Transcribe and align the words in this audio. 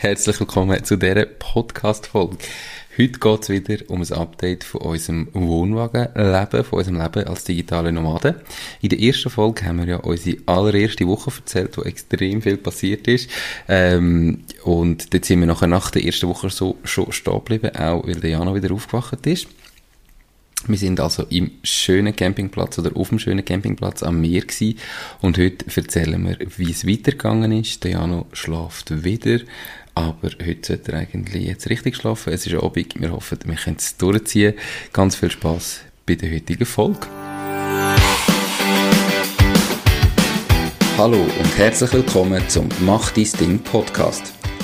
Herzlich 0.00 0.38
willkommen 0.38 0.84
zu 0.84 0.96
dieser 0.96 1.26
Podcast-Folge. 1.26 2.36
Heute 2.96 3.18
geht 3.18 3.42
es 3.42 3.48
wieder 3.48 3.78
um 3.88 4.00
ein 4.00 4.12
Update 4.12 4.62
von 4.62 4.82
unserem 4.82 5.26
Wohnwagenleben, 5.32 6.62
von 6.62 6.78
unserem 6.78 7.02
Leben 7.02 7.26
als 7.26 7.42
digitale 7.42 7.90
Nomaden. 7.90 8.36
In 8.80 8.90
der 8.90 9.00
ersten 9.00 9.28
Folge 9.28 9.64
haben 9.64 9.78
wir 9.78 9.86
ja 9.86 9.96
unsere 9.96 10.36
allererste 10.46 11.04
Woche 11.08 11.32
erzählt, 11.36 11.76
wo 11.76 11.82
extrem 11.82 12.42
viel 12.42 12.58
passiert 12.58 13.08
ist. 13.08 13.28
Ähm, 13.66 14.44
und 14.62 15.12
dort 15.12 15.24
sind 15.24 15.40
wir 15.40 15.48
nachher 15.48 15.66
nach 15.66 15.90
der 15.90 16.04
ersten 16.04 16.28
Woche 16.28 16.48
so 16.48 16.78
schon 16.84 17.10
stehen 17.10 17.34
geblieben, 17.34 17.74
auch 17.74 18.06
weil 18.06 18.20
der 18.20 18.30
Jana 18.30 18.54
wieder 18.54 18.72
aufgewacht 18.72 19.26
ist. 19.26 19.48
Wir 20.66 20.76
sind 20.76 21.00
also 21.00 21.24
im 21.30 21.52
schönen 21.62 22.14
Campingplatz 22.14 22.78
oder 22.78 22.96
auf 22.96 23.10
dem 23.10 23.18
schönen 23.18 23.44
Campingplatz 23.44 24.02
am 24.02 24.20
Meer 24.20 24.42
gewesen. 24.42 24.78
Und 25.20 25.38
heute 25.38 25.64
erzählen 25.74 26.22
wir, 26.26 26.36
wie 26.56 26.70
es 26.70 26.86
weitergegangen 26.86 27.52
ist. 27.52 27.84
Der 27.84 27.92
Jano 27.92 28.26
schläft 28.32 29.04
wieder. 29.04 29.40
Aber 29.94 30.30
heute 30.44 30.66
sollte 30.66 30.92
er 30.92 30.98
eigentlich 30.98 31.46
jetzt 31.46 31.70
richtig 31.70 31.96
schlafen. 31.96 32.32
Es 32.32 32.46
ist 32.46 32.54
Abend. 32.54 33.00
Wir 33.00 33.12
hoffen, 33.12 33.38
wir 33.44 33.54
können 33.54 33.76
es 33.78 33.96
durchziehen. 33.96 34.54
Ganz 34.92 35.16
viel 35.16 35.30
Spaß 35.30 35.80
bei 36.06 36.16
der 36.16 36.32
heutigen 36.32 36.66
Folge. 36.66 37.06
Hallo 40.96 41.18
und 41.20 41.58
herzlich 41.58 41.92
willkommen 41.92 42.42
zum 42.48 42.68
Mach 42.80 43.10
dein 43.12 43.28
Ding 43.40 43.58
Podcast. 43.60 44.37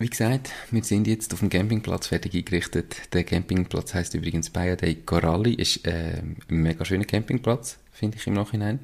Wie 0.00 0.08
gesagt, 0.08 0.50
wir 0.70 0.82
sind 0.82 1.06
jetzt 1.06 1.34
auf 1.34 1.40
dem 1.40 1.50
Campingplatz 1.50 2.06
fertig 2.06 2.34
eingerichtet. 2.34 2.96
Der 3.12 3.22
Campingplatz 3.22 3.92
heißt 3.92 4.14
übrigens 4.14 4.48
Baia 4.48 4.74
dei 4.74 4.94
Coralli. 4.94 5.52
Ist 5.52 5.86
äh, 5.86 6.22
ein 6.22 6.38
mega 6.48 6.86
schöner 6.86 7.04
Campingplatz, 7.04 7.76
finde 7.92 8.16
ich 8.16 8.26
im 8.26 8.32
Nachhinein. 8.32 8.78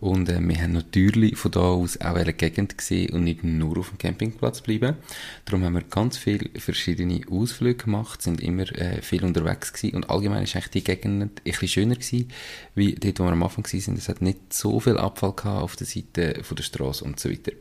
Und 0.00 0.28
äh, 0.28 0.40
wir 0.40 0.60
haben 0.60 0.72
natürlich 0.72 1.36
von 1.36 1.52
da 1.52 1.60
aus 1.60 2.00
auch 2.00 2.16
eine 2.16 2.32
Gegend 2.32 2.76
gesehen 2.76 3.12
und 3.12 3.22
nicht 3.22 3.44
nur 3.44 3.78
auf 3.78 3.90
dem 3.90 3.98
Campingplatz 3.98 4.60
bleiben. 4.60 4.96
Darum 5.44 5.62
haben 5.62 5.74
wir 5.74 5.82
ganz 5.82 6.18
viele 6.18 6.50
verschiedene 6.58 7.20
Ausflüge 7.30 7.84
gemacht, 7.84 8.20
sind 8.20 8.40
immer 8.40 8.64
äh, 8.76 9.02
viel 9.02 9.24
unterwegs 9.24 9.72
gewesen. 9.72 9.94
Und 9.94 10.10
allgemein 10.10 10.42
ist 10.42 10.56
eigentlich 10.56 10.70
die 10.70 10.82
Gegend 10.82 11.22
ein 11.22 11.30
bisschen 11.44 11.68
schöner 11.68 11.94
gewesen, 11.94 12.28
wie 12.74 12.96
dort, 12.96 13.20
wo 13.20 13.24
wir 13.26 13.30
am 13.30 13.44
Anfang 13.44 13.64
waren. 13.64 13.96
Es 13.96 14.08
hat 14.08 14.20
nicht 14.20 14.52
so 14.52 14.80
viel 14.80 14.98
Abfall 14.98 15.32
gehabt 15.32 15.62
auf 15.62 15.76
der 15.76 15.86
Seite 15.86 16.42
von 16.42 16.56
der 16.56 16.64
Straße 16.64 17.04
und 17.04 17.20
so 17.20 17.30
weiter. 17.30 17.52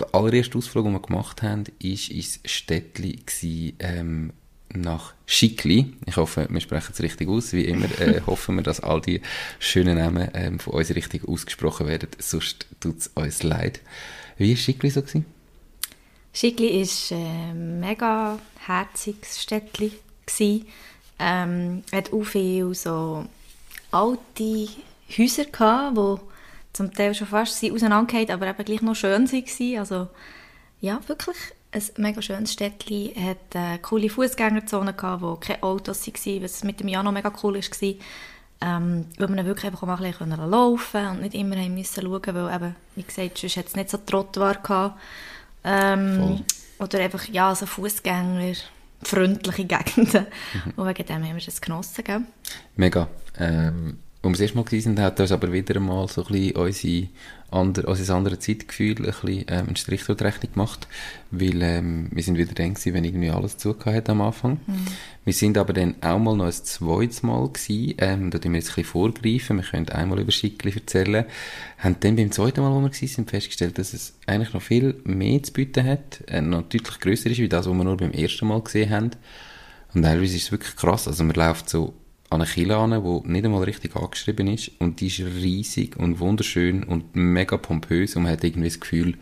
Der 0.00 0.14
allererste 0.14 0.58
Ausflug, 0.58 0.84
den 0.84 0.92
wir 0.92 1.00
gemacht 1.00 1.42
haben, 1.42 1.66
war 1.66 1.74
ins 1.80 2.40
Städtli 2.44 3.74
ähm, 3.78 4.32
nach 4.72 5.14
Schickli. 5.26 5.92
Ich 6.06 6.16
hoffe, 6.16 6.48
wir 6.50 6.60
sprechen 6.60 6.90
es 6.92 7.00
richtig 7.00 7.28
aus. 7.28 7.52
Wie 7.52 7.64
immer 7.64 7.86
äh, 8.00 8.20
hoffen 8.26 8.56
wir, 8.56 8.62
dass 8.62 8.80
all 8.80 9.00
die 9.00 9.20
schönen 9.58 9.98
Namen 9.98 10.28
ähm, 10.34 10.58
von 10.58 10.74
uns 10.74 10.94
richtig 10.94 11.28
ausgesprochen 11.28 11.86
werden. 11.86 12.08
Sonst 12.18 12.66
tut 12.80 12.98
es 12.98 13.10
uns 13.14 13.42
leid. 13.42 13.80
Wie 14.36 14.50
war 14.50 14.56
Schickli 14.56 14.90
so? 14.90 15.02
Gewesen? 15.02 15.26
Schickli 16.32 16.82
war 16.82 17.18
ein 17.18 17.80
mega 17.80 18.38
herziges 18.66 19.42
Städtchen. 19.42 19.92
Ähm, 21.20 21.84
hat 21.92 22.12
auch 22.12 22.24
viele 22.24 22.74
so 22.74 23.26
alte 23.92 24.68
Häuser 25.16 25.44
gehabt, 25.44 25.96
die 25.96 26.33
zum 26.74 26.92
Teil 26.92 27.14
schon 27.14 27.28
fast 27.28 27.64
auseinandergefallen, 27.64 28.30
aber 28.30 28.48
eben 28.48 28.64
gleich 28.64 28.82
noch 28.82 28.94
schön 28.94 29.30
waren. 29.32 29.78
Also 29.78 30.08
ja, 30.80 31.00
wirklich 31.06 31.36
ein 31.72 31.82
mega 31.96 32.20
schönes 32.20 32.52
Städtchen. 32.52 33.12
Es 33.16 33.22
hatte 33.22 33.58
eine 33.58 33.78
coole 33.78 34.10
Fußgängerzone, 34.10 34.92
gehabt, 34.92 35.22
wo 35.22 35.36
keine 35.36 35.62
Autos 35.62 36.06
waren, 36.06 36.42
was 36.42 36.64
mit 36.64 36.80
dem 36.80 36.88
Jahr 36.88 37.02
noch 37.02 37.12
mega 37.12 37.32
cool 37.42 37.54
war. 37.54 37.94
Ähm, 38.60 39.06
weil 39.18 39.28
wir 39.28 39.46
wirklich 39.46 39.66
einfach 39.66 39.82
mal 39.82 39.96
ein 39.96 40.12
bisschen 40.12 40.30
laufen 40.50 41.06
und 41.08 41.22
nicht 41.22 41.34
immer 41.34 41.56
haben 41.56 41.74
müssen 41.74 42.02
schauen, 42.02 42.34
weil 42.34 42.54
eben, 42.54 42.76
wie 42.96 43.02
gesagt, 43.02 43.38
sonst 43.38 43.56
hat 43.56 43.66
es 43.66 43.76
nicht 43.76 43.90
so 43.90 43.98
Trottoir 43.98 44.54
gehabt. 44.54 44.98
Ähm, 45.64 46.44
oder 46.78 47.00
einfach, 47.00 47.28
ja, 47.28 47.54
so 47.54 47.66
Fußgänger, 47.66 48.54
freundliche 49.02 49.64
Gegenden. 49.64 50.26
Und 50.76 50.86
wegen 50.86 51.06
dem 51.06 51.24
haben 51.24 51.36
wir 51.36 51.44
das 51.44 51.60
genossen, 51.60 52.04
gell? 52.04 52.22
Mega. 52.76 53.08
Ähm, 53.38 53.98
als 54.24 54.38
wir 54.38 54.46
das 54.46 54.54
erste 54.54 54.56
Mal 54.56 54.96
waren, 54.96 55.04
hat 55.04 55.20
uns 55.20 55.32
aber 55.32 55.52
wieder 55.52 55.76
einmal 55.76 56.08
so 56.08 56.24
ein 56.24 56.32
bisschen 56.32 56.56
unsere 56.56 57.08
andere, 57.50 57.86
unser 57.86 58.14
anderes 58.14 58.40
Zeitgefühl 58.40 58.96
ein 58.96 59.04
bisschen 59.04 59.44
ähm, 59.48 59.66
einen 59.66 59.76
Strich 59.76 60.04
durch 60.04 60.18
die 60.18 60.24
Rechnung 60.24 60.52
gemacht, 60.52 60.88
weil 61.30 61.62
ähm, 61.62 62.08
wir 62.10 62.22
sind 62.22 62.36
wieder 62.36 62.52
dann 62.52 62.74
gewesen, 62.74 62.94
wenn 62.94 63.04
irgendwie 63.04 63.30
alles 63.30 63.58
zugehört 63.58 63.96
hat 63.96 64.10
am 64.10 64.22
Anfang. 64.22 64.58
Mhm. 64.66 64.86
Wir 65.24 65.32
sind 65.32 65.56
aber 65.56 65.72
dann 65.72 65.94
auch 66.00 66.18
mal 66.18 66.36
noch 66.36 66.46
ein 66.46 66.52
zweites 66.52 67.22
Mal 67.22 67.48
gewesen, 67.48 67.94
ähm, 67.98 68.30
da 68.30 68.38
tun 68.38 68.52
wir 68.52 68.58
jetzt 68.58 68.70
ein 68.70 68.74
bisschen 68.76 68.90
vorgreifen, 68.90 69.56
wir 69.58 69.64
können 69.64 69.88
einmal 69.90 70.18
über 70.20 70.32
Schickli 70.32 70.72
erzählen, 70.74 71.24
haben 71.78 71.96
dann 72.00 72.16
beim 72.16 72.32
zweiten 72.32 72.60
Mal, 72.60 72.72
wo 72.72 72.80
wir 72.80 72.90
gewesen 72.90 73.14
sind, 73.14 73.30
festgestellt, 73.30 73.78
dass 73.78 73.94
es 73.94 74.14
eigentlich 74.26 74.52
noch 74.52 74.62
viel 74.62 74.96
mehr 75.04 75.42
zu 75.42 75.52
bieten 75.52 75.84
hat, 75.84 76.22
äh, 76.26 76.40
noch 76.40 76.62
deutlich 76.62 76.98
grösser 77.00 77.30
ist, 77.30 77.38
wie 77.38 77.48
das, 77.48 77.66
was 77.66 77.74
wir 77.74 77.84
nur 77.84 77.96
beim 77.96 78.12
ersten 78.12 78.48
Mal 78.48 78.60
gesehen 78.62 78.90
haben. 78.90 79.10
Und 79.94 80.02
teilweise 80.02 80.36
ist 80.36 80.44
es 80.44 80.52
wirklich 80.52 80.74
krass, 80.74 81.06
also 81.06 81.22
man 81.22 81.36
läuft 81.36 81.70
so 81.70 81.94
an 82.30 82.40
eine 82.40 82.50
Kille 82.50 82.76
an, 82.76 82.90
die 82.90 83.28
nicht 83.28 83.44
einmal 83.44 83.62
richtig 83.64 83.96
angeschrieben 83.96 84.48
ist 84.48 84.72
und 84.78 85.00
die 85.00 85.06
ist 85.06 85.20
riesig 85.20 85.96
und 85.96 86.20
wunderschön 86.20 86.82
und 86.84 87.14
mega 87.14 87.56
pompös 87.56 88.16
und 88.16 88.24
man 88.24 88.32
hat 88.32 88.44
irgendwie 88.44 88.68
das 88.68 88.80
Gefühl, 88.80 89.16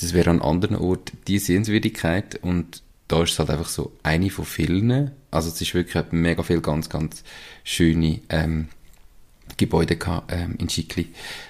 das 0.00 0.12
wäre 0.12 0.30
an 0.30 0.42
anderen 0.42 0.76
Orten 0.76 1.18
die 1.28 1.38
Sehenswürdigkeit 1.38 2.40
und 2.42 2.82
da 3.08 3.22
ist 3.22 3.32
es 3.32 3.38
halt 3.38 3.50
einfach 3.50 3.68
so 3.68 3.92
eine 4.02 4.30
von 4.30 4.44
vielen. 4.44 5.12
Also 5.30 5.48
es 5.48 5.60
ist 5.60 5.74
wirklich 5.74 6.02
mega 6.10 6.42
viel 6.42 6.60
ganz, 6.60 6.88
ganz 6.88 7.22
schöne 7.62 8.20
ähm, 8.30 8.68
Gebäude 9.56 9.96
gehabt, 9.96 10.32
ähm, 10.32 10.56
in 10.58 10.68
Schickli. 10.68 11.08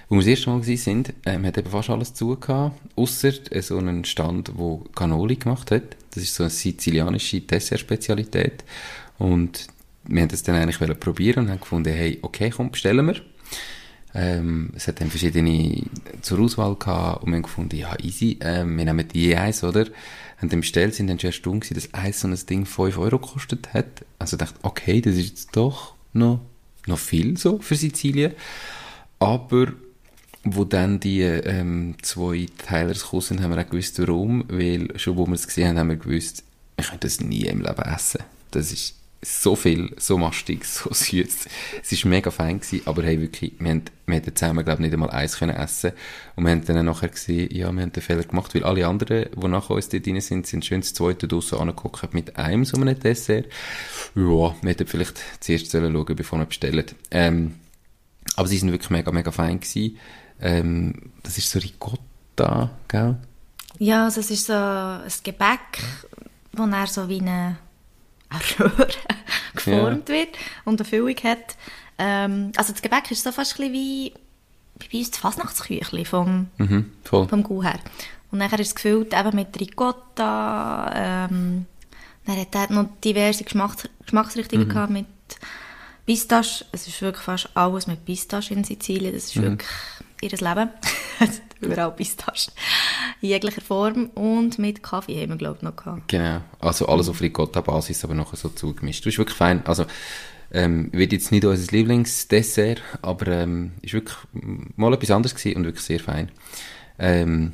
Wo 0.08 0.16
wir 0.16 0.22
das 0.22 0.28
erste 0.28 0.50
Mal 0.50 0.66
waren, 0.66 1.04
ähm, 1.26 1.46
hat 1.46 1.58
eben 1.58 1.70
fast 1.70 1.90
alles 1.90 2.12
zu 2.14 2.36
gehabt, 2.36 2.80
äh, 2.96 3.62
so 3.62 3.78
einen 3.78 4.04
Stand, 4.04 4.52
wo 4.56 4.78
Cannoli 4.94 5.36
gemacht 5.36 5.70
hat. 5.70 5.96
Das 6.10 6.22
ist 6.22 6.34
so 6.34 6.42
eine 6.42 6.50
sizilianische 6.50 7.40
Dessert-Spezialität 7.40 8.64
und 9.18 9.68
wir 10.06 10.22
haben 10.22 10.28
das 10.28 10.42
dann 10.42 10.56
eigentlich 10.56 11.00
probieren 11.00 11.44
und 11.44 11.50
haben 11.50 11.60
gefunden, 11.60 11.92
hey, 11.92 12.18
okay, 12.22 12.50
komm, 12.50 12.70
bestellen 12.70 13.06
wir. 13.06 13.20
Ähm, 14.14 14.70
es 14.76 14.86
hat 14.86 15.00
dann 15.00 15.10
verschiedene 15.10 15.82
zur 16.22 16.38
Auswahl 16.38 16.76
gehabt 16.76 17.22
und 17.22 17.30
wir 17.30 17.36
haben 17.36 17.42
gefunden, 17.42 17.76
ja, 17.76 17.98
easy, 18.00 18.38
ähm, 18.40 18.76
wir 18.78 18.84
nehmen 18.84 19.08
die 19.08 19.34
eins, 19.36 19.64
oder? 19.64 19.86
Haben 20.38 20.48
dann 20.50 20.60
bestellt, 20.60 20.94
sind 20.94 21.08
dann 21.08 21.18
schon 21.18 21.28
erstaunt 21.28 21.62
gewesen, 21.62 21.74
dass 21.74 21.94
eins 21.94 22.20
so 22.20 22.28
ein 22.28 22.38
Ding 22.48 22.64
5 22.64 22.96
Euro 22.98 23.18
gekostet 23.18 23.74
hat. 23.74 24.04
Also 24.18 24.36
dachte, 24.36 24.58
okay, 24.62 25.00
das 25.00 25.14
ist 25.14 25.28
jetzt 25.28 25.56
doch 25.56 25.94
noch, 26.12 26.40
noch 26.86 26.98
viel 26.98 27.36
so 27.36 27.58
für 27.58 27.74
Sizilien. 27.74 28.32
Aber 29.18 29.72
wo 30.44 30.64
dann 30.64 31.00
die 31.00 31.22
ähm, 31.22 31.96
zwei 32.02 32.46
Teilers 32.58 33.02
gekommen 33.02 33.22
sind, 33.22 33.42
haben 33.42 33.54
wir 33.54 33.64
auch 33.64 33.70
gewusst, 33.70 33.98
warum. 33.98 34.44
Weil 34.48 34.96
schon 34.98 35.16
wo 35.16 35.26
wir 35.26 35.34
es 35.34 35.46
gesehen 35.46 35.68
haben, 35.68 35.78
haben 35.78 35.88
wir 35.88 35.96
gewusst, 35.96 36.44
ich 36.76 36.86
könnte 36.86 37.06
das 37.06 37.20
nie 37.20 37.46
im 37.46 37.62
Leben 37.62 37.82
essen. 37.82 38.20
Das 38.50 38.70
ist 38.70 38.96
so 39.24 39.56
viel, 39.56 39.94
so 39.96 40.18
mastig, 40.18 40.64
so 40.64 40.92
süß. 40.92 41.46
Es 41.82 42.04
war 42.04 42.10
mega 42.10 42.30
fein, 42.30 42.60
gewesen, 42.60 42.82
aber 42.84 43.02
hey, 43.02 43.20
wirklich, 43.20 43.54
wir 43.58 43.70
haben, 43.70 43.84
wir 44.06 44.16
haben 44.16 44.36
zusammen, 44.36 44.64
glaube 44.64 44.82
ich, 44.82 44.86
nicht 44.86 44.92
einmal 44.92 45.10
eins 45.10 45.38
können 45.38 45.56
essen 45.56 45.92
Und 46.36 46.44
wir 46.44 46.52
haben 46.52 46.64
dann 46.64 46.84
nachher 46.84 47.08
gesehen, 47.08 47.48
ja, 47.54 47.72
wir 47.72 47.82
haben 47.82 47.92
den 47.92 48.02
Fehler 48.02 48.24
gemacht, 48.24 48.54
weil 48.54 48.64
alle 48.64 48.86
anderen, 48.86 49.26
die 49.34 49.48
nach 49.48 49.70
uns 49.70 49.88
dort 49.88 50.06
drin 50.06 50.20
sind, 50.20 50.46
sind 50.46 50.64
schön 50.64 50.80
das 50.80 50.94
zweite 50.94 51.26
draussen 51.26 51.58
angeguckt 51.58 52.12
mit 52.12 52.36
einem 52.36 52.64
so 52.64 52.76
einem 52.76 52.98
Dessert. 52.98 53.46
Ja, 54.14 54.22
wir 54.22 54.70
hätten 54.70 54.86
vielleicht 54.86 55.18
zuerst 55.40 55.72
schauen 55.72 56.16
bevor 56.16 56.38
wir 56.38 56.46
bestellen. 56.46 56.86
Ähm, 57.10 57.54
aber 58.36 58.48
sie 58.48 58.58
sind 58.58 58.72
wirklich 58.72 58.90
mega, 58.90 59.10
mega 59.10 59.30
fein 59.30 59.60
gewesen. 59.60 59.98
Ähm, 60.40 61.12
das 61.22 61.38
ist 61.38 61.50
so 61.50 61.58
Ricotta, 61.58 62.70
gell? 62.88 63.16
Ja, 63.78 64.04
also 64.04 64.20
es 64.20 64.30
ist 64.30 64.46
so 64.46 64.52
ein 64.52 65.02
Gebäck, 65.22 65.82
das 66.52 66.70
er 66.70 66.86
so 66.86 67.08
wie 67.08 67.20
eine 67.20 67.56
Röhre 68.58 69.13
geformt 69.64 70.08
ja. 70.08 70.14
wird 70.14 70.28
und 70.64 70.80
eine 70.80 70.88
Füllung 70.88 71.16
hat. 71.24 71.56
Ähm, 71.98 72.52
also 72.56 72.72
das 72.72 72.82
Gebäck 72.82 73.10
ist 73.10 73.22
so 73.24 73.32
fast 73.32 73.58
ein 73.60 73.72
wie, 73.72 74.12
bei 74.78 74.98
uns 74.98 75.10
das 75.10 75.20
Fasnachtsküchli 75.20 76.04
vom, 76.04 76.48
Mhm, 76.58 76.92
voll. 77.04 77.28
vom 77.28 77.42
Gau 77.42 77.62
her. 77.62 77.78
Und 78.30 78.38
nachher 78.38 78.58
ist 78.58 78.68
es 78.68 78.74
gefüllt 78.74 79.14
eben 79.14 79.36
mit 79.36 79.60
Ricotta, 79.60 81.28
ähm, 81.30 81.66
dann 82.26 82.36
hat 82.40 82.54
er 82.54 82.72
noch 82.72 82.88
diverse 83.04 83.44
Geschmacks 83.44 83.88
Geschmacksrichtungen 84.02 84.68
gehabt 84.68 84.90
mit 84.90 85.06
Pistache. 86.06 86.64
Es 86.72 86.86
ist 86.88 87.00
wirklich 87.02 87.24
fast 87.24 87.48
alles 87.54 87.86
mit 87.86 88.04
Pistache 88.04 88.54
in 88.54 88.64
Sizilien. 88.64 89.14
Das 89.14 89.24
ist 89.24 89.40
wirklich 89.40 89.68
ihr 90.24 90.38
Leben. 90.38 90.70
Überall 91.60 91.92
Pistache. 91.92 92.50
In 93.20 93.28
jeglicher 93.30 93.60
Form. 93.60 94.10
Und 94.14 94.58
mit 94.58 94.82
Kaffee 94.82 95.20
haben 95.22 95.30
wir, 95.30 95.36
glaube 95.36 95.56
ich, 95.58 95.62
noch 95.62 95.76
gehabt. 95.76 96.08
Genau. 96.08 96.40
Also 96.60 96.86
alles 96.86 97.08
auf 97.08 97.20
Ricotta-Basis, 97.20 98.04
aber 98.04 98.14
nachher 98.14 98.36
so 98.36 98.48
zugemischt. 98.48 99.04
Das 99.06 99.14
ist 99.14 99.18
wirklich 99.18 99.36
fein. 99.36 99.64
Also, 99.66 99.86
ähm, 100.52 100.90
wird 100.92 101.12
jetzt 101.12 101.32
nicht 101.32 101.44
unser 101.44 101.72
Lieblingsdessert, 101.72 102.82
aber 103.02 103.26
ähm, 103.28 103.72
ist 103.82 103.94
wirklich 103.94 104.16
mal 104.76 104.92
etwas 104.92 105.10
anderes 105.10 105.34
gewesen 105.34 105.56
und 105.56 105.64
wirklich 105.64 105.84
sehr 105.84 106.00
fein. 106.00 106.30
Ähm, 106.98 107.52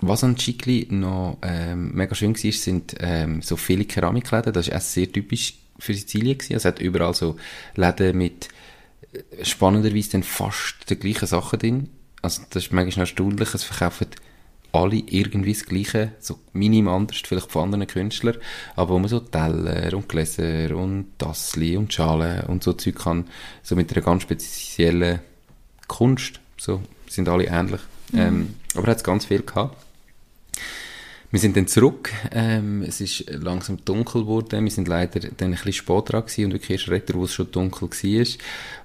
was 0.00 0.24
an 0.24 0.36
Chicli 0.36 0.86
noch 0.90 1.38
ähm, 1.42 1.92
mega 1.94 2.14
schön 2.14 2.34
war, 2.34 2.52
sind 2.52 2.94
ähm, 3.00 3.42
so 3.42 3.56
viele 3.56 3.84
Keramikläden. 3.84 4.52
Das 4.52 4.68
ist 4.68 4.74
auch 4.74 4.80
sehr 4.80 5.10
typisch 5.10 5.54
für 5.78 5.92
Sizilien 5.92 6.38
gewesen. 6.38 6.56
Es 6.56 6.64
hat 6.64 6.78
überall 6.78 7.14
so 7.14 7.36
Läden 7.74 8.16
mit 8.16 8.48
äh, 9.12 9.44
spannenderweise 9.44 10.12
dann 10.12 10.22
fast 10.22 10.88
den 10.88 11.00
gleichen 11.00 11.26
Sachen 11.26 11.58
drin. 11.58 11.88
Also 12.22 12.42
das 12.50 12.64
ist 12.64 12.72
manchmal 12.72 13.04
erstaunlich. 13.04 13.54
Es 13.54 13.64
verkaufen 13.64 14.08
alle 14.72 14.96
irgendwie 14.96 15.54
das 15.54 15.64
Gleiche, 15.64 16.12
so 16.18 16.38
minim 16.52 16.88
anders, 16.88 17.22
vielleicht 17.24 17.50
von 17.50 17.64
anderen 17.64 17.86
Künstlern, 17.86 18.36
aber 18.76 18.94
wo 18.94 18.98
man 18.98 19.08
so 19.08 19.20
Teller 19.20 19.94
und 19.94 20.08
Gläser 20.08 20.76
und 20.76 21.18
Tassli 21.18 21.76
und 21.76 21.92
Schalen 21.92 22.44
und 22.46 22.62
so 22.62 22.74
Zeug 22.74 22.96
kann, 22.96 23.28
so 23.62 23.76
mit 23.76 23.90
einer 23.92 24.04
ganz 24.04 24.24
speziellen 24.24 25.20
Kunst, 25.86 26.40
so, 26.58 26.82
sind 27.08 27.28
alle 27.28 27.46
ähnlich. 27.46 27.80
Ähm, 28.14 28.56
aber 28.74 28.88
hat 28.88 28.98
es 28.98 29.04
ganz 29.04 29.24
viel 29.26 29.42
gehabt. 29.42 29.76
Wir 31.30 31.40
sind 31.40 31.58
dann 31.58 31.66
zurück, 31.66 32.10
ähm, 32.32 32.82
es 32.82 33.02
ist 33.02 33.26
langsam 33.28 33.84
dunkel 33.84 34.22
geworden, 34.22 34.64
wir 34.64 34.70
sind 34.70 34.88
leider 34.88 35.20
dann 35.20 35.48
ein 35.48 35.50
bisschen 35.50 35.74
spät 35.74 36.04
dran 36.06 36.22
gewesen 36.22 36.46
und 36.46 36.52
wirklich 36.52 36.70
erst 36.70 36.88
retter, 36.88 37.14
wo 37.14 37.24
es 37.24 37.34
schon 37.34 37.50
dunkel 37.52 37.90
war. 37.90 38.26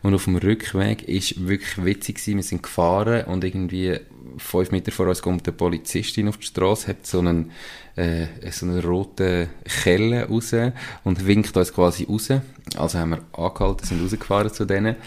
Und 0.01 0.13
auf 0.13 0.25
dem 0.25 0.35
Rückweg 0.35 1.03
ist 1.07 1.47
wirklich 1.47 1.85
witzig 1.85 2.15
gewesen, 2.17 2.35
wir 2.35 2.43
sind 2.43 2.61
gefahren 2.61 3.23
und 3.27 3.45
irgendwie 3.45 3.97
fünf 4.37 4.71
Meter 4.71 4.91
vor 4.91 5.07
uns 5.07 5.21
kommt 5.21 5.47
eine 5.47 5.55
Polizistin 5.55 6.27
auf 6.27 6.37
die 6.37 6.47
Straße, 6.47 6.89
hat 6.89 7.07
so 7.07 7.19
einen, 7.19 7.51
äh, 7.95 8.27
so 8.51 8.65
einen 8.65 8.81
roten 8.81 9.47
Kelle 9.63 10.27
raus 10.27 10.53
und 11.05 11.25
winkt 11.25 11.55
uns 11.55 11.71
quasi 11.71 12.03
raus. 12.03 12.27
Also 12.75 12.99
haben 12.99 13.11
wir 13.11 13.21
angehalten, 13.39 13.87
sind 13.87 14.03
rausgefahren 14.03 14.51
zu 14.51 14.65
denen. 14.65 14.97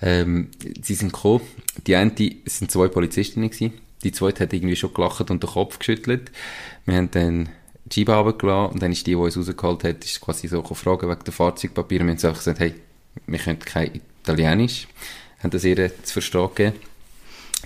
Ähm, 0.00 0.48
sie 0.80 0.94
sind 0.94 1.12
gekommen, 1.12 1.42
die 1.86 1.96
eine, 1.96 2.12
es 2.46 2.60
sind 2.60 2.70
zwei 2.70 2.88
Polizistinnen 2.88 3.50
gewesen, 3.50 3.74
die 4.04 4.12
zweite 4.12 4.44
hat 4.44 4.52
irgendwie 4.52 4.76
schon 4.76 4.94
gelacht 4.94 5.30
und 5.30 5.42
den 5.42 5.50
Kopf 5.50 5.78
geschüttelt. 5.78 6.30
Wir 6.86 6.96
haben 6.96 7.10
dann 7.10 7.48
die 7.84 8.00
Scheibe 8.00 8.14
runtergelassen 8.14 8.74
und 8.74 8.82
dann 8.82 8.92
ist 8.92 9.06
die, 9.06 9.12
die 9.12 9.16
uns 9.16 9.36
rausgeholt 9.36 9.84
hat, 9.84 10.04
ist 10.04 10.20
quasi 10.20 10.48
so 10.48 10.62
gefragt 10.62 11.02
wegen 11.02 11.24
der 11.24 11.32
Fahrzeugpapiere. 11.32 12.04
Wir 12.04 12.10
haben 12.12 12.18
einfach 12.18 12.38
gesagt, 12.38 12.60
hey, 12.60 12.74
wir 13.26 13.38
können 13.38 13.58
kein 13.58 14.00
Italienisch. 14.22 14.88
Haben 15.42 15.50
das 15.50 15.64
ihr 15.64 16.04
zu 16.04 16.12
verstehen 16.12 16.48
gegeben. 16.54 16.87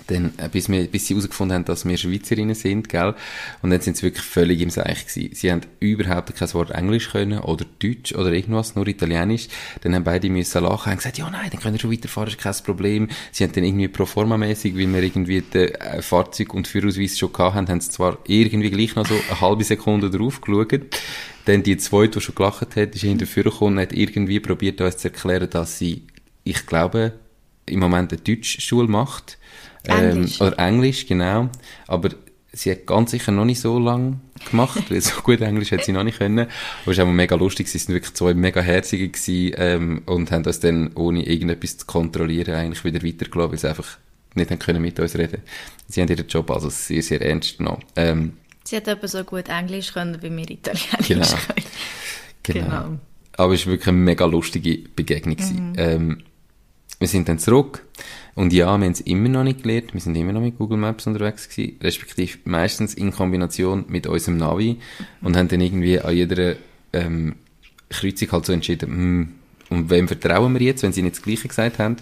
Dann, 0.07 0.33
äh, 0.37 0.49
bis, 0.49 0.69
wir, 0.69 0.85
bis 0.87 1.07
sie 1.07 1.13
herausgefunden 1.13 1.55
haben, 1.55 1.65
dass 1.65 1.85
wir 1.85 1.97
Schweizerinnen 1.97 2.55
sind, 2.55 2.89
gell? 2.89 3.13
Und 3.61 3.69
dann 3.69 3.81
sind 3.81 3.97
sie 3.97 4.03
wirklich 4.03 4.25
völlig 4.25 4.61
im 4.61 4.69
Seich 4.69 5.07
gewesen. 5.07 5.33
Sie 5.33 5.51
haben 5.51 5.61
überhaupt 5.79 6.35
kein 6.35 6.53
Wort 6.53 6.71
Englisch 6.71 7.11
können, 7.11 7.39
oder 7.39 7.65
Deutsch, 7.79 8.13
oder 8.13 8.31
irgendwas, 8.31 8.75
nur 8.75 8.87
Italienisch. 8.87 9.47
Dann 9.81 9.95
haben 9.95 10.03
beide 10.03 10.29
müssen 10.29 10.63
lachen 10.63 10.91
und 10.91 10.97
gesagt, 10.97 11.17
ja 11.17 11.29
nein, 11.29 11.49
dann 11.51 11.61
können 11.61 11.75
wir 11.75 11.79
schon 11.79 11.91
weiterfahren, 11.91 12.29
ist 12.29 12.37
kein 12.37 12.53
Problem. 12.63 13.07
Sie 13.31 13.43
haben 13.43 13.53
dann 13.53 13.63
irgendwie 13.63 13.87
pro 13.87 14.05
forma 14.05 14.37
mäßig, 14.37 14.75
weil 14.75 14.91
wir 14.93 15.03
irgendwie 15.03 15.41
den 15.41 15.75
äh, 15.75 16.01
Fahrzeug- 16.01 16.53
und 16.53 16.67
Führerausweis 16.67 17.17
schon 17.17 17.31
gehabt 17.31 17.55
haben, 17.55 17.67
haben 17.67 17.81
sie 17.81 17.89
zwar 17.89 18.17
irgendwie 18.27 18.69
gleich 18.69 18.95
noch 18.95 19.07
so 19.07 19.15
eine 19.29 19.41
halbe 19.41 19.63
Sekunde 19.63 20.09
drauf 20.09 20.41
geschaut. 20.41 20.81
Dann 21.45 21.63
die 21.63 21.77
zweite, 21.77 22.19
die 22.19 22.21
schon 22.21 22.35
gelacht 22.35 22.75
hat, 22.75 22.95
ist 22.95 23.01
hinter 23.01 23.25
gekommen 23.25 23.77
und 23.77 23.81
hat 23.81 23.93
irgendwie 23.93 24.39
probiert, 24.39 24.79
uns 24.81 24.97
zu 24.97 25.09
erklären, 25.09 25.49
dass 25.49 25.77
sie, 25.77 26.03
ich 26.43 26.65
glaube, 26.65 27.13
im 27.67 27.79
Moment 27.79 28.11
eine 28.11 28.21
Deutschschule 28.21 28.87
macht. 28.87 29.37
Englisch. 29.83 30.39
Ähm, 30.39 30.47
oder 30.47 30.59
Englisch, 30.59 31.05
genau. 31.07 31.49
Aber 31.87 32.09
sie 32.51 32.71
hat 32.71 32.85
ganz 32.85 33.11
sicher 33.11 33.31
noch 33.31 33.45
nicht 33.45 33.59
so 33.59 33.79
lange 33.79 34.19
gemacht, 34.49 34.89
weil 34.89 35.01
so 35.01 35.21
gut 35.21 35.41
Englisch 35.41 35.71
hat 35.71 35.83
sie 35.85 35.91
noch 35.91 36.03
nicht 36.03 36.19
können. 36.19 36.47
Aber 36.83 36.91
es 36.91 36.97
war 36.97 37.05
mega 37.05 37.35
lustig, 37.35 37.67
sie 37.67 37.77
sind 37.77 37.93
wirklich 37.93 38.13
zwei 38.13 38.33
mega 38.33 38.61
herzige 38.61 39.09
gewesen, 39.09 39.55
ähm, 39.57 40.01
und 40.05 40.31
haben 40.31 40.45
uns 40.45 40.59
dann, 40.59 40.91
ohne 40.95 41.25
irgendetwas 41.25 41.77
zu 41.79 41.85
kontrollieren, 41.85 42.53
eigentlich 42.55 42.83
wieder 42.83 43.03
weitergelassen, 43.03 43.51
weil 43.51 43.57
sie 43.59 43.69
einfach 43.69 43.97
nicht 44.35 44.49
haben 44.51 44.59
können 44.59 44.81
mit 44.81 44.99
uns 44.99 45.15
reden. 45.15 45.41
Sie 45.87 46.01
haben 46.01 46.09
ihren 46.09 46.27
Job 46.27 46.49
also 46.51 46.69
sehr, 46.69 47.01
sehr 47.03 47.21
ernst 47.21 47.57
genommen. 47.57 47.83
Ähm, 47.95 48.33
Sie 48.65 48.77
hat 48.77 48.87
etwa 48.87 49.07
so 49.07 49.23
gut 49.25 49.49
Englisch 49.49 49.91
können, 49.93 50.21
wie 50.21 50.31
wir 50.35 50.49
Italienisch 50.49 51.07
Genau. 51.07 51.25
können. 51.25 51.65
Genau. 52.43 52.65
Genau. 52.65 52.99
Aber 53.35 53.53
es 53.53 53.65
war 53.65 53.73
wirklich 53.73 53.87
eine 53.89 53.97
mega 53.97 54.25
lustige 54.25 54.77
Begegnung. 54.95 55.35
gewesen. 55.35 55.73
Ähm, 55.77 56.23
wir 57.03 57.09
sind 57.09 57.27
dann 57.27 57.37
zurück. 57.37 57.85
Und 58.33 58.53
ja, 58.53 58.65
wir 58.77 58.85
haben 58.85 58.91
es 58.93 59.01
immer 59.01 59.27
noch 59.27 59.43
nicht 59.43 59.63
gelernt. 59.63 59.93
Wir 59.93 59.99
sind 59.99 60.15
immer 60.15 60.31
noch 60.31 60.39
mit 60.39 60.57
Google 60.57 60.77
Maps 60.77 61.05
unterwegs 61.05 61.49
gewesen. 61.49 61.77
Respektive 61.83 62.37
meistens 62.45 62.93
in 62.93 63.11
Kombination 63.11 63.83
mit 63.89 64.07
unserem 64.07 64.37
Navi. 64.37 64.77
Und 65.21 65.35
haben 65.35 65.49
dann 65.49 65.59
irgendwie 65.59 65.99
an 65.99 66.15
jeder 66.15 66.55
ähm, 66.93 67.35
Kreuzung 67.89 68.31
halt 68.31 68.45
so 68.45 68.53
entschieden, 68.53 68.89
hm, 68.89 69.33
und 69.69 69.89
wem 69.89 70.07
vertrauen 70.07 70.53
wir 70.53 70.61
jetzt, 70.61 70.81
wenn 70.81 70.93
sie 70.93 71.01
nicht 71.01 71.17
das 71.17 71.23
Gleiche 71.23 71.49
gesagt 71.49 71.77
haben. 71.77 71.97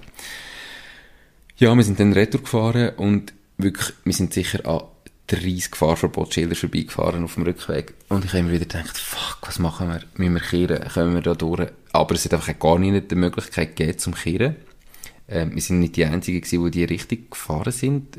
Ja, 1.58 1.74
wir 1.74 1.84
sind 1.84 2.00
dann 2.00 2.14
retour 2.14 2.42
gefahren 2.42 2.92
und 2.98 3.34
wirklich, 3.58 3.94
wir 4.04 4.14
sind 4.14 4.34
sicher 4.34 4.68
an 4.68 4.82
30 5.28 5.76
Fahrverbotsschilder 5.76 6.56
vorbeigefahren 6.56 7.24
auf 7.24 7.34
dem 7.34 7.44
Rückweg. 7.44 7.96
Und 8.10 8.24
ich 8.26 8.34
habe 8.34 8.44
mir 8.44 8.52
wieder 8.52 8.66
gedacht, 8.66 8.96
fuck, 8.96 9.40
was 9.48 9.58
machen 9.58 9.88
wir? 9.88 10.02
Müssen 10.16 10.34
wir 10.36 10.42
kehren? 10.42 10.88
Können 10.90 11.16
wir 11.16 11.22
da 11.22 11.34
durch? 11.34 11.70
Aber 11.92 12.14
es 12.14 12.26
hat 12.26 12.36
einfach 12.36 12.60
gar 12.60 12.78
nicht 12.78 13.10
die 13.10 13.16
Möglichkeit 13.16 13.76
gegeben 13.76 13.98
zum 13.98 14.14
Kehren. 14.14 14.58
Ähm, 15.32 15.56
wir 15.56 15.62
sind 15.62 15.80
nicht 15.80 15.96
die 15.96 16.06
Einzigen 16.06 16.42
gewesen, 16.42 16.66
die 16.66 16.72
die 16.72 16.84
Richtung 16.84 17.20
gefahren 17.30 17.72
sind. 17.72 18.18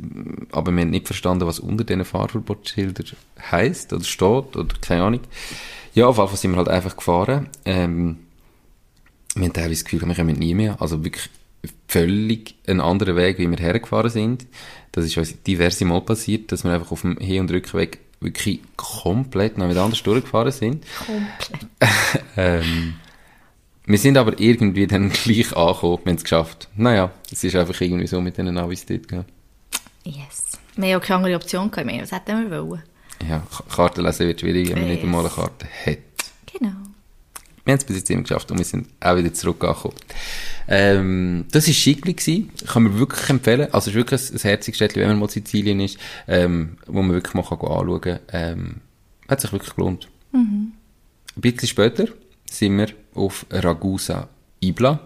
Aber 0.50 0.72
wir 0.72 0.80
haben 0.80 0.90
nicht 0.90 1.06
verstanden, 1.06 1.46
was 1.46 1.60
unter 1.60 1.84
diesen 1.84 2.04
Fahrverbotsschildern 2.04 3.06
heisst 3.50 3.92
oder 3.92 4.04
steht 4.04 4.56
oder 4.56 4.74
keine 4.80 5.02
Ahnung. 5.04 5.20
Ja, 5.94 6.06
auf 6.06 6.16
jeden 6.16 6.28
Fall 6.28 6.38
sind 6.38 6.52
wir 6.52 6.56
halt 6.56 6.68
einfach 6.68 6.96
gefahren. 6.96 7.48
Ähm, 7.64 8.18
wir 9.34 9.44
haben 9.44 9.52
teilweise 9.52 9.82
das 9.82 9.84
Gefühl, 9.84 10.08
wir 10.08 10.14
kommen 10.14 10.36
nie 10.36 10.54
mehr. 10.54 10.80
Also 10.80 11.04
wirklich 11.04 11.28
völlig 11.86 12.54
einen 12.66 12.80
anderen 12.80 13.16
Weg, 13.16 13.38
wie 13.38 13.48
wir 13.48 13.58
hergefahren 13.58 14.10
sind. 14.10 14.46
Das 14.92 15.04
ist 15.04 15.16
uns 15.16 15.42
diverse 15.42 15.84
Mal 15.84 16.00
passiert, 16.00 16.50
dass 16.50 16.64
wir 16.64 16.72
einfach 16.72 16.92
auf 16.92 17.02
dem 17.02 17.18
Hin- 17.18 17.40
und 17.40 17.50
Rückweg 17.50 18.00
wirklich 18.20 18.60
komplett 18.76 19.58
noch 19.58 19.68
wieder 19.68 19.82
anders 19.82 20.02
durchgefahren 20.02 20.52
sind. 20.52 20.84
Komplett. 21.06 21.66
Ähm, 22.34 22.94
wir 23.84 23.98
sind 23.98 24.16
aber 24.16 24.38
irgendwie 24.38 24.86
dann 24.86 25.10
gleich 25.24 25.56
angekommen, 25.56 25.98
wir 26.04 26.10
haben 26.10 26.16
es 26.16 26.22
geschafft. 26.22 26.68
Naja, 26.76 27.10
es 27.30 27.42
ist 27.42 27.56
einfach 27.56 27.80
irgendwie 27.80 28.06
so 28.06 28.20
mit 28.20 28.36
diesen 28.36 28.54
Navis 28.54 28.86
dort 28.86 29.08
gegangen. 29.08 29.26
Yes. 30.04 30.58
Wir 30.76 30.84
haben 30.84 30.90
ja 30.90 31.00
keine 31.00 31.16
andere 31.18 31.36
Option 31.36 31.70
gehabt. 31.70 31.86
mehr. 31.86 32.02
Was 32.02 32.12
hätten 32.12 32.50
wir 32.50 32.64
wollen? 32.64 32.82
Ja, 33.28 33.46
Karten 33.74 34.02
lesen 34.02 34.26
wird 34.26 34.40
schwierig, 34.40 34.70
wenn 34.70 34.80
man 34.80 34.88
nicht 34.88 35.02
einmal 35.02 35.20
eine 35.20 35.30
Karte 35.30 35.66
hat. 35.86 35.98
Genau. 36.52 36.72
Wir 37.64 37.72
haben 37.72 37.78
es 37.78 37.84
bis 37.84 37.96
jetzt 37.96 38.10
immer 38.10 38.22
geschafft 38.22 38.50
und 38.50 38.58
wir 38.58 38.64
sind 38.64 38.88
auch 38.98 39.16
wieder 39.16 39.32
zurückgekommen. 39.32 39.94
Ähm, 40.66 41.44
das 41.52 41.68
war 41.68 41.74
Schickli 41.74 42.14
gewesen. 42.14 42.50
Kann 42.66 42.82
man 42.84 42.98
wirklich 42.98 43.30
empfehlen. 43.30 43.68
Also, 43.72 43.78
es 43.78 43.86
ist 43.88 43.94
wirklich 43.94 44.20
ein, 44.20 44.36
ein 44.36 44.40
herziges 44.40 44.76
Städtchen, 44.76 45.02
wenn 45.02 45.08
man 45.10 45.18
mal 45.20 45.26
in 45.26 45.30
Sizilien 45.30 45.80
ist, 45.80 45.98
ähm, 46.26 46.78
wo 46.86 47.02
man 47.02 47.12
wirklich 47.12 47.34
mal 47.34 47.44
kann 47.44 47.58
anschauen 47.60 48.00
kann. 48.00 48.20
Ähm, 48.32 48.74
hat 49.28 49.40
sich 49.40 49.52
wirklich 49.52 49.74
gelohnt. 49.76 50.08
Ein 50.32 50.72
bisschen 51.36 51.68
später 51.68 52.06
sind 52.52 52.78
wir 52.78 52.88
auf 53.14 53.46
Ragusa 53.50 54.28
Ibla. 54.60 55.00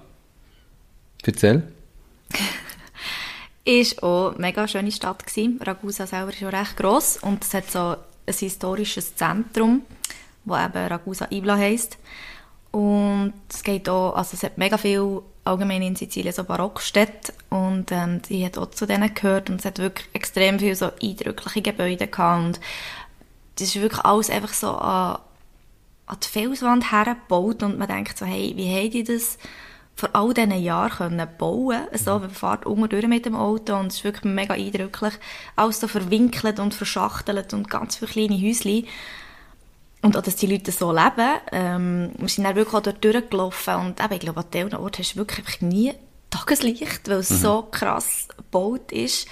Erzähl. 1.24 1.62
Ist 3.64 4.02
auch 4.02 4.30
eine 4.30 4.40
mega 4.40 4.68
schöne 4.68 4.92
Stadt 4.92 5.26
gewesen. 5.26 5.60
Ragusa 5.60 6.06
selber 6.06 6.32
ist 6.32 6.40
ja 6.40 6.48
recht 6.50 6.76
gross 6.76 7.16
und 7.16 7.42
es 7.42 7.52
hat 7.52 7.68
so 7.68 7.96
ein 8.24 8.34
historisches 8.34 9.16
Zentrum, 9.16 9.82
wo 10.44 10.56
eben 10.56 10.86
Ragusa 10.86 11.26
Ibla 11.30 11.56
heisst. 11.56 11.98
Und 12.70 13.32
es 13.50 13.64
geht 13.64 13.88
auch, 13.88 14.14
also 14.14 14.34
es 14.34 14.44
hat 14.44 14.56
mega 14.56 14.78
viel 14.78 15.20
allgemein 15.42 15.82
in 15.82 15.96
Sizilien 15.96 16.32
so 16.32 16.44
Barockstädte 16.44 17.32
und 17.50 17.90
ähm, 17.90 18.22
die 18.22 18.44
hat 18.44 18.58
auch 18.58 18.70
zu 18.70 18.86
denen 18.86 19.14
gehört 19.14 19.48
und 19.50 19.60
es 19.60 19.64
hat 19.64 19.78
wirklich 19.78 20.08
extrem 20.12 20.58
viele 20.58 20.76
so 20.76 20.90
eindrückliche 21.02 21.62
Gebäude 21.62 22.06
gehabt 22.06 22.44
und 22.44 22.60
das 23.58 23.68
ist 23.68 23.80
wirklich 23.80 24.04
alles 24.04 24.28
einfach 24.28 24.52
so 24.52 24.72
an, 24.72 25.18
an 26.06 26.16
die 26.22 26.28
Felswand 26.28 26.92
hergebaut 26.92 27.62
und 27.62 27.78
man 27.78 27.88
denkt 27.88 28.16
so, 28.18 28.24
hey, 28.26 28.52
wie 28.56 28.72
haben 28.74 28.90
die 28.90 29.04
das 29.04 29.38
vor 29.94 30.10
all 30.12 30.34
diesen 30.34 30.52
Jahren 30.62 30.90
können 30.90 31.26
bauen 31.38 31.80
so, 31.94 32.18
man 32.18 32.28
fährt 32.30 32.66
unten 32.66 32.88
durch 32.90 33.06
mit 33.06 33.24
dem 33.24 33.34
Auto 33.34 33.74
und 33.76 33.86
es 33.86 33.94
ist 33.96 34.04
wirklich 34.04 34.24
mega 34.24 34.52
eindrücklich. 34.54 35.14
Alles 35.56 35.80
so 35.80 35.88
verwinkelt 35.88 36.60
und 36.60 36.74
verschachtelt 36.74 37.54
und 37.54 37.70
ganz 37.70 37.96
viele 37.96 38.10
kleine 38.10 38.36
Häuschen. 38.40 38.86
Und 40.02 40.14
auch, 40.16 40.22
dass 40.22 40.36
die 40.36 40.46
Leute 40.46 40.70
so 40.70 40.92
leben. 40.92 41.40
Ähm, 41.50 42.10
wir 42.18 42.28
sind 42.28 42.44
dann 42.44 42.54
wirklich 42.54 42.74
auch 42.74 42.82
dort 42.82 43.02
durchgelaufen 43.02 43.74
und 43.76 44.00
eben, 44.04 44.12
ich 44.12 44.20
glaube, 44.20 44.40
an 44.40 44.46
diesen 44.52 44.74
Orten 44.74 44.98
hast 45.02 45.14
du 45.14 45.18
wirklich 45.18 45.62
nie 45.62 45.94
Tageslicht, 46.28 47.08
weil 47.08 47.16
es 47.20 47.30
Mhm. 47.30 47.36
so 47.36 47.62
krass 47.70 48.28
gebaut 48.36 48.92
ist. 48.92 49.26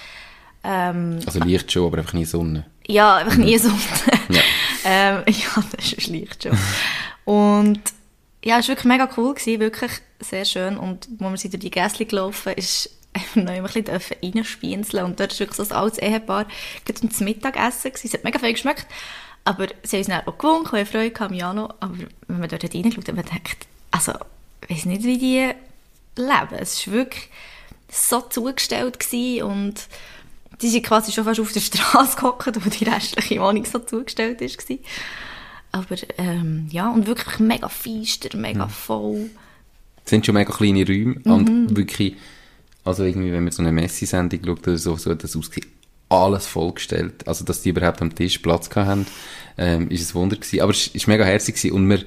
Ähm, 0.63 1.19
Also 1.27 1.39
Licht 1.41 1.71
schon, 1.71 1.85
aber 1.85 1.99
einfach 1.99 2.13
nie 2.13 2.25
Sonne. 2.25 2.65
ja, 2.87 3.17
einfach 3.17 3.37
nie 3.37 3.57
so. 3.59 3.69
Ja. 4.29 4.41
ähm, 4.85 5.23
ja, 5.27 5.63
das 5.75 5.93
ist 5.93 6.07
leicht 6.07 6.43
schon. 6.43 6.57
Und 7.25 7.81
ja, 8.43 8.59
es 8.59 8.67
war 8.67 8.75
wirklich 8.75 8.85
mega 8.85 9.09
cool, 9.17 9.33
gewesen, 9.33 9.59
wirklich 9.59 9.91
sehr 10.19 10.45
schön. 10.45 10.77
Und 10.77 11.07
wo 11.17 11.29
wir 11.29 11.37
sind 11.37 11.53
durch 11.53 11.61
die 11.61 11.71
Gässchen 11.71 12.07
gelaufen, 12.07 12.53
ist 12.53 12.91
einfach 13.11 13.35
noch 13.37 13.55
immer 13.55 13.69
ein 13.75 13.83
bisschen 13.83 14.17
reinspienzeln. 14.23 15.05
Und 15.05 15.19
dort 15.19 15.33
ist 15.33 15.39
wirklich 15.39 15.57
so 15.57 15.63
ein 15.63 15.71
altes 15.71 15.99
Ehepaar 15.99 16.45
gerade 16.85 17.09
zum 17.09 17.25
Mittagessen 17.25 17.91
gewesen. 17.91 18.07
Es 18.07 18.13
hat 18.13 18.23
mega 18.23 18.39
viel 18.39 18.53
geschmeckt. 18.53 18.87
Aber 19.43 19.67
sie 19.83 19.97
haben 19.97 19.99
uns 20.01 20.07
dann 20.07 20.27
auch 20.27 20.37
gewunken, 20.37 20.77
wir 20.77 20.85
Freude 20.85 21.11
gehabt, 21.11 21.33
Jano. 21.33 21.73
Aber 21.79 21.97
wenn 22.27 22.39
man 22.39 22.49
dort 22.49 22.63
reingeschaut 22.63 23.07
hat, 23.07 23.15
man 23.15 23.25
denkt, 23.25 23.67
also, 23.91 24.13
ich 24.67 24.77
weiß 24.77 24.85
nicht, 24.85 25.03
wie 25.03 25.17
die 25.17 25.51
leben. 26.15 26.55
Es 26.59 26.85
war 26.87 26.93
wirklich 26.93 27.29
so 27.89 28.21
zugestellt 28.21 28.99
gewesen 28.99 29.43
und 29.43 29.87
die 30.61 30.69
sind 30.69 30.85
quasi 30.85 31.11
schon 31.11 31.25
fast 31.25 31.39
auf 31.39 31.51
der 31.51 31.59
Straße 31.59 32.15
gehockt, 32.17 32.65
wo 32.65 32.69
die 32.69 32.85
restliche 32.85 33.41
Wohnung 33.41 33.65
so 33.65 33.79
zugestellt 33.79 34.41
war. 34.41 34.77
Aber 35.71 35.95
ähm, 36.17 36.67
ja, 36.71 36.89
und 36.89 37.07
wirklich 37.07 37.39
mega 37.39 37.67
feister, 37.67 38.37
mega 38.37 38.67
voll. 38.67 39.29
Es 40.03 40.09
sind 40.09 40.25
schon 40.25 40.35
mega 40.35 40.53
kleine 40.53 40.87
Räume 40.87 41.19
und 41.25 41.75
wirklich, 41.75 42.15
also 42.83 43.03
irgendwie, 43.03 43.31
wenn 43.31 43.43
man 43.43 43.51
so 43.51 43.61
eine 43.61 43.71
Messi-Sendung 43.71 44.39
schaut 44.45 44.67
oder 44.67 44.77
so, 44.77 44.95
so 44.95 45.11
hat 45.11 45.23
das 45.23 45.35
ausgesehen, 45.35 45.67
alles 46.09 46.45
vollgestellt. 46.45 47.27
Also, 47.27 47.43
dass 47.43 47.61
die 47.61 47.69
überhaupt 47.69 48.01
am 48.01 48.13
Tisch 48.13 48.37
Platz 48.37 48.69
haben, 48.75 49.05
ähm, 49.57 49.89
ist 49.89 50.11
ein 50.11 50.15
Wunder 50.15 50.35
gewesen. 50.35 50.61
Aber 50.61 50.71
es 50.71 50.87
ist 50.87 51.07
mega 51.07 51.25
herzig 51.25 51.55
gewesen. 51.55 51.73
Und 51.73 51.89
wir, 51.89 52.03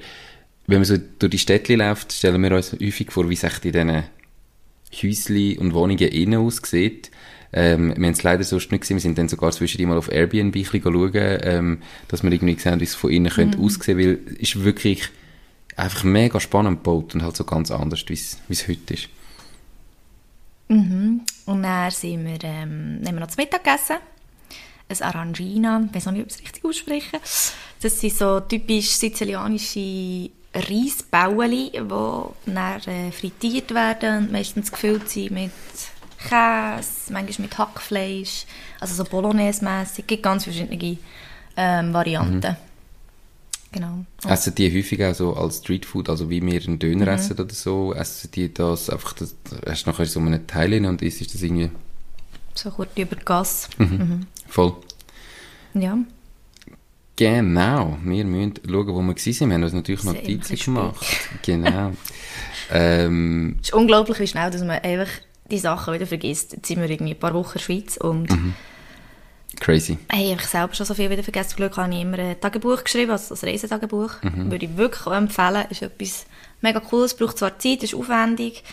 wenn 0.67 0.77
man 0.77 0.85
so 0.85 0.97
durch 0.97 1.31
die 1.31 1.39
Städte 1.39 1.75
läuft, 1.75 2.13
stellen 2.13 2.41
wir 2.41 2.55
uns 2.55 2.73
häufig 2.73 3.11
vor, 3.11 3.29
wie 3.29 3.33
es 3.33 3.43
echt 3.43 3.65
in 3.65 3.73
diesen 3.73 4.03
Häusli 5.03 5.57
und 5.57 5.73
Wohnungen 5.73 5.99
innen 5.99 6.39
aussieht. 6.39 7.11
Ähm, 7.51 7.89
wir 7.97 8.05
haben 8.05 8.13
es 8.13 8.23
leider 8.23 8.43
sonst 8.43 8.71
nicht 8.71 8.81
gesehen. 8.81 8.97
Wir 8.97 9.01
sind 9.01 9.17
dann 9.17 9.29
sogar 9.29 9.51
zwischendurch 9.51 9.89
mal 9.89 9.97
auf 9.97 10.11
Airbnb 10.11 10.43
ein 10.43 10.51
bisschen 10.51 10.81
schauen, 10.81 11.11
ähm, 11.13 11.81
dass 12.07 12.23
wir 12.23 12.31
irgendwie 12.31 12.59
sehen, 12.59 12.79
wie 12.79 12.83
es 12.83 12.95
von 12.95 13.11
innen 13.11 13.31
könnte 13.31 13.57
aussehen, 13.57 13.97
weil 13.97 14.19
es 14.27 14.53
ist 14.53 14.63
wirklich 14.63 15.09
einfach 15.75 16.03
mega 16.03 16.39
spannend 16.39 16.83
gebaut 16.83 17.15
und 17.15 17.23
halt 17.23 17.35
so 17.35 17.43
ganz 17.43 17.71
anders, 17.71 18.05
wie 18.07 18.13
es 18.13 18.67
heute 18.67 18.93
ist. 18.93 19.09
Und 20.69 21.63
dann 21.63 21.91
sind 21.91 22.25
wir, 22.25 22.43
ähm, 22.43 23.01
haben 23.03 23.15
wir 23.15 23.19
noch 23.19 23.27
zu 23.27 23.37
Mittag 23.37 23.63
gegessen. 23.63 23.97
Ein 24.87 25.01
Arrangina, 25.01 25.83
ich 25.87 25.95
weiß 25.95 26.05
noch 26.05 26.13
nicht, 26.13 26.23
ob 26.23 26.29
ich 26.29 26.35
es 26.35 26.41
richtig 26.41 26.65
ausspreche. 26.65 27.19
Das 27.81 27.99
sind 27.99 28.13
so 28.13 28.39
typisch 28.39 28.89
sizilianische 28.89 30.29
Reisbäueli, 30.53 31.71
die 31.73 31.79
dann 32.51 32.81
äh, 32.81 33.11
frittiert 33.11 33.73
werden 33.73 34.25
und 34.25 34.31
meistens 34.31 34.71
gefüllt 34.71 35.09
sind 35.09 35.31
mit 35.31 35.51
Käse, 36.27 37.13
manchmal 37.13 37.47
mit 37.47 37.57
Hackfleisch, 37.57 38.45
also 38.79 38.93
so 38.93 39.03
Bolognese-mässig. 39.03 39.99
Es 39.99 40.07
gibt 40.07 40.23
ganz 40.23 40.43
verschiedene 40.43 40.97
ähm, 41.55 41.93
Varianten. 41.93 42.57
Genau. 43.71 44.05
Und 44.23 44.31
Essen 44.31 44.55
die 44.55 44.75
häufig 44.75 45.03
auch 45.03 45.13
so 45.13 45.35
als 45.35 45.57
Streetfood, 45.57 46.09
also 46.09 46.29
wie 46.29 46.41
wir 46.41 46.61
einen 46.61 46.79
Döner 46.79 47.07
essen 47.09 47.33
oder 47.33 47.53
so, 47.53 47.93
essen 47.93 48.31
die 48.31 48.51
das 48.51 48.89
einfach, 48.89 49.13
das, 49.13 49.35
hast 49.67 49.85
du 49.85 49.91
nachher 49.91 50.05
so 50.07 50.19
einen 50.19 50.47
Teil 50.47 50.73
rein 50.73 50.85
und 50.85 51.01
isst 51.03 51.21
das 51.33 51.41
irgendwie 51.41 51.69
so 52.55 52.71
kurz 52.71 52.89
über 52.95 53.15
die 53.15 53.25
Gasse. 53.25 53.69
voll. 54.47 54.75
Ja. 55.75 55.97
Genau, 57.15 57.97
wir 58.01 58.25
müssen 58.25 58.53
schauen, 58.67 58.87
wo 58.87 59.01
wir 59.01 59.15
sind. 59.17 59.49
Wir 59.49 59.55
haben 59.55 59.63
uns 59.63 59.73
natürlich 59.73 60.03
Notizen 60.03 60.55
gemacht. 60.55 61.05
Genau. 61.43 61.91
ähm, 62.71 63.57
Es 63.61 63.69
ist 63.69 63.73
unglaublich, 63.73 64.19
wie 64.19 64.27
schnell 64.27 64.49
dass 64.49 64.61
man 64.61 64.79
einfach 64.79 65.09
die 65.49 65.59
Sachen 65.59 65.93
wieder 65.93 66.07
vergisst. 66.07 66.53
Jetzt 66.53 66.67
sind 66.67 66.81
wir 66.81 66.89
irgendwie 66.89 67.13
ein 67.13 67.19
paar 67.19 67.33
Wochen 67.33 67.47
in 67.49 67.53
der 67.53 67.59
Schweiz 67.59 67.97
und 67.97 68.27
crazy. 69.59 69.97
hey, 70.09 70.27
ich 70.33 70.37
habe 70.37 70.47
selber 70.47 70.73
schon 70.75 70.85
so 70.85 70.93
viel 70.93 71.09
wieder 71.09 71.23
vergessen. 71.23 71.49
Zum 71.51 71.57
Glück 71.57 71.77
habe 71.77 71.93
ich 71.93 72.01
immer 72.01 72.19
ein 72.19 72.39
Tagebuch 72.39 72.83
geschrieben, 72.83 73.11
also 73.11 73.35
ein 73.35 73.49
Reisetagebuch. 73.49 74.11
Würde 74.21 74.65
ich 74.65 74.77
wirklich 74.77 75.05
empfehlen. 75.07 75.65
Ist 75.69 75.81
etwas 75.81 76.25
mega 76.61 76.79
cooles. 76.79 77.15
Braucht 77.15 77.37
zwar 77.37 77.57
Zeit, 77.59 77.83
ist 77.83 77.95
aufwendig, 77.95 78.63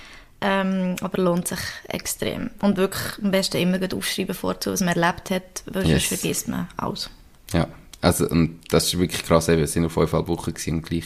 ähm, 0.41 0.97
aber 1.01 1.23
lohnt 1.23 1.49
sich 1.49 1.59
extrem. 1.89 2.51
Und 2.61 2.77
wirklich 2.77 3.03
am 3.23 3.31
besten 3.31 3.57
immer 3.59 3.79
aufschreiben 3.95 4.35
vorzu, 4.35 4.71
was 4.73 4.81
man 4.81 4.97
erlebt 4.97 5.31
hat, 5.31 5.63
weil 5.67 5.87
Yes. 5.87 6.09
sonst 6.09 6.21
vergisst 6.21 6.49
man 6.49 6.69
alles. 6.77 7.11
Ja, 7.53 7.67
also 8.01 8.29
und 8.29 8.59
das 8.71 8.85
ist 8.87 8.99
wirklich 8.99 9.25
krass. 9.25 9.49
Eben, 9.49 9.61
wir 9.61 9.67
sind 9.67 9.87
auf 9.87 9.93
fünfeinhalb 9.93 10.29
Wochen 10.29 10.53
gewesen 10.53 10.75
und 10.75 10.83
gleich, 10.87 11.05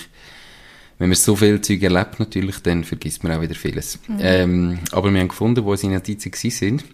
wenn 1.00 1.09
man 1.09 1.16
so 1.16 1.35
viel 1.35 1.62
Zeug 1.62 1.83
erlebt 1.83 2.21
natürlich, 2.21 2.59
dann 2.59 2.85
vergisst 2.85 3.25
man 3.25 3.33
auch 3.33 3.40
wieder 3.40 3.54
vieles. 3.54 3.99
Ähm, 4.19 4.80
aber 4.92 5.11
wir 5.11 5.21
haben 5.21 5.28
gefunden, 5.28 5.64
wo 5.64 5.71
unsere 5.71 5.95
Notizen 5.95 6.30
gewesen 6.30 6.50
sind. 6.50 6.85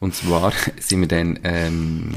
Und 0.00 0.14
zwar 0.14 0.54
sind 0.80 1.00
wir 1.00 1.08
dann, 1.08 1.38
ähm, 1.44 2.14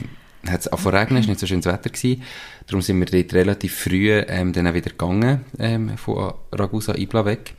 hat 0.47 0.61
es 0.61 0.67
angefangen 0.69 0.95
regnen, 0.95 1.19
es 1.19 1.27
war 1.27 1.31
nicht 1.31 1.39
so 1.41 1.45
schönes 1.45 1.65
Wetter 1.65 1.89
gewesen. 1.89 2.23
Darum 2.65 2.81
sind 2.81 2.97
wir 2.97 3.07
dort 3.07 3.33
relativ 3.33 3.75
früh 3.75 4.09
ähm, 4.25 4.53
dann 4.53 4.67
auch 4.67 4.73
wieder 4.73 4.91
gegangen, 4.91 5.41
ähm, 5.59 5.97
von 5.97 6.33
Ragusa 6.53 6.95
Ibla 6.95 7.25
weg. 7.25 7.55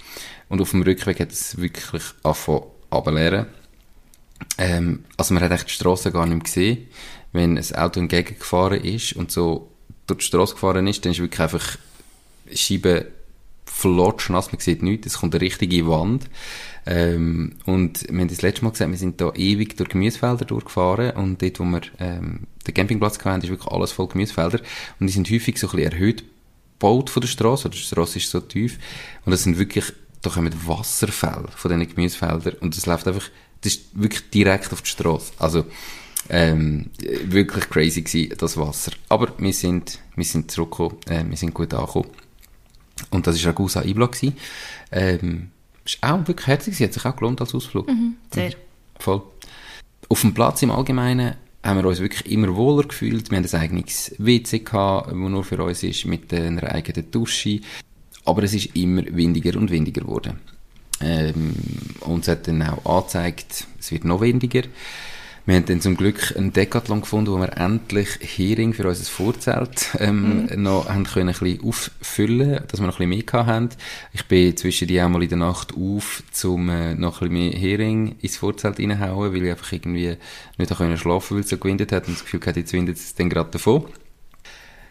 Und 0.48 0.62
auf 0.62 0.70
dem 0.70 0.80
Rückweg 0.80 1.20
hat 1.20 1.32
es 1.32 1.58
wirklich 1.58 2.02
angefangen 2.22 2.62
runterzuleeren. 2.90 3.46
Ähm, 4.56 5.04
also 5.18 5.34
man 5.34 5.42
hat 5.42 5.52
echt 5.52 5.68
die 5.68 5.72
Straße 5.72 6.10
gar 6.10 6.24
nicht 6.24 6.36
mehr 6.36 6.44
gesehen. 6.44 6.88
Wenn 7.32 7.58
ein 7.58 7.74
Auto 7.74 8.00
entgegengefahren 8.00 8.82
ist 8.82 9.12
und 9.12 9.30
so 9.30 9.70
durch 10.06 10.20
die 10.20 10.24
Straße 10.24 10.54
gefahren 10.54 10.86
ist, 10.86 11.04
dann 11.04 11.12
ist 11.12 11.20
wirklich 11.20 11.40
einfach 11.40 11.76
Scheibe 12.50 13.08
flotschnass, 13.64 14.52
man 14.52 14.60
sieht 14.60 14.82
nichts, 14.82 15.06
es 15.06 15.18
kommt 15.18 15.34
eine 15.34 15.42
richtige 15.42 15.86
Wand. 15.88 16.28
Ähm, 16.86 17.56
und 17.64 18.02
wir 18.10 18.20
haben 18.20 18.28
das 18.28 18.42
letzte 18.42 18.64
Mal 18.64 18.72
gesagt, 18.72 18.90
wir 18.90 18.98
sind 18.98 19.20
da 19.20 19.32
ewig 19.34 19.76
durch 19.76 19.88
Gemüsefelder 19.88 20.44
durchgefahren 20.44 21.12
und 21.12 21.40
dort, 21.40 21.60
wo 21.60 21.64
wir 21.64 21.80
ähm, 21.98 22.46
den 22.66 22.74
Campingplatz 22.74 23.18
hatten, 23.24 23.42
ist 23.42 23.48
wirklich 23.48 23.72
alles 23.72 23.92
voll 23.92 24.08
Gemüsefelder 24.08 24.60
und 25.00 25.06
die 25.06 25.12
sind 25.12 25.30
häufig 25.30 25.58
so 25.58 25.66
ein 25.68 25.76
bisschen 25.76 25.92
erhöht 25.92 26.24
gebaut 26.84 27.10
von 27.10 27.20
der 27.20 27.28
Straße, 27.28 27.68
oder 27.68 27.76
die 27.76 27.82
Straße 27.82 28.18
ist 28.18 28.30
so 28.30 28.40
tief 28.40 28.78
und 29.24 29.32
das 29.32 29.44
sind 29.44 29.58
wirklich, 29.58 29.92
da 30.22 30.30
kommen 30.30 30.52
Wasserfälle 30.66 31.48
von 31.56 31.70
diesen 31.70 31.94
Gemäßfeldern 31.94 32.54
und 32.60 32.76
das 32.76 32.86
läuft 32.86 33.08
einfach, 33.08 33.28
das 33.62 33.74
ist 33.74 33.86
wirklich 33.94 34.28
direkt 34.30 34.72
auf 34.72 34.82
die 34.82 34.90
Straße. 34.90 35.32
Also 35.38 35.64
ähm, 36.28 36.90
wirklich 37.24 37.68
crazy 37.68 38.02
gewesen, 38.02 38.34
das 38.38 38.56
Wasser. 38.56 38.92
Aber 39.08 39.32
wir 39.38 39.52
sind, 39.52 39.98
wir 40.16 40.24
sind 40.24 40.50
zurückgekommen, 40.50 40.96
äh, 41.08 41.24
wir 41.26 41.36
sind 41.36 41.54
gut 41.54 41.72
angekommen. 41.72 42.10
Und 43.10 43.26
das 43.26 43.42
war 43.42 43.50
Ragusa 43.50 43.82
Ibla. 43.82 44.10
Ähm, 44.92 45.50
ist 45.84 45.98
auch 46.00 46.26
wirklich 46.26 46.46
herzig, 46.46 46.74
gewesen, 46.74 46.84
hat 46.84 46.92
sich 46.94 47.04
auch 47.04 47.16
gelohnt 47.16 47.40
als 47.40 47.54
Ausflug. 47.54 47.88
Sehr. 48.32 48.52
Voll. 48.98 49.22
Auf 50.08 50.20
dem 50.20 50.34
Platz 50.34 50.62
im 50.62 50.70
Allgemeinen 50.70 51.34
haben 51.62 51.82
wir 51.82 51.88
uns 51.88 52.00
wirklich 52.00 52.30
immer 52.30 52.54
wohler 52.56 52.86
gefühlt. 52.86 53.30
Wir 53.30 53.38
haben 53.38 53.46
ein 53.50 53.60
eigenes 53.60 54.14
WC 54.18 54.60
gehabt, 54.60 55.08
das 55.08 55.14
nur 55.14 55.44
für 55.44 55.62
uns 55.62 55.82
ist, 55.82 56.04
mit 56.04 56.32
einer 56.32 56.64
eigenen 56.64 57.10
Dusche. 57.10 57.60
Aber 58.24 58.42
es 58.42 58.54
ist 58.54 58.76
immer 58.76 59.02
windiger 59.06 59.58
und 59.58 59.70
windiger 59.70 60.02
geworden. 60.02 60.40
Ähm, 61.00 61.54
und 62.00 62.22
es 62.22 62.28
hat 62.28 62.48
dann 62.48 62.62
auch 62.62 62.84
angezeigt, 62.84 63.66
es 63.78 63.90
wird 63.90 64.04
noch 64.04 64.20
windiger. 64.20 64.62
Wir 65.46 65.56
haben 65.56 65.66
dann 65.66 65.82
zum 65.82 65.94
Glück 65.94 66.34
einen 66.36 66.54
Decathlon 66.54 67.02
gefunden, 67.02 67.30
wo 67.30 67.36
wir 67.36 67.58
endlich 67.58 68.18
Hering 68.20 68.72
für 68.72 68.88
unser 68.88 69.04
Vorzelt 69.04 69.90
ähm, 69.98 70.48
noch 70.56 70.88
haben 70.88 71.04
können 71.04 71.28
ein 71.28 71.38
bisschen 71.38 71.62
auffüllen, 71.62 72.62
dass 72.66 72.80
wir 72.80 72.86
noch 72.86 72.94
ein 72.94 73.08
bisschen 73.08 73.10
mehr 73.10 73.22
gehabt 73.24 73.48
haben. 73.48 73.68
Ich 74.14 74.24
bin 74.24 74.56
zwischen 74.56 74.88
die 74.88 75.02
auch 75.02 75.08
mal 75.10 75.22
in 75.22 75.28
der 75.28 75.36
Nacht 75.36 75.74
auf, 75.74 76.22
um 76.44 76.70
äh, 76.70 76.94
noch 76.94 77.20
ein 77.20 77.28
bisschen 77.28 77.32
mehr 77.34 77.52
Hering 77.52 78.16
ins 78.22 78.38
Vorzelt 78.38 78.78
reinhauen, 78.78 79.34
weil 79.34 79.44
ich 79.44 79.50
einfach 79.50 79.70
irgendwie 79.70 80.16
nicht 80.56 80.74
können 80.74 80.96
schlafen, 80.96 81.36
weil 81.36 81.42
es 81.42 81.50
so 81.50 81.58
gewindet 81.58 81.92
hat 81.92 82.08
und 82.08 82.14
das 82.14 82.24
Gefühl 82.24 82.40
hatte, 82.46 82.60
jetzt 82.60 82.72
windet 82.72 82.96
es 82.96 83.14
dann 83.14 83.28
gerade 83.28 83.50
davon. 83.50 83.84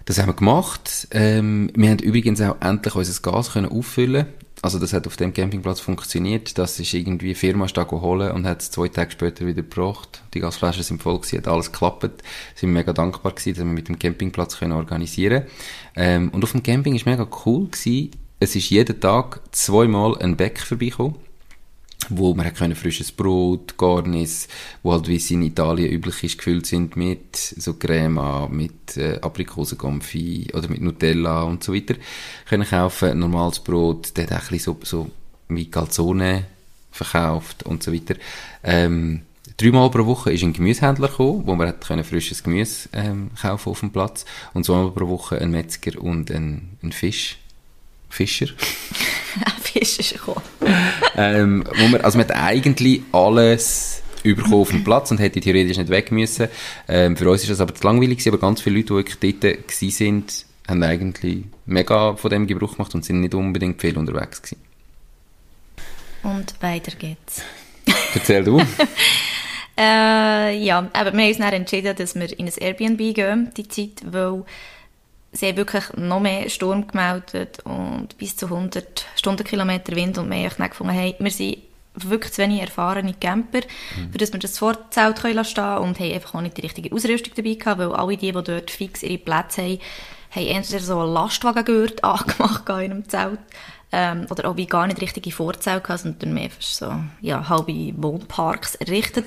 Das 0.05 0.19
haben 0.19 0.27
wir 0.27 0.33
gemacht. 0.33 1.07
Ähm, 1.11 1.71
wir 1.75 1.89
haben 1.89 1.99
übrigens 1.99 2.41
auch 2.41 2.57
endlich 2.61 2.95
unser 2.95 3.21
Gas 3.21 3.53
können 3.53 3.69
auffüllen. 3.69 4.25
Also 4.61 4.79
das 4.79 4.93
hat 4.93 5.07
auf 5.07 5.17
dem 5.17 5.33
Campingplatz 5.33 5.81
funktioniert. 5.81 6.57
Das 6.57 6.79
ist 6.79 6.93
irgendwie 6.93 7.35
Firma 7.35 7.65
da 7.67 7.83
geholt 7.83 8.33
und 8.33 8.47
hat 8.47 8.61
es 8.61 8.71
zwei 8.71 8.87
Tage 8.87 9.11
später 9.11 9.45
wieder 9.45 9.61
gebracht. 9.61 10.23
Die 10.33 10.39
Gasflaschen 10.39 10.83
sind 10.83 11.03
voll 11.03 11.19
gewesen, 11.19 11.39
hat 11.39 11.47
alles 11.49 11.71
geklappt. 11.71 12.23
Sind 12.55 12.71
mega 12.71 12.93
dankbar 12.93 13.33
gewesen, 13.33 13.55
dass 13.55 13.65
wir 13.65 13.71
mit 13.71 13.89
dem 13.89 13.99
Campingplatz 13.99 14.59
können 14.59 14.71
organisieren. 14.71 15.43
Ähm, 15.95 16.29
und 16.29 16.43
auf 16.43 16.53
dem 16.53 16.63
Camping 16.63 16.95
ist 16.95 17.05
mega 17.05 17.27
cool 17.45 17.67
gewesen. 17.67 18.11
Es 18.39 18.55
ist 18.55 18.69
jeden 18.69 18.99
Tag 18.99 19.41
zweimal 19.51 20.17
ein 20.19 20.37
Bäck 20.37 20.59
vorbeigekommen 20.59 21.15
wo 22.09 22.33
man 22.33 22.53
können 22.53 22.75
frisches 22.75 23.11
Brot, 23.11 23.77
Garnis, 23.77 24.47
wo 24.81 24.93
halt 24.93 25.07
wie 25.07 25.17
es 25.17 25.31
in 25.31 25.41
Italien 25.41 25.91
üblich 25.91 26.23
ist, 26.23 26.37
gefüllt 26.37 26.65
sind 26.65 26.95
mit 26.95 27.35
so 27.35 27.73
Crema, 27.73 28.47
mit 28.51 28.97
äh, 28.97 29.19
Aprikosenconfi 29.21 30.47
oder 30.53 30.67
mit 30.69 30.81
Nutella 30.81 31.43
und 31.43 31.63
so 31.63 31.73
weiter, 31.73 31.95
können 32.47 32.67
kaufen. 32.67 33.19
Normales 33.19 33.59
Brot, 33.59 34.15
der 34.17 34.25
hat 34.25 34.31
auch 34.33 34.35
ein 34.35 34.47
bisschen 34.49 34.77
so, 34.79 34.79
so 34.83 35.11
wie 35.49 35.69
Calzone 35.69 36.45
verkauft 36.91 37.63
und 37.63 37.83
so 37.83 37.93
weiter. 37.93 38.15
Ähm, 38.63 39.21
Dreimal 39.57 39.91
pro 39.91 40.05
Woche 40.05 40.31
ist 40.31 40.43
ein 40.43 40.53
Gemüsehändler 40.53 41.09
gekommen, 41.09 41.43
wo 41.45 41.55
man 41.55 41.67
hat 41.67 41.85
können 41.85 42.03
frisches 42.03 42.43
Gemüse 42.43 42.89
ähm, 42.93 43.29
kaufen 43.39 43.69
auf 43.69 43.79
dem 43.81 43.91
Platz. 43.91 44.25
Und 44.53 44.65
zweimal 44.65 44.91
pro 44.91 45.07
Woche 45.07 45.39
ein 45.39 45.51
Metzger 45.51 46.01
und 46.01 46.31
ein, 46.31 46.77
ein 46.81 46.91
Fisch. 46.91 47.37
Fischer. 48.09 48.47
Fisch 49.61 49.99
ist 49.99 50.13
gekommen. 50.13 50.41
Ähm, 51.17 51.63
wo 51.75 51.87
man, 51.87 52.01
also 52.01 52.17
man 52.17 52.27
hat 52.27 52.35
eigentlich 52.35 53.01
alles 53.11 54.01
überkommen 54.23 54.59
auf 54.59 54.69
dem 54.69 54.83
Platz 54.83 55.11
und 55.11 55.19
hätte 55.19 55.39
theoretisch 55.39 55.77
nicht 55.77 55.89
weg 55.89 56.11
müssen. 56.11 56.47
Ähm, 56.87 57.17
für 57.17 57.29
uns 57.29 57.41
ist 57.41 57.51
das 57.51 57.61
aber 57.61 57.75
zu 57.75 57.83
langweilig 57.83 58.19
gewesen, 58.19 58.29
aber 58.29 58.39
ganz 58.39 58.61
viele 58.61 58.77
Leute, 58.77 58.87
die 58.87 58.95
wirklich 58.95 59.39
dort 59.39 59.67
gewesen 59.67 59.91
sind, 59.91 60.45
haben 60.67 60.83
eigentlich 60.83 61.43
mega 61.65 62.15
von 62.15 62.31
dem 62.31 62.47
Gebrauch 62.47 62.73
gemacht 62.73 62.95
und 62.95 63.03
sind 63.03 63.19
nicht 63.19 63.35
unbedingt 63.35 63.81
viel 63.81 63.97
unterwegs 63.97 64.41
gewesen. 64.41 64.61
Und 66.23 66.55
weiter 66.61 66.93
geht's. 66.97 67.41
Erzähl 68.13 68.45
du. 68.45 68.59
äh, 69.77 70.57
ja, 70.57 70.89
aber 70.93 71.11
wir 71.11 71.21
haben 71.21 71.27
uns 71.29 71.37
dann 71.37 71.53
entschieden, 71.53 71.95
dass 71.95 72.15
wir 72.15 72.39
in 72.39 72.47
ein 72.47 72.53
Airbnb 72.57 73.13
gehen, 73.13 73.51
die 73.57 73.67
Zeit, 73.67 74.01
weil 74.05 74.45
sie 75.33 75.47
haben 75.47 75.57
wirklich 75.57 75.83
noch 75.97 76.19
mehr 76.19 76.49
Sturm 76.49 76.87
gemeldet 76.87 77.59
und 77.65 78.17
bis 78.17 78.37
zu 78.37 78.45
100 78.45 79.05
Stundenkilometer 79.15 79.95
Wind 79.95 80.17
und 80.17 80.29
wir 80.29 80.37
haben 80.37 80.55
dann 80.57 80.69
gefunden, 80.69 80.93
hey, 80.93 81.15
wir 81.19 81.31
sind 81.31 81.57
wirklich 81.95 82.33
zu 82.33 82.41
wenig 82.41 82.61
erfahrene 82.61 83.13
Camper, 83.13 83.61
mhm. 83.97 84.11
für 84.11 84.17
dass 84.17 84.33
wir 84.33 84.39
das 84.39 84.57
Vorzelt 84.57 85.19
stehen 85.19 85.43
können 85.43 85.77
und 85.83 85.99
haben 85.99 86.13
einfach 86.13 86.35
auch 86.35 86.41
nicht 86.41 86.57
die 86.57 86.61
richtige 86.61 86.95
Ausrüstung 86.95 87.33
dabei 87.35 87.53
gehabt, 87.55 87.79
weil 87.79 87.93
alle 87.93 88.17
die, 88.17 88.31
die 88.31 88.43
dort 88.43 88.71
fix 88.71 89.03
ihre 89.03 89.17
Plätze 89.17 89.61
haben, 89.63 89.79
haben 90.31 90.47
entweder 90.47 90.79
so 90.79 90.99
einen 90.99 91.13
Lastwagengurt 91.13 92.03
angemacht 92.03 92.67
in 92.69 92.75
einem 92.75 93.09
Zelt 93.09 93.39
ähm, 93.91 94.25
oder 94.29 94.49
auch 94.49 94.57
wie 94.57 94.65
gar 94.65 94.87
nicht 94.87 95.01
richtige 95.01 95.31
Vorzelte 95.31 95.81
gehabt, 95.81 96.01
sondern 96.01 96.33
mehr 96.33 96.49
so 96.59 96.93
ja, 97.21 97.47
halbe 97.47 97.93
Wohnparks 97.97 98.75
errichtet. 98.75 99.25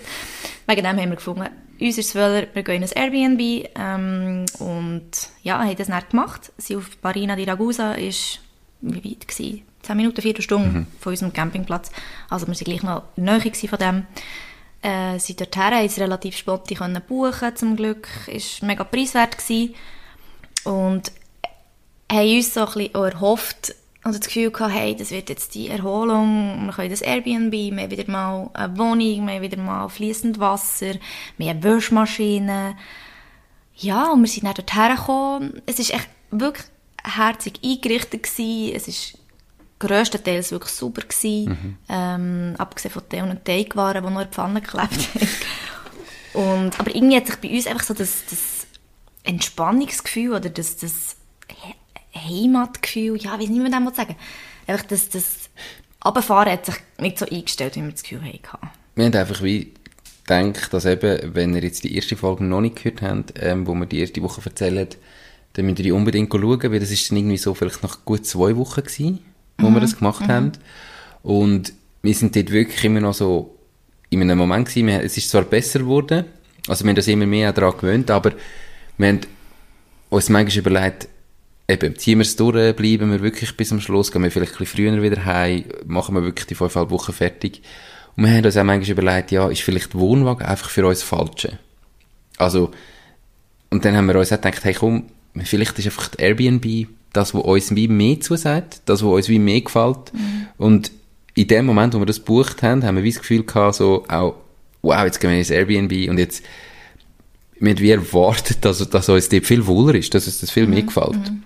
Wegen 0.66 0.82
dem 0.82 0.96
haben 0.98 1.10
wir 1.10 1.16
gefunden, 1.16 1.48
uns 1.80 1.98
ist 1.98 2.08
es 2.08 2.14
Wöller, 2.14 2.46
wir 2.52 2.62
gehen 2.62 2.82
in 2.82 2.88
ein 2.88 3.12
Airbnb 3.12 3.70
ähm, 3.74 4.46
und 4.58 5.10
ja, 5.42 5.58
haben 5.58 5.76
das 5.76 5.88
nicht 5.88 6.10
gemacht. 6.10 6.52
Sie 6.56 6.76
auf 6.76 6.96
Barina 6.98 7.36
di 7.36 7.44
Ragusa 7.44 7.92
ist, 7.92 8.40
wie 8.80 9.04
weit 9.04 9.28
gewesen? 9.28 9.62
10 9.82 9.96
Minuten, 9.96 10.20
4 10.20 10.42
Stunden 10.42 10.72
mhm. 10.72 10.86
von 11.00 11.12
unserem 11.12 11.32
Campingplatz. 11.32 11.90
Also 12.28 12.46
wir 12.46 12.54
waren 12.54 12.64
gleich 12.64 12.82
noch 12.82 13.04
näher 13.16 13.68
von 13.68 13.78
dem. 13.78 14.06
Äh, 14.82 15.18
sind 15.18 15.40
dorthin, 15.40 15.62
haben 15.62 15.86
es 15.86 15.98
relativ 15.98 16.36
spontan 16.36 17.00
buchen 17.06 17.56
zum 17.56 17.76
Glück. 17.76 18.08
Es 18.26 18.60
war 18.60 18.68
mega 18.68 18.84
preiswert. 18.84 19.38
Gewesen. 19.38 19.74
Und 20.64 21.12
haben 22.10 22.36
uns 22.36 22.54
so 22.54 22.60
ein 22.60 22.66
bisschen 22.66 22.94
erhofft 22.94 23.74
und 24.06 24.14
das 24.14 24.20
Gefühl 24.20 24.52
gehabt, 24.52 24.72
hey, 24.72 24.94
das 24.94 25.10
wird 25.10 25.28
jetzt 25.28 25.54
die 25.56 25.68
Erholung, 25.68 26.66
wir 26.66 26.72
können 26.72 26.90
das 26.90 27.02
Airbnb, 27.02 27.52
wir 27.52 27.82
haben 27.82 27.90
wieder 27.90 28.08
mal 28.08 28.50
eine 28.54 28.78
Wohnung, 28.78 29.26
wir 29.26 29.34
haben 29.34 29.42
wieder 29.42 29.58
mal 29.58 29.88
fließend 29.88 30.38
Wasser, 30.38 30.94
wir 31.36 31.50
haben 31.50 31.64
Wäschmaschinen. 31.64 32.76
Ja, 33.74 34.12
und 34.12 34.22
wir 34.22 34.28
sind 34.28 34.44
dann 34.44 34.54
dorthin 34.54 34.96
gekommen. 34.96 35.62
Es 35.66 35.78
war 35.78 35.96
echt 35.96 36.08
wirklich 36.30 36.66
herzig 37.02 37.60
eingerichtet 37.64 38.22
gewesen. 38.22 38.76
Es 38.76 38.86
war 38.86 39.20
grösstenteils 39.80 40.52
wirklich 40.52 40.72
super 40.72 41.02
gewesen. 41.02 41.48
Mhm. 41.48 41.78
Ähm, 41.88 42.54
abgesehen 42.58 42.92
von 42.92 43.08
Tee 43.08 43.22
und 43.22 43.44
Teigwaren, 43.44 44.04
die 44.04 44.10
noch 44.10 44.20
in 44.20 44.28
der 44.28 44.32
Pfanne 44.32 44.60
geklebt 44.60 45.08
haben. 46.34 46.62
und, 46.64 46.78
aber 46.78 46.94
irgendwie 46.94 47.16
hat 47.16 47.26
sich 47.26 47.36
bei 47.36 47.50
uns 47.50 47.66
einfach 47.66 47.84
so 47.84 47.92
das, 47.92 48.22
das 48.30 48.68
Entspannungsgefühl 49.24 50.30
oder 50.30 50.48
das, 50.48 50.76
das 50.76 51.16
Heimatgefühl, 52.16 53.16
ja, 53.16 53.38
wie 53.38 53.46
soll 53.46 53.68
man 53.68 53.84
das 53.84 53.96
sagen? 53.96 54.16
Einfach 54.66 54.86
das, 54.86 55.08
das 55.08 55.50
Abfahren 56.00 56.52
hat 56.52 56.66
sich 56.66 56.76
nicht 56.98 57.18
so 57.18 57.26
eingestellt, 57.26 57.76
wie 57.76 57.82
wir 57.82 57.90
das 57.90 58.02
Gefühl 58.02 58.20
hatten. 58.24 58.68
Wir 58.94 59.04
haben 59.04 59.14
einfach 59.14 59.42
wie 59.42 59.74
gedacht, 60.26 60.72
dass 60.72 60.84
eben, 60.84 61.34
wenn 61.34 61.54
ihr 61.54 61.62
jetzt 61.62 61.84
die 61.84 61.94
erste 61.94 62.16
Folge 62.16 62.44
noch 62.44 62.60
nicht 62.60 62.76
gehört 62.76 63.02
habt, 63.02 63.34
ähm, 63.40 63.66
wo 63.66 63.74
wir 63.74 63.86
die 63.86 64.00
erste 64.00 64.22
Woche 64.22 64.40
erzählen, 64.44 64.88
dann 65.52 65.66
müsst 65.66 65.78
ihr 65.78 65.84
die 65.84 65.92
unbedingt 65.92 66.32
schauen, 66.32 66.62
weil 66.62 66.80
das 66.80 66.90
ist 66.90 67.10
dann 67.10 67.18
irgendwie 67.18 67.36
so 67.36 67.54
vielleicht 67.54 67.82
nach 67.82 68.04
gut 68.04 68.26
zwei 68.26 68.56
Wochen 68.56 68.82
gewesen, 68.82 69.20
wo 69.58 69.68
mhm. 69.68 69.74
wir 69.74 69.80
das 69.80 69.98
gemacht 69.98 70.22
mhm. 70.22 70.28
haben. 70.28 70.52
Und 71.22 71.72
wir 72.02 72.14
sind 72.14 72.36
dort 72.36 72.50
wirklich 72.50 72.84
immer 72.84 73.00
noch 73.00 73.14
so 73.14 73.56
in 74.10 74.20
einem 74.22 74.38
Moment 74.38 74.68
gewesen, 74.68 74.86
wir, 74.86 75.02
es 75.02 75.16
ist 75.16 75.30
zwar 75.30 75.42
besser 75.42 75.80
geworden, 75.80 76.24
also 76.68 76.84
wir 76.84 76.90
haben 76.90 76.96
das 76.96 77.08
immer 77.08 77.26
mehr 77.26 77.52
daran 77.52 77.76
gewöhnt, 77.78 78.10
aber 78.10 78.32
wir 78.98 79.08
haben 79.08 79.20
uns 80.10 80.28
manchmal 80.28 80.58
überlegt, 80.58 81.08
eben, 81.68 81.96
ziehen 81.96 82.18
wir 82.18 82.22
es 82.22 82.36
durch, 82.36 82.76
bleiben 82.76 83.10
wir 83.10 83.22
wirklich 83.22 83.56
bis 83.56 83.70
zum 83.70 83.80
Schluss, 83.80 84.12
gehen 84.12 84.22
wir 84.22 84.30
vielleicht 84.30 84.54
ein 84.54 84.58
bisschen 84.58 84.92
früher 84.92 85.02
wieder 85.02 85.24
heim, 85.24 85.64
machen 85.86 86.14
wir 86.14 86.22
wirklich 86.22 86.46
die 86.46 86.54
fünfeinhalb 86.54 86.90
Wochen 86.90 87.12
fertig. 87.12 87.62
Und 88.16 88.24
wir 88.24 88.32
haben 88.32 88.44
uns 88.44 88.56
auch 88.56 88.64
manchmal 88.64 88.90
überlegt, 88.90 89.30
ja, 89.30 89.48
ist 89.48 89.62
vielleicht 89.62 89.94
Wohnwagen 89.94 90.46
einfach 90.46 90.70
für 90.70 90.86
uns 90.86 91.02
falsche? 91.02 91.58
Also, 92.38 92.70
und 93.70 93.84
dann 93.84 93.96
haben 93.96 94.06
wir 94.06 94.16
uns 94.16 94.32
auch 94.32 94.40
gedacht, 94.40 94.64
hey 94.64 94.74
komm, 94.74 95.04
vielleicht 95.44 95.78
ist 95.78 95.86
einfach 95.86 96.08
die 96.08 96.22
Airbnb 96.22 96.88
das, 97.12 97.34
was 97.34 97.42
uns 97.42 97.74
wie 97.74 97.88
mehr 97.88 98.20
zusagt, 98.20 98.82
das, 98.84 99.02
was 99.02 99.10
uns 99.10 99.28
wie 99.28 99.38
mehr 99.38 99.62
gefällt. 99.62 100.12
Mhm. 100.12 100.46
Und 100.58 100.92
in 101.34 101.48
dem 101.48 101.66
Moment, 101.66 101.94
wo 101.94 101.98
wir 101.98 102.06
das 102.06 102.18
gebucht 102.18 102.62
haben, 102.62 102.84
haben 102.84 102.96
wir 102.96 103.02
wie 103.02 103.12
das 103.12 103.20
Gefühl 103.20 103.44
gehabt, 103.44 103.76
so, 103.76 104.04
auch, 104.08 104.36
wow, 104.82 105.04
jetzt 105.04 105.20
gehen 105.20 105.30
wir 105.30 105.38
ins 105.38 105.50
Airbnb 105.50 106.10
und 106.10 106.18
jetzt, 106.18 106.42
wir 107.58 107.70
haben 107.70 107.80
wie 107.80 107.90
erwartet, 107.90 108.64
dass, 108.64 108.86
dass 108.88 109.08
uns 109.08 109.28
dort 109.28 109.46
viel 109.46 109.66
wohler 109.66 109.94
ist, 109.94 110.14
dass 110.14 110.26
uns 110.26 110.40
das 110.40 110.50
viel 110.50 110.66
mehr 110.66 110.82
mhm. 110.82 110.86
gefällt. 110.86 111.30
Mhm. 111.30 111.42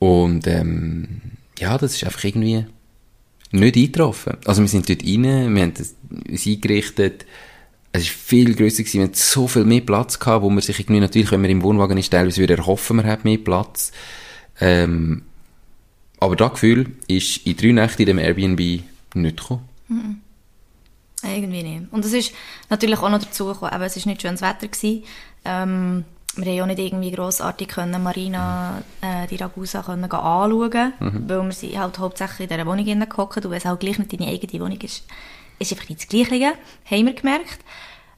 Und 0.00 0.46
ähm, 0.48 1.20
ja, 1.58 1.78
das 1.78 1.94
ist 1.94 2.04
einfach 2.04 2.24
irgendwie 2.24 2.64
nicht 3.52 3.76
eingetroffen. 3.76 4.38
Also 4.46 4.62
wir 4.62 4.68
sind 4.68 4.88
dort 4.88 5.04
rein, 5.04 5.54
wir 5.54 5.62
haben 5.62 5.74
uns 5.76 6.46
eingerichtet, 6.46 7.26
es 7.92 8.04
war 8.04 8.10
viel 8.10 8.54
grösser 8.54 8.82
gewesen, 8.82 8.98
wir 8.98 9.04
hatten 9.04 9.14
so 9.14 9.46
viel 9.46 9.64
mehr 9.64 9.82
Platz 9.82 10.18
gehabt, 10.18 10.42
wo 10.42 10.50
man 10.50 10.62
sich 10.62 10.78
irgendwie 10.78 11.00
natürlich, 11.00 11.30
wenn 11.32 11.42
man 11.42 11.50
im 11.50 11.62
Wohnwagen 11.62 11.98
ist, 11.98 12.10
teilweise 12.10 12.40
wieder 12.40 12.56
erhoffen, 12.56 12.96
man 12.96 13.06
hat 13.06 13.24
mehr 13.24 13.38
Platz. 13.38 13.92
Ähm, 14.60 15.22
aber 16.18 16.36
das 16.36 16.52
Gefühl 16.52 16.92
ist 17.06 17.46
in 17.46 17.56
drei 17.56 17.72
Nächten 17.72 18.02
in 18.02 18.06
dem 18.06 18.18
Airbnb 18.18 18.60
nicht 19.14 19.36
gekommen. 19.36 19.68
Mhm. 19.88 20.20
Irgendwie 21.22 21.62
nicht. 21.62 21.92
Und 21.92 22.04
es 22.04 22.14
ist 22.14 22.32
natürlich 22.70 22.98
auch 23.00 23.10
noch 23.10 23.22
dazu 23.22 23.46
gekommen, 23.46 23.72
aber 23.72 23.84
es 23.84 23.96
war 23.96 24.10
nicht 24.10 24.22
schönes 24.22 24.40
Wetter 24.40 24.68
gewesen. 24.68 25.04
Ähm, 25.44 26.04
wir 26.36 26.52
haben 26.52 26.62
auch 26.62 26.66
nicht 26.66 26.78
irgendwie 26.78 27.10
grossartig 27.10 27.68
können 27.68 28.02
Marina 28.02 28.82
äh, 29.00 29.26
die 29.26 29.36
Ragusa 29.36 29.82
können 29.82 30.04
anschauen 30.04 30.92
mhm. 31.00 31.28
weil 31.28 31.42
wir 31.42 31.52
sind 31.52 31.78
halt 31.78 31.98
hauptsächlich 31.98 32.48
in 32.50 32.56
dieser 32.56 32.66
Wohnung 32.66 33.08
gehockt 33.08 33.44
und 33.44 33.50
wenn 33.50 33.58
es 33.58 33.64
halt 33.64 33.80
gleich 33.80 33.98
nicht 33.98 34.12
deine 34.12 34.30
eigene 34.30 34.62
Wohnung 34.62 34.80
ist, 34.80 35.04
ist 35.58 35.72
einfach 35.72 35.88
nicht 35.88 36.02
das 36.02 36.08
Gleiche, 36.08 36.54
haben 36.84 37.06
wir 37.06 37.14
gemerkt. 37.14 37.58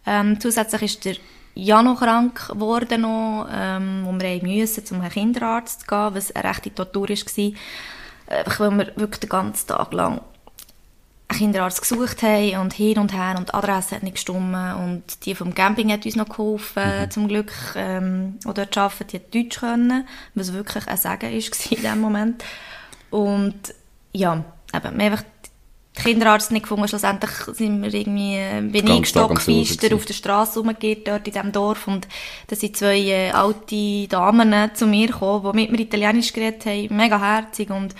Ähm, 0.05 0.40
zusätzlich 0.40 0.83
ist 0.83 1.05
der 1.05 1.16
Jano 1.55 1.94
krank 1.94 2.48
geworden 2.48 3.03
noch, 3.03 3.46
ähm, 3.51 4.03
wo 4.05 4.12
wir 4.12 4.42
mussten, 4.44 4.87
zum 4.87 5.03
Kinderarzt 5.03 5.81
zu 5.81 5.87
gehen, 5.87 6.14
was 6.14 6.35
eine 6.35 6.48
rechte 6.48 6.75
Tortur 6.75 7.09
war. 7.09 7.53
Einfach 8.27 8.61
weil 8.61 8.79
wir 8.79 8.92
wirklich 8.96 9.20
den 9.20 9.29
ganzen 9.29 9.66
Tag 9.66 9.92
lang 9.92 10.20
einen 11.33 11.38
Kinderarzt 11.38 11.81
gesucht 11.81 12.23
haben 12.23 12.59
und 12.59 12.73
hin 12.73 12.99
und 12.99 13.12
her 13.12 13.35
und 13.37 13.49
die 13.49 13.55
Adresse 13.55 13.97
hat 13.97 14.03
nicht 14.03 14.14
gestimmt 14.14 14.55
und 14.55 15.03
die 15.25 15.35
vom 15.35 15.55
Camping 15.55 15.90
hat 15.92 16.07
uns 16.07 16.16
noch 16.16 16.29
geholfen, 16.29 16.83
mhm. 16.83 17.11
zum 17.11 17.29
Glück, 17.29 17.53
ähm, 17.77 18.38
die 18.45 18.55
dort 18.55 18.77
arbeiten, 18.77 19.07
die 19.09 19.16
hat 19.16 19.35
Deutsch 19.35 19.61
können, 19.61 20.07
was 20.35 20.53
wirklich 20.53 20.87
ein 20.87 20.97
Segen 20.97 21.33
ist 21.33 21.73
in 21.73 21.83
dem 21.83 22.01
Moment. 22.01 22.45
Und 23.11 23.75
ja, 24.12 24.45
eben, 24.75 24.83
wir 24.83 24.88
haben 24.88 25.01
einfach 25.01 25.25
den 25.97 26.05
Kinderarzt 26.05 26.51
nicht 26.53 26.62
gefunden, 26.62 26.88
schlussendlich 26.88 27.31
sind 27.53 27.83
wir 27.83 27.92
irgendwie, 27.92 28.37
äh, 28.37 28.62
bin 28.62 28.87
ich 28.87 29.09
stockfeister 29.09 29.95
auf 29.95 30.07
der 30.07 30.14
Straße 30.14 30.59
rumgegangen, 30.59 31.05
dort 31.05 31.27
in 31.27 31.33
diesem 31.35 31.53
Dorf 31.53 31.87
und 31.87 32.09
da 32.47 32.57
sind 32.57 32.77
zwei 32.77 32.99
äh, 32.99 33.31
alte 33.31 34.09
Damen 34.09 34.75
zu 34.75 34.87
mir 34.87 35.09
gekommen, 35.09 35.53
die 35.53 35.61
mit 35.61 35.71
mir 35.71 35.81
Italienisch 35.81 36.33
geredet 36.33 36.64
haben, 36.64 36.97
mega 36.97 37.21
herzig 37.21 37.71
und 37.71 37.95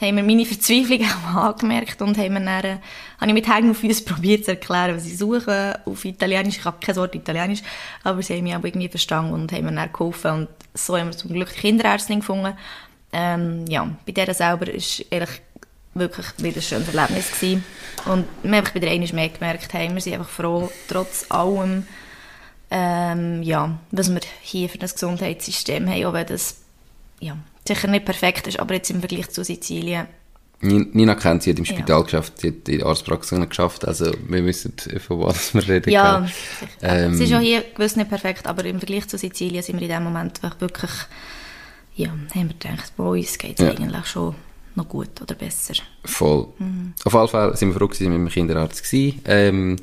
haben 0.00 0.16
wir 0.16 0.22
meine 0.22 0.44
Verzweiflung 0.44 1.00
auch 1.34 1.36
angemerkt 1.36 2.02
und 2.02 2.18
haben 2.18 2.34
mir 2.34 2.44
dann, 2.44 2.64
äh, 2.64 2.78
habe 3.18 3.28
ich 3.28 3.34
mit 3.34 3.48
Händen 3.48 3.70
auf 3.70 3.82
uns 3.82 4.04
probiert 4.04 4.44
zu 4.44 4.52
erklären, 4.52 4.96
was 4.96 5.06
ich 5.06 5.16
suche 5.18 5.80
auf 5.84 6.04
Italienisch. 6.04 6.58
Ich 6.58 6.64
habe 6.64 6.78
kein 6.80 6.96
Wort 6.96 7.14
Italienisch, 7.14 7.62
aber 8.04 8.22
sie 8.22 8.34
haben 8.34 8.44
mich 8.44 8.54
auch 8.54 8.64
irgendwie 8.64 8.88
verstanden 8.88 9.32
und 9.32 9.52
haben 9.52 9.64
mir 9.64 9.72
dann 9.72 9.92
geholfen 9.92 10.30
und 10.32 10.48
so 10.74 10.96
haben 10.96 11.08
wir 11.08 11.16
zum 11.16 11.32
Glück 11.32 11.48
Kinderärztin 11.48 12.20
gefunden. 12.20 12.54
Ähm, 13.12 13.64
ja, 13.68 13.88
bei 14.04 14.12
der 14.12 14.34
selber 14.34 14.68
ist 14.68 15.04
ehrlich 15.10 15.40
wirklich 15.98 16.26
wieder 16.38 16.56
ein 16.56 16.62
schönes 16.62 16.94
Erlebnis 16.94 17.32
gewesen. 17.32 17.64
Und 18.04 18.26
wir 18.42 18.50
haben 18.50 18.58
einfach 18.58 18.72
bei 18.72 18.80
der 18.80 18.90
einmal 18.90 19.12
mehr 19.12 19.28
gemerkt, 19.28 19.72
hey, 19.72 19.92
wir 19.92 20.00
sind 20.00 20.14
einfach 20.14 20.28
froh, 20.28 20.70
trotz 20.88 21.26
allem, 21.30 21.86
ähm, 22.70 23.42
ja, 23.42 23.78
was 23.90 24.12
wir 24.12 24.20
hier 24.42 24.68
für 24.68 24.78
das 24.78 24.94
Gesundheitssystem 24.94 25.88
haben, 25.88 26.04
auch 26.04 26.12
wenn 26.12 26.26
das, 26.26 26.62
ja, 27.20 27.36
sicher 27.66 27.88
nicht 27.88 28.04
perfekt 28.04 28.46
ist, 28.46 28.58
aber 28.58 28.74
jetzt 28.74 28.90
im 28.90 29.00
Vergleich 29.00 29.30
zu 29.30 29.44
Sizilien. 29.44 30.06
Nina 30.60 31.14
kennt 31.14 31.42
sie, 31.42 31.50
hat 31.50 31.58
im 31.58 31.66
Spital 31.66 31.98
ja. 31.98 32.04
geschafft, 32.04 32.40
sie 32.40 32.48
hat 32.48 32.68
in 32.68 32.78
der 32.78 32.86
Arztpraxis 32.86 33.38
geschafft, 33.48 33.86
also 33.86 34.10
wir 34.26 34.44
wissen, 34.44 34.72
von 35.06 35.20
was 35.20 35.52
wir 35.54 35.68
reden 35.68 35.90
Ja, 35.90 36.26
ähm, 36.80 37.12
es 37.12 37.20
ist 37.20 37.34
auch 37.34 37.40
hier 37.40 37.62
gewiss 37.74 37.96
nicht 37.96 38.08
perfekt, 38.08 38.46
aber 38.46 38.64
im 38.64 38.78
Vergleich 38.78 39.06
zu 39.06 39.18
Sizilien 39.18 39.62
sind 39.62 39.80
wir 39.80 39.86
in 39.86 39.94
dem 39.94 40.04
Moment 40.04 40.40
wirklich, 40.60 40.90
ja, 41.94 42.08
haben 42.08 42.30
wir 42.48 42.56
gedacht, 42.58 42.92
bei 42.96 43.04
uns 43.04 43.36
geht 43.36 43.60
es 43.60 43.66
ja. 43.66 43.70
eigentlich 43.70 44.06
schon 44.06 44.34
noch 44.76 44.88
gut 44.88 45.20
oder 45.20 45.34
besser. 45.34 45.74
Voll. 46.04 46.48
Mhm. 46.58 46.94
Auf 47.04 47.12
jeden 47.12 47.28
Fall 47.28 47.56
sind 47.56 47.68
wir 47.70 47.78
froh 47.78 47.88
gewesen, 47.88 48.08
mit 48.08 48.18
dem 48.18 48.28
Kinderarzt 48.28 48.82
gewesen. 48.82 49.20
Ähm, 49.24 49.76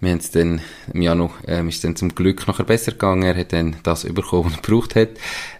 wir 0.00 0.10
haben 0.10 0.18
es 0.18 0.30
dann, 0.30 0.60
im 0.92 1.02
Januar 1.02 1.30
ähm, 1.46 1.68
ist 1.68 1.82
dann 1.82 1.96
zum 1.96 2.14
Glück 2.14 2.46
nachher 2.46 2.64
besser 2.64 2.92
gegangen. 2.92 3.22
Er 3.22 3.36
hat 3.36 3.52
dann 3.52 3.76
das 3.82 4.04
bekommen, 4.04 4.44
was 4.44 4.52
er 4.52 4.62
gebraucht 4.62 4.94
hat. 4.94 5.08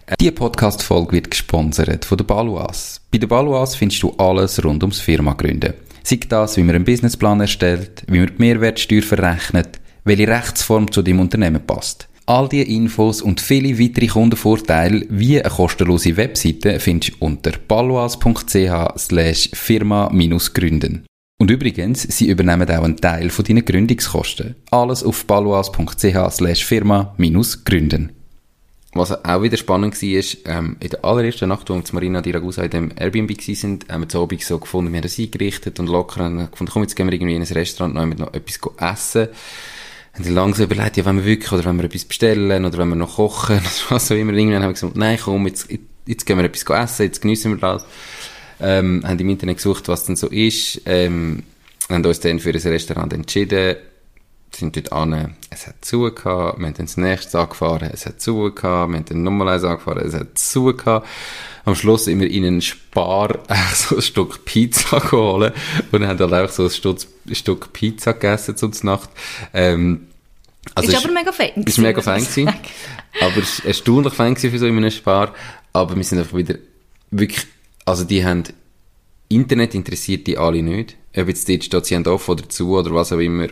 Äh, 0.06 0.14
Diese 0.20 0.32
Podcast-Folge 0.32 1.12
wird 1.12 1.30
gesponsert 1.30 2.04
von 2.04 2.18
der 2.18 2.24
Baluas. 2.24 3.00
Bei 3.10 3.18
der 3.18 3.26
Baluas 3.28 3.76
findest 3.76 4.02
du 4.02 4.12
alles 4.18 4.62
rund 4.62 4.82
ums 4.82 5.00
Firma 5.00 5.32
gründen. 5.32 5.74
Sei 6.02 6.20
das, 6.28 6.56
wie 6.56 6.62
man 6.62 6.76
einen 6.76 6.84
Businessplan 6.84 7.40
erstellt, 7.40 8.04
wie 8.08 8.20
man 8.20 8.28
die 8.28 8.34
Mehrwertsteuer 8.38 9.02
verrechnet, 9.02 9.80
welche 10.04 10.28
Rechtsform 10.28 10.92
zu 10.92 11.02
dem 11.02 11.18
Unternehmen 11.18 11.66
passt. 11.66 12.08
All 12.26 12.48
diese 12.48 12.64
Infos 12.64 13.22
und 13.22 13.40
viele 13.40 13.78
weitere 13.78 14.08
Kundenvorteile 14.08 15.06
wie 15.08 15.40
eine 15.40 15.48
kostenlose 15.48 16.16
Webseite 16.16 16.78
findest 16.80 17.14
du 17.14 17.16
unter 17.26 17.52
paloas.ch 17.52 18.98
slash 18.98 19.50
firma-gründen. 19.54 21.06
Und 21.38 21.50
übrigens, 21.50 22.02
sie 22.02 22.28
übernehmen 22.28 22.68
auch 22.70 22.82
einen 22.82 22.96
Teil 22.96 23.28
von 23.28 23.44
deinen 23.44 23.64
Gründungskosten. 23.64 24.56
Alles 24.70 25.02
auf 25.02 25.26
paloas.ch 25.26 26.30
slash 26.30 26.64
firma-gründen. 26.64 28.12
Was 28.94 29.24
auch 29.24 29.42
wieder 29.42 29.58
spannend 29.58 30.00
war, 30.00 30.08
ist, 30.08 30.38
ähm, 30.46 30.76
in 30.80 30.88
der 30.88 31.04
allerersten 31.04 31.50
Nacht, 31.50 31.68
zu 31.68 31.82
Marina 31.92 32.22
di 32.22 32.30
Ragusa 32.30 32.62
in 32.62 32.70
dem 32.70 32.92
Airbnb 32.96 33.30
waren, 33.30 33.78
haben 33.90 34.00
wir 34.02 34.08
zu 34.08 34.22
Abend 34.22 34.42
so 34.42 34.58
gefunden, 34.58 34.90
wir 34.90 34.96
haben 34.96 35.02
das 35.02 35.18
eingerichtet 35.18 35.78
und 35.78 35.88
locker 35.88 36.24
und 36.24 36.50
gefunden, 36.50 36.72
komm, 36.72 36.82
jetzt 36.82 36.96
gehen 36.96 37.06
wir 37.06 37.12
irgendwie 37.12 37.34
in 37.34 37.42
ein 37.42 37.48
Restaurant 37.48 37.94
noch, 37.94 38.06
noch 38.06 38.32
etwas 38.32 38.58
essen 38.78 39.28
haben 40.16 40.24
sie 40.24 40.32
langsam 40.32 40.64
überlegt, 40.64 40.96
ja, 40.96 41.04
wenn 41.04 41.16
wir 41.16 41.24
wirklich, 41.26 41.52
oder 41.52 41.64
wenn 41.66 41.76
wir 41.76 41.84
etwas 41.84 42.06
bestellen, 42.06 42.64
oder 42.64 42.78
wenn 42.78 42.88
wir 42.88 42.96
noch 42.96 43.16
kochen, 43.16 43.56
oder 43.58 43.70
was 43.90 44.10
auch 44.10 44.16
immer. 44.16 44.32
Irgendwann 44.32 44.62
haben 44.62 44.70
wir 44.70 44.74
gesagt, 44.74 44.96
nein, 44.96 45.18
komm, 45.22 45.46
jetzt, 45.46 45.68
jetzt 46.06 46.24
gehen 46.24 46.38
wir 46.38 46.44
etwas 46.44 46.62
essen, 46.62 47.02
jetzt 47.02 47.20
geniessen 47.20 47.52
wir 47.52 47.58
das. 47.58 47.84
Ähm, 48.60 49.02
haben 49.06 49.18
im 49.18 49.28
Internet 49.28 49.58
gesucht, 49.58 49.88
was 49.88 50.04
denn 50.04 50.16
so 50.16 50.28
ist, 50.28 50.80
ähm, 50.86 51.42
haben 51.90 52.04
uns 52.04 52.20
dann 52.20 52.40
für 52.40 52.50
ein 52.50 52.56
Restaurant 52.56 53.12
entschieden, 53.12 53.76
sind 54.54 54.76
dort 54.76 54.92
an, 54.92 55.36
es 55.50 55.66
hat 55.66 55.84
zu 55.84 56.02
gehabt, 56.02 56.58
wir 56.58 56.66
haben 56.66 56.74
dann 56.74 56.86
das 56.86 56.96
nächste 56.96 57.38
angefahren, 57.38 57.90
es 57.92 58.06
hat 58.06 58.20
zu 58.20 58.52
gehabt, 58.54 58.90
wir 58.90 58.96
haben 58.96 59.04
dann 59.04 59.22
nochmal 59.22 59.50
eins 59.50 59.64
angefahren, 59.64 60.06
es 60.06 60.14
hat 60.14 60.38
zu 60.38 60.74
gehabt. 60.74 61.06
Am 61.64 61.74
Schluss 61.74 62.04
sind 62.04 62.20
wir 62.20 62.30
in 62.30 62.44
einen 62.44 62.60
Spar 62.60 63.40
so 63.74 63.96
ein 63.96 64.02
Stück 64.02 64.44
Pizza 64.44 65.00
geholt 65.00 65.52
und 65.92 66.06
haben 66.06 66.18
dann 66.18 66.32
auch 66.32 66.48
so 66.48 66.64
ein 66.64 66.70
Stück, 66.70 66.98
ein 67.26 67.34
Stück 67.34 67.72
Pizza 67.72 68.12
gegessen 68.12 68.56
zur 68.56 68.70
Nacht. 68.82 69.10
Ähm, 69.52 70.06
also 70.74 70.88
ist, 70.88 70.96
ist 70.96 71.04
aber 71.04 71.12
mega 71.12 71.32
fein. 71.32 71.62
Ist 71.64 71.78
mega 71.78 72.00
fein 72.00 72.24
gewesen. 72.24 72.48
aber 73.20 73.36
es 73.38 73.58
ist 73.58 73.64
erstaunlich 73.64 74.14
fein 74.14 74.34
gewesen 74.34 74.50
für 74.50 74.58
so 74.58 74.66
in 74.66 74.76
einem 74.76 74.90
Spar. 74.90 75.34
Aber 75.72 75.96
wir 75.96 76.04
sind 76.04 76.18
einfach 76.18 76.36
wieder 76.36 76.56
wirklich, 77.10 77.46
also 77.86 78.04
die 78.04 78.24
haben, 78.24 78.42
Internet 79.28 79.74
interessiert 79.74 80.26
die 80.26 80.36
alle 80.36 80.62
nicht. 80.62 80.96
Ob 81.16 81.28
jetzt 81.28 81.48
dort 81.48 81.64
steht, 81.64 81.86
sie 81.86 81.96
haben 81.96 82.06
offen 82.06 82.32
oder 82.32 82.48
zu 82.48 82.76
oder 82.76 82.92
was 82.92 83.12
auch 83.12 83.18
immer 83.18 83.48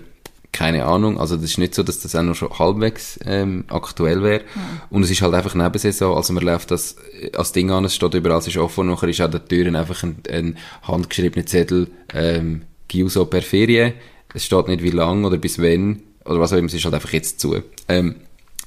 keine 0.55 0.85
Ahnung. 0.85 1.19
Also 1.19 1.35
das 1.35 1.47
ist 1.47 1.59
nicht 1.59 1.75
so, 1.75 1.83
dass 1.83 1.99
das 1.99 2.15
auch 2.15 2.23
noch 2.23 2.37
schon 2.37 2.57
halbwegs 2.57 3.19
ähm, 3.27 3.65
aktuell 3.69 4.23
wäre. 4.23 4.45
Mhm. 4.55 4.81
Und 4.91 5.03
es 5.03 5.11
ist 5.11 5.21
halt 5.21 5.35
einfach 5.35 5.55
Nebensaison. 5.57 6.17
Also 6.17 6.33
man 6.33 6.45
läuft 6.45 6.71
das 6.71 6.97
äh, 7.21 7.37
als 7.37 7.51
Ding 7.51 7.73
an, 7.73 7.85
es 7.85 7.95
steht 7.95 8.15
überall, 8.15 8.39
es 8.39 8.47
ist 8.47 8.57
offen. 8.57 8.87
Nachher 8.87 9.09
ist 9.09 9.21
an 9.21 9.33
den 9.33 9.47
Türen 9.49 9.75
einfach 9.75 10.05
ein, 10.05 10.17
ein 10.31 10.57
handgeschriebener 10.83 11.45
Zettel 11.45 11.89
ähm, 12.15 12.63
Giuso 12.87 13.25
per 13.25 13.43
Ferien. 13.43 13.95
Es 14.33 14.45
steht 14.45 14.69
nicht 14.69 14.83
wie 14.83 14.91
lang 14.91 15.25
oder 15.25 15.39
bis 15.39 15.59
wann 15.61 16.03
oder 16.25 16.39
was 16.39 16.53
auch 16.53 16.57
immer, 16.57 16.69
es 16.69 16.75
ist 16.75 16.85
halt 16.85 16.95
einfach 16.95 17.13
jetzt 17.13 17.41
zu. 17.41 17.61
Ähm, 17.89 18.15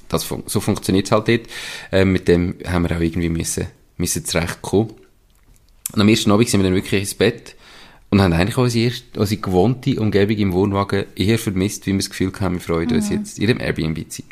das, 0.08 0.26
so 0.46 0.60
funktioniert 0.60 1.06
es 1.06 1.12
halt 1.12 1.28
dort. 1.28 1.40
Ähm, 1.90 2.12
mit 2.12 2.28
dem 2.28 2.56
haben 2.66 2.86
wir 2.86 2.96
auch 2.96 3.00
irgendwie 3.00 3.30
müssen, 3.30 3.66
müssen 3.96 4.26
zurechtkommen. 4.26 4.92
Und 5.92 6.00
am 6.00 6.08
ersten 6.08 6.30
Abend 6.30 6.48
sind 6.48 6.60
wir 6.60 6.64
dann 6.64 6.74
wirklich 6.74 7.00
ins 7.00 7.14
Bett 7.14 7.56
und 8.10 8.20
haben 8.20 8.32
eigentlich 8.32 8.56
unsere, 8.56 8.86
erste, 8.86 9.20
unsere 9.20 9.40
gewohnte 9.40 10.00
Umgebung 10.00 10.36
im 10.36 10.52
Wohnwagen 10.52 11.06
eher 11.16 11.38
vermisst, 11.38 11.86
wie 11.86 11.92
wir 11.92 11.98
das 11.98 12.10
Gefühl 12.10 12.32
haben, 12.40 12.54
wir 12.54 12.60
freuen 12.60 12.90
uns 12.92 13.10
mhm. 13.10 13.16
jetzt 13.16 13.38
in 13.38 13.46
dem 13.46 13.60
Airbnb 13.60 14.10
zu 14.10 14.22
sein. 14.22 14.30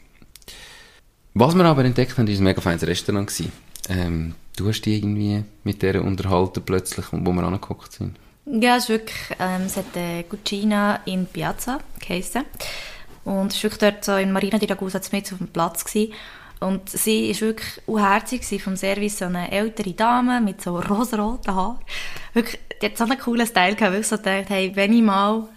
Was 1.34 1.54
wir 1.54 1.64
aber 1.64 1.84
entdeckt 1.84 2.16
haben, 2.16 2.26
ist 2.28 2.38
ein 2.38 2.44
mega 2.44 2.60
feines 2.60 2.86
Restaurant 2.86 3.28
gewesen. 3.28 3.52
Ähm, 3.88 4.34
du 4.56 4.68
hast 4.68 4.82
dich 4.82 4.96
irgendwie 4.96 5.44
mit 5.64 5.82
der 5.82 6.02
unterhalten 6.02 6.62
plötzlich, 6.64 7.06
wo 7.12 7.32
wir 7.32 7.42
angeguckt 7.42 7.92
sind. 7.92 8.16
Ja, 8.46 8.76
es 8.76 8.84
ist 8.84 8.88
wirklich, 8.88 9.38
ähm, 9.38 9.62
es 9.66 9.76
hat 9.76 9.84
eine 9.94 10.24
Cucina 10.24 11.00
in 11.04 11.26
Piazza 11.26 11.80
geheissen. 12.00 12.44
Und 13.24 13.52
es 13.52 13.56
war 13.56 13.64
wirklich 13.64 13.80
dort 13.80 14.04
so 14.04 14.16
in 14.16 14.32
Marina 14.32 14.56
di 14.58 14.66
Ragusa 14.66 15.00
mit 15.12 15.30
auf 15.32 15.38
dem 15.38 15.48
Platz 15.48 15.84
gewesen. 15.84 16.12
Und 16.60 16.88
sie 16.88 17.32
war 17.34 17.40
wirklich 17.40 17.82
unherzig 17.86 18.62
vom 18.62 18.76
Service, 18.76 19.18
so 19.18 19.26
eine 19.26 19.50
ältere 19.50 19.92
Dame 19.92 20.40
mit 20.40 20.62
so 20.62 20.78
rosaroten 20.78 21.54
Haaren. 21.54 21.78
Wirklich, 22.32 22.58
die 22.80 22.86
hat 22.86 22.96
so 22.96 23.04
einen 23.04 23.18
coolen 23.18 23.46
Style 23.46 23.74
gehabt, 23.74 23.96
ich 23.96 24.06
so 24.06 24.16
gedacht, 24.16 24.48
hey, 24.48 24.72
wenn 24.74 24.92
ich 24.92 25.02
mal 25.02 25.48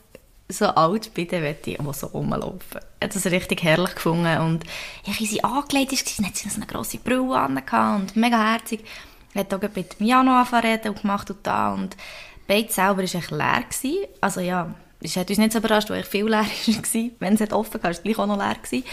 so 0.50 0.66
alt 0.66 1.14
bin, 1.14 1.28
dann 1.28 1.42
möchte 1.42 1.72
ich 1.72 1.80
auch 1.80 1.94
so 1.94 2.08
rumlaufen. 2.08 2.82
Ich 3.00 3.04
habe 3.04 3.14
das 3.14 3.26
richtig 3.28 3.64
herrlich 3.64 3.96
gefunden. 3.96 4.38
Und 4.40 4.64
ich, 5.06 5.20
wie 5.20 5.26
sie 5.26 5.44
angelegt 5.44 5.92
war, 5.92 6.28
hat 6.28 6.36
sie 6.36 6.50
so 6.50 6.56
eine 6.56 6.66
grosse 6.66 6.98
Brille 6.98 7.38
an 7.38 8.02
und 8.02 8.16
mega 8.16 8.52
herzig. 8.52 8.84
Hat 9.36 9.54
auch 9.54 9.62
mit 9.76 10.02
Miano 10.02 10.32
angefangen 10.32 10.80
und 10.86 11.02
gemacht 11.02 11.30
und 11.30 11.46
da. 11.46 11.74
Und 11.74 11.96
Beit 12.50 12.72
selber 12.72 12.98
war 12.98 13.04
echt 13.04 13.30
leer. 13.30 13.64
Gewesen. 13.70 14.08
Also 14.22 14.40
ja, 14.42 14.74
es 15.02 15.16
hat 15.16 15.30
uns 15.30 15.38
nicht 15.38 15.52
so 15.52 15.60
überrascht, 15.60 15.92
weil 15.92 16.02
ich 16.02 16.08
viel 16.08 16.26
leer 16.26 16.40
war. 16.68 17.10
Wenn 17.20 17.36
es 17.36 17.54
offen 17.54 17.76
war, 17.76 17.84
war 17.84 17.92
es 17.92 18.02
gleich 18.02 18.18
auch 18.18 18.26
noch 18.26 18.38
leer. 18.38 18.56
Gewesen. 18.56 18.84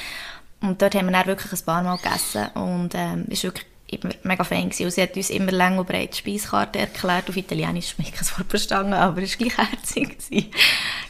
Und 0.60 0.80
dort 0.80 0.94
haben 0.94 1.06
wir 1.06 1.12
dann 1.12 1.26
wirklich 1.26 1.52
ein 1.52 1.64
paar 1.64 1.82
Mal 1.82 1.96
gegessen 1.96 2.46
und 2.54 2.90
ähm, 2.94 3.26
es 3.30 3.44
war 3.44 3.50
wirklich 3.50 3.66
immer 3.88 4.12
mega 4.24 4.44
fein 4.44 4.70
gewesen. 4.70 4.84
Und 4.86 4.90
sie 4.92 5.02
hat 5.02 5.16
uns 5.16 5.30
immer 5.30 5.52
lang 5.52 5.78
und 5.78 5.86
breit 5.86 6.14
die 6.14 6.18
Speiskarte 6.18 6.78
erklärt. 6.78 7.28
Auf 7.28 7.36
Italienisch 7.36 7.92
habe 7.92 8.02
ich 8.02 8.12
kein 8.12 8.26
Wort 8.38 8.48
verstanden, 8.48 8.94
aber 8.94 9.22
es 9.22 9.38
war 9.38 9.46
gleich 9.46 9.70
herzig. 9.70 10.50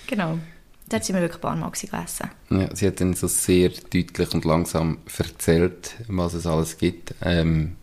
genau. 0.06 0.38
Dort 0.88 1.04
sind 1.04 1.16
wir 1.16 1.22
wirklich 1.22 1.38
ein 1.38 1.42
paar 1.42 1.56
Mal 1.56 1.70
gegessen. 1.70 2.30
Ja, 2.50 2.74
sie 2.74 2.86
hat 2.86 3.00
dann 3.00 3.14
so 3.14 3.26
sehr 3.26 3.70
deutlich 3.70 4.34
und 4.34 4.44
langsam 4.44 4.98
erzählt, 5.18 5.96
was 6.06 6.34
es 6.34 6.46
alles 6.46 6.78
gibt. 6.78 7.14
Ähm, 7.22 7.76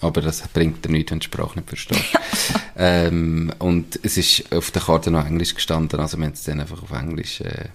aber 0.00 0.20
das 0.22 0.46
bringt 0.48 0.84
dir 0.84 0.90
nichts, 0.90 1.10
wenn 1.10 1.20
du 1.20 1.24
die 1.24 1.32
Sprache 1.32 1.58
nicht 1.58 1.68
verstehst. 1.68 2.18
ähm, 2.76 3.52
und 3.58 4.00
es 4.02 4.16
ist 4.16 4.52
auf 4.52 4.70
der 4.72 4.82
Karte 4.82 5.10
noch 5.10 5.26
Englisch 5.26 5.54
gestanden, 5.54 6.00
also 6.00 6.18
wir 6.18 6.26
haben 6.26 6.32
es 6.32 6.44
dann 6.44 6.60
einfach 6.60 6.82
auf 6.82 6.92
Englisch 6.92 7.40
äh, 7.40 7.66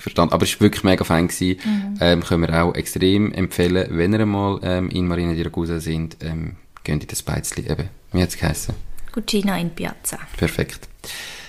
verstanden. 0.00 0.34
Aber 0.34 0.44
es 0.44 0.54
war 0.54 0.60
wirklich 0.60 0.84
mega 0.84 1.04
fein. 1.04 1.28
Gewesen. 1.28 1.58
Mhm. 1.64 1.98
Ähm, 2.00 2.22
können 2.22 2.48
wir 2.48 2.62
auch 2.62 2.74
extrem 2.74 3.32
empfehlen, 3.32 3.86
wenn 3.90 4.12
ihr 4.12 4.20
einmal 4.20 4.60
ähm, 4.62 4.90
in 4.90 5.06
Marina 5.06 5.34
di 5.34 5.42
Ragusa 5.42 5.80
sind, 5.80 6.16
ähm, 6.20 6.56
gehen 6.84 7.00
in 7.00 7.06
das 7.06 7.22
Beizli 7.22 7.68
eben. 7.68 7.88
Wie 8.12 8.22
hat 8.22 8.30
es 8.30 8.38
geheißen? 8.38 8.74
Cucina 9.12 9.58
in 9.58 9.70
Piazza. 9.70 10.18
Perfekt. 10.36 10.88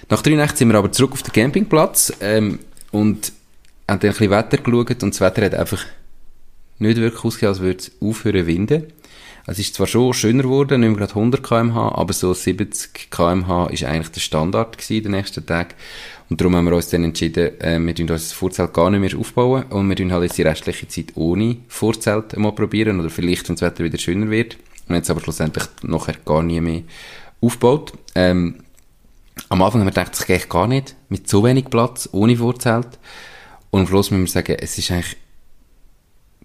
Nach 0.10 0.22
drei 0.22 0.36
Nächten 0.36 0.58
sind 0.58 0.70
wir 0.70 0.78
aber 0.78 0.92
zurück 0.92 1.12
auf 1.14 1.24
den 1.24 1.34
Campingplatz 1.34 2.14
ähm, 2.22 2.60
und 2.92 3.34
haben 3.88 4.00
dann 4.00 4.10
ein 4.10 4.10
bisschen 4.10 4.32
Wetter 4.32 4.58
geschaut 4.58 5.04
und 5.04 5.14
das 5.14 5.22
Wetter 5.22 5.46
hat 5.46 5.56
einfach 5.56 5.86
nicht 6.80 6.98
wirklich 6.98 7.24
ausgesehen, 7.24 7.50
als 7.50 7.60
würde 7.60 7.80
es 7.80 7.92
aufhören 8.02 8.48
winden. 8.48 8.94
Es 9.50 9.60
ist 9.60 9.76
zwar 9.76 9.88
schon 9.88 10.14
schöner 10.14 10.44
geworden, 10.44 10.82
nicht 10.82 10.90
mehr 10.90 10.98
gerade 10.98 11.16
100 11.16 11.42
kmh, 11.42 11.94
aber 11.94 12.12
so 12.12 12.34
70 12.34 13.10
kmh 13.10 13.68
ist 13.68 13.86
eigentlich 13.86 14.12
der 14.12 14.20
Standard 14.20 14.78
gewesen, 14.78 15.04
den 15.04 15.12
nächsten 15.14 15.46
Tag. 15.46 15.76
Und 16.30 16.42
darum 16.42 16.56
haben 16.56 16.66
wir 16.66 16.76
uns 16.76 16.90
dann 16.90 17.04
entschieden, 17.04 17.60
äh, 17.62 17.80
wir 17.80 17.96
tun 17.96 18.08
das 18.08 18.34
Vorzelt 18.34 18.74
gar 18.74 18.90
nicht 18.90 19.00
mehr 19.00 19.20
aufbauen 19.20 19.64
und 19.70 19.88
wir 19.88 19.96
tun 19.96 20.12
halt 20.12 20.24
jetzt 20.24 20.38
die 20.38 20.44
restliche 20.44 20.88
Zeit 20.88 21.16
ohne 21.16 21.58
Vorzelt 21.68 22.38
mal 22.38 22.52
probieren 22.52 23.00
oder 23.00 23.10
vielleicht, 23.10 23.48
wenn 23.48 23.56
das 23.56 23.62
Wetter 23.62 23.84
wieder 23.84 23.98
schöner 23.98 24.30
wird. 24.30 24.58
Und 24.90 24.96
jetzt 24.96 25.10
aber 25.10 25.22
schlussendlich 25.22 25.66
nachher 25.84 26.16
gar 26.26 26.44
nie 26.44 26.62
mehr 26.62 26.82
aufgebaut. 27.42 27.94
Ähm, 28.16 28.56
am 29.50 29.62
Anfang 29.62 29.82
haben 29.82 29.88
wir 29.88 29.92
gedacht, 29.92 30.14
das 30.14 30.26
geht 30.26 30.50
gar 30.50 30.68
nicht, 30.68 30.96
mit 31.10 31.30
so 31.30 31.44
wenig 31.44 31.66
Platz, 31.66 32.10
ohne 32.12 32.36
Vorzelt. 32.36 32.88
Und 33.70 33.82
am 33.82 33.88
Schluss 33.88 34.12
müssen 34.12 34.26
wir 34.26 34.32
sagen, 34.32 34.58
es 34.60 34.78
ist 34.78 34.92
eigentlich 34.92 35.18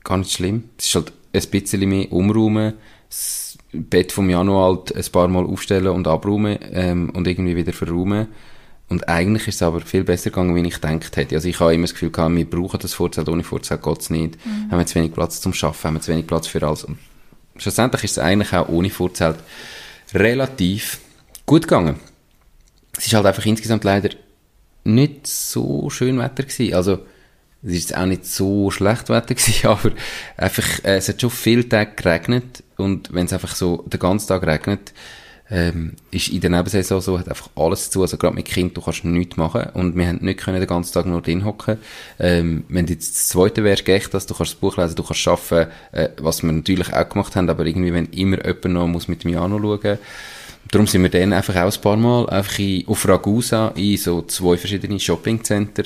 gar 0.05 0.19
nicht 0.19 0.33
schlimm. 0.33 0.65
Es 0.79 0.87
ist 0.87 0.95
halt 0.95 1.13
ein 1.33 1.51
bisschen 1.51 1.89
mehr 1.89 2.13
umräumen, 2.13 2.75
das 3.09 3.59
Bett 3.73 4.13
vom 4.13 4.29
Januar 4.29 4.69
halt 4.69 4.95
ein 4.95 5.13
paar 5.13 5.29
Mal 5.29 5.45
aufstellen 5.45 5.89
und 5.89 6.07
abräumen 6.07 6.59
ähm, 6.73 7.11
und 7.11 7.27
irgendwie 7.27 7.57
wieder 7.57 7.73
verräumen. 7.73 8.29
Und 8.93 9.09
eigentlich 9.09 9.49
ist 9.49 9.55
es 9.55 9.63
aber 9.63 9.81
viel 9.81 10.05
besser 10.05 10.29
gegangen, 10.29 10.55
wie 10.55 10.69
ich 10.69 10.75
gedacht 10.75 11.17
hätte. 11.17 11.35
Also 11.35 11.49
ich 11.49 11.59
habe 11.61 11.73
immer 11.73 11.85
das 11.85 11.95
Gefühl 11.95 12.11
gehabt, 12.11 12.37
wir 12.37 12.45
brauchen 12.45 12.79
das 12.79 12.93
Vorzelt, 12.93 13.27
ohne 13.31 13.43
Vorzelt 13.43 13.83
geht 13.83 14.01
es 14.03 14.11
nicht. 14.11 14.45
Mhm. 14.45 14.71
Haben 14.71 14.79
wir 14.79 14.85
zu 14.85 14.97
wenig 14.97 15.15
Platz 15.15 15.41
zum 15.41 15.55
Arbeiten, 15.55 15.85
haben 15.85 15.95
wir 15.95 16.01
zu 16.03 16.13
wenig 16.13 16.27
Platz 16.27 16.47
für 16.47 16.63
alles. 16.63 16.85
Und 16.85 16.99
schlussendlich 17.57 18.05
ist 18.05 18.11
es 18.11 18.19
eigentlich 18.19 18.53
auch 18.53 18.69
ohne 18.69 18.91
Vorzelt 18.91 19.39
relativ 20.13 21.01
gut 21.47 21.63
gegangen. 21.63 22.01
Es 22.99 23.07
ist 23.07 23.15
halt 23.15 23.25
einfach 23.25 23.47
insgesamt 23.47 23.85
leider 23.85 24.11
nicht 24.85 25.27
so 25.27 25.89
schön 25.89 26.19
Wetter 26.19 26.43
gewesen. 26.43 26.75
Also 26.75 26.99
es 27.63 27.73
ist 27.73 27.97
auch 27.97 28.05
nicht 28.05 28.27
so 28.27 28.71
schlecht 28.71 29.09
Wetter 29.09 29.35
gewesen, 29.35 29.69
aber 29.69 29.93
einfach, 30.37 30.85
äh, 30.85 30.97
es 30.97 31.09
hat 31.09 31.19
schon 31.19 31.31
viele 31.31 31.67
Tage 31.67 31.93
geregnet 31.97 32.63
und 32.77 33.15
wenn 33.15 33.25
es 33.25 33.33
einfach 33.33 33.55
so 33.55 33.85
den 33.87 34.01
ganzen 34.01 34.29
Tag 34.29 34.47
regnet, 34.47 34.93
ähm, 35.53 35.93
ist 36.11 36.29
in 36.29 36.41
der 36.41 36.51
Nebensaison 36.51 37.01
so, 37.01 37.19
hat 37.19 37.29
einfach 37.29 37.51
alles 37.55 37.91
zu, 37.91 38.01
also 38.03 38.17
gerade 38.17 38.35
mit 38.35 38.47
Kind, 38.47 38.77
du 38.77 38.81
kannst 38.81 39.05
nichts 39.05 39.37
machen 39.37 39.69
und 39.75 39.97
wir 39.97 40.09
haben 40.09 40.19
nicht 40.23 40.41
können 40.41 40.59
den 40.59 40.67
ganzen 40.67 40.95
Tag 40.95 41.07
nur 41.07 41.21
drin 41.21 41.45
hocken. 41.45 41.77
Ähm, 42.19 42.65
wenn 42.69 42.87
jetzt 42.87 43.15
das 43.15 43.29
zweite 43.29 43.63
wäre, 43.63 43.87
echt, 43.87 44.15
dass 44.15 44.27
du 44.27 44.35
kannst 44.35 44.55
das 44.55 44.61
Buch 44.61 44.79
lesen, 44.79 44.97
du 44.97 45.03
kannst 45.03 45.29
arbeiten, 45.29 45.71
äh, 45.93 46.09
was 46.21 46.43
wir 46.43 46.51
natürlich 46.51 46.93
auch 46.93 47.09
gemacht 47.09 47.37
haben, 47.37 47.51
aber 47.51 47.67
irgendwie, 47.67 47.93
wenn 47.93 48.07
immer 48.07 48.45
jemand 48.45 48.65
noch 48.65 48.87
muss 48.87 49.09
mit 49.09 49.25
mir 49.25 49.41
anschauen, 49.41 49.99
Darum 50.71 50.87
sind 50.87 51.03
wir 51.03 51.11
dann 51.11 51.35
einfach 51.35 51.57
auch 51.57 51.75
ein 51.75 51.81
paar 51.83 51.97
Mal 51.97 52.31
einfach 52.31 52.59
in, 52.59 52.89
auf 52.89 53.07
Ragusa 53.07 53.73
in 53.77 53.99
so 53.99 54.23
zwei 54.23 54.57
verschiedene 54.57 54.99
Shoppingcenter 54.99 55.85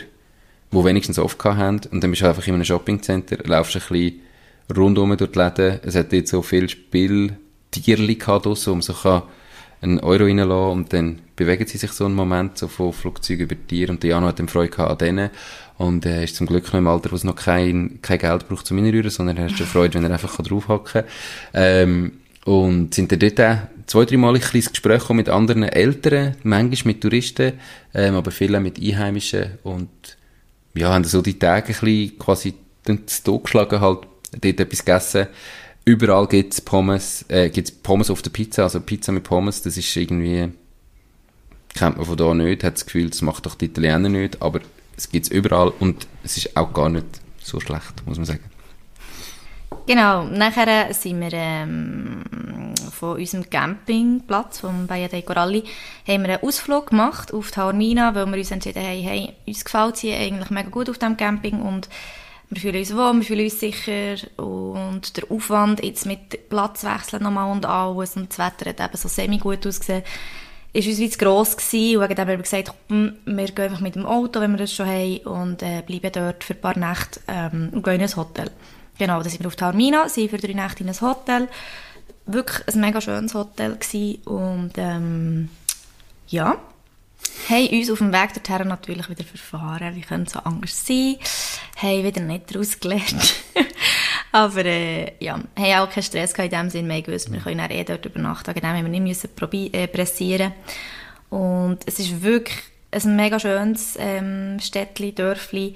die 0.72 0.84
wenigstens 0.84 1.18
oft 1.18 1.42
haben. 1.44 1.80
Und 1.90 2.02
dann 2.02 2.10
bist 2.10 2.22
du 2.22 2.26
einfach 2.26 2.46
in 2.46 2.54
einem 2.54 2.64
Shoppingcenter, 2.64 3.38
laufst 3.44 3.76
ein 3.76 3.82
bisschen 3.88 4.20
rundum 4.76 5.16
durch 5.16 5.32
die 5.32 5.38
Läden. 5.38 5.80
Es 5.82 5.94
hat 5.94 6.12
jetzt 6.12 6.30
so 6.30 6.42
viel 6.42 6.68
Spieltierli 6.68 8.16
gehabt, 8.16 8.46
wo 8.46 8.70
man 8.70 8.82
so 8.82 8.92
kann, 8.92 9.22
einen 9.80 10.00
Euro 10.00 10.24
reinlassen 10.24 10.72
und 10.72 10.92
dann 10.92 11.18
bewegen 11.36 11.66
sie 11.66 11.78
sich 11.78 11.92
so 11.92 12.06
einen 12.06 12.14
Moment 12.14 12.58
so 12.58 12.68
von 12.68 12.92
Flugzeugen 12.92 13.44
über 13.44 13.56
Tier 13.66 13.90
und 13.90 14.02
Jano 14.02 14.26
hat 14.26 14.38
dann 14.38 14.48
Freude 14.48 14.70
gehabt 14.70 14.90
an 14.90 14.98
denen 14.98 15.30
und 15.78 16.06
er 16.06 16.20
äh, 16.20 16.24
ist 16.24 16.36
zum 16.36 16.46
Glück 16.46 16.64
noch 16.66 16.74
im 16.74 16.86
Alter, 16.86 17.12
wo 17.12 17.16
es 17.16 17.24
noch 17.24 17.36
kein, 17.36 17.98
kein 18.00 18.18
Geld 18.18 18.48
braucht 18.48 18.66
zum 18.66 18.78
Reinrühren, 18.78 19.10
sondern 19.10 19.36
er 19.36 19.44
hat 19.44 19.52
schon 19.52 19.66
Freude, 19.66 19.94
wenn 19.94 20.04
er 20.04 20.12
einfach 20.12 20.36
draufhacken 20.42 21.02
kann. 21.02 21.04
Ähm, 21.52 22.12
und 22.44 22.94
sind 22.94 23.10
dann 23.10 23.18
dort 23.18 23.40
auch 23.40 23.58
zwei, 23.86 24.04
drei 24.04 24.16
Mal 24.16 24.34
ein 24.34 24.40
kleines 24.40 24.70
Gespräch 24.70 25.08
mit 25.10 25.28
anderen 25.28 25.64
Eltern, 25.64 26.36
manchmal 26.44 26.94
mit 26.94 27.02
Touristen, 27.02 27.54
ähm, 27.92 28.14
aber 28.14 28.30
viele 28.30 28.60
mit 28.60 28.80
Einheimischen 28.80 29.58
und 29.64 29.88
ja, 30.74 30.92
haben 30.92 31.04
so 31.04 31.22
die 31.22 31.38
Tage 31.38 31.68
ein 31.68 31.80
bisschen 31.80 32.18
quasi 32.18 32.54
das 32.84 33.24
geschlagen, 33.24 33.80
halt 33.80 34.06
dort 34.40 34.60
etwas 34.60 34.84
gegessen. 34.84 35.26
Überall 35.88 36.26
gibt's 36.26 36.60
Pommes, 36.60 37.24
äh, 37.28 37.48
gibt's 37.48 37.70
Pommes 37.70 38.10
auf 38.10 38.20
der 38.20 38.30
Pizza, 38.30 38.64
also 38.64 38.80
Pizza 38.80 39.12
mit 39.12 39.22
Pommes, 39.22 39.62
das 39.62 39.76
ist 39.76 39.96
irgendwie, 39.96 40.52
kennt 41.76 41.96
man 41.96 42.04
von 42.04 42.16
da 42.16 42.34
nicht, 42.34 42.64
hat 42.64 42.74
das 42.74 42.86
Gefühl, 42.86 43.08
das 43.08 43.22
macht 43.22 43.46
doch 43.46 43.54
die 43.54 43.66
Italiener 43.66 44.08
nicht, 44.08 44.42
aber 44.42 44.60
es 44.96 45.08
gibt's 45.08 45.28
überall 45.28 45.72
und 45.78 46.08
es 46.24 46.38
ist 46.38 46.56
auch 46.56 46.72
gar 46.72 46.88
nicht 46.88 47.06
so 47.40 47.60
schlecht, 47.60 48.04
muss 48.04 48.16
man 48.16 48.26
sagen. 48.26 48.42
Genau, 49.86 50.24
nachher 50.24 50.92
sind 50.92 51.20
wir 51.20 51.32
ähm, 51.32 52.24
von 52.90 53.18
unserem 53.20 53.48
Campingplatz, 53.48 54.58
vom 54.58 54.88
Baia 54.88 55.06
dei 55.06 55.22
Coralli, 55.22 55.62
haben 56.04 56.24
wir 56.24 56.30
einen 56.30 56.42
Ausflug 56.42 56.90
gemacht 56.90 57.32
auf 57.32 57.52
Taormina, 57.52 58.12
weil 58.16 58.26
wir 58.26 58.38
uns 58.38 58.50
entschieden 58.50 58.82
haben, 58.82 59.02
hey, 59.02 59.34
uns 59.46 59.64
gefällt 59.64 59.94
es 59.94 60.00
hier 60.00 60.16
eigentlich 60.16 60.50
mega 60.50 60.68
gut 60.68 60.90
auf 60.90 60.98
diesem 60.98 61.16
Camping 61.16 61.60
und 61.62 61.88
wir 62.50 62.60
fühlen 62.60 62.76
uns 62.76 62.94
wohl, 62.94 63.14
wir 63.14 63.22
fühlen 63.22 63.44
uns 63.44 63.58
sicher 63.58 64.16
und 64.36 65.16
der 65.16 65.30
Aufwand 65.30 65.82
jetzt 65.82 66.06
mit 66.06 66.48
Platzwechseln 66.48 67.22
nochmal 67.22 67.50
und 67.50 67.66
alles 67.66 68.16
und 68.16 68.30
das 68.30 68.38
Wetter 68.38 68.70
hat 68.70 68.80
eben 68.80 68.96
so 68.96 69.08
semi-gut 69.08 69.66
ausgesehen, 69.66 70.04
ist 70.72 70.86
uns 70.86 70.98
wie 70.98 71.10
zu 71.10 71.18
gross 71.18 71.56
gewesen 71.56 71.96
und 71.96 72.04
wegen 72.04 72.14
dem 72.14 72.22
haben 72.22 72.28
wir 72.28 72.36
gesagt, 72.38 72.72
hm, 72.88 73.16
wir 73.24 73.46
gehen 73.46 73.64
einfach 73.64 73.80
mit 73.80 73.96
dem 73.96 74.06
Auto, 74.06 74.40
wenn 74.40 74.52
wir 74.52 74.58
das 74.58 74.72
schon 74.72 74.86
haben 74.86 75.18
und 75.18 75.62
äh, 75.62 75.82
bleiben 75.82 76.12
dort 76.12 76.44
für 76.44 76.54
ein 76.54 76.60
paar 76.60 76.78
Nächte 76.78 77.20
ähm, 77.26 77.70
und 77.72 77.82
gehen 77.82 77.94
in 77.94 78.02
ein 78.02 78.16
Hotel. 78.16 78.50
Genau, 78.98 79.22
da 79.22 79.28
sind 79.28 79.40
wir 79.40 79.48
auf 79.48 79.56
Taormina, 79.56 80.08
sind 80.08 80.30
für 80.30 80.38
drei 80.38 80.52
Nächte 80.52 80.84
in 80.84 80.88
ein 80.88 81.00
Hotel. 81.00 81.48
Wirklich 82.26 82.66
ein 82.68 82.80
mega 82.80 83.00
schönes 83.00 83.34
Hotel 83.34 83.76
gewesen. 83.76 84.22
und 84.24 84.72
ähm, 84.76 85.48
ja, 86.28 86.56
haben 87.48 87.68
uns 87.68 87.90
auf 87.90 87.98
dem 87.98 88.12
Weg 88.12 88.34
dorthin 88.34 88.68
natürlich 88.68 89.08
wieder 89.08 89.24
verfahren. 89.24 89.94
Wie 89.94 90.00
könnte 90.00 90.32
so 90.32 90.40
anders 90.40 90.86
sein? 90.86 91.16
Haben 91.76 92.04
wieder 92.04 92.20
nicht 92.20 92.54
daraus 92.54 92.78
gelernt. 92.80 93.34
Aber 94.32 94.64
äh, 94.64 95.12
ja, 95.18 95.40
haben 95.58 95.80
auch 95.80 95.90
keinen 95.90 96.02
Stress 96.02 96.32
in 96.32 96.50
dem 96.50 96.70
Sinne. 96.70 96.94
Wir 96.94 97.02
gewusst, 97.02 97.32
wir 97.32 97.40
können 97.40 97.70
eh 97.70 97.84
dort 97.84 98.04
übernachten. 98.04 98.54
Wegen 98.54 98.60
dem 98.60 98.76
haben 98.76 98.92
wir 98.92 99.00
nicht 99.00 99.24
müssen 99.24 99.72
äh, 99.72 99.86
pressieren 99.86 100.52
Und 101.30 101.78
es 101.86 101.98
ist 101.98 102.22
wirklich 102.22 102.58
ein 102.90 103.16
mega 103.16 103.38
schönes 103.38 103.96
ähm, 103.98 104.58
Städtchen, 104.60 105.14
Dörfli 105.14 105.74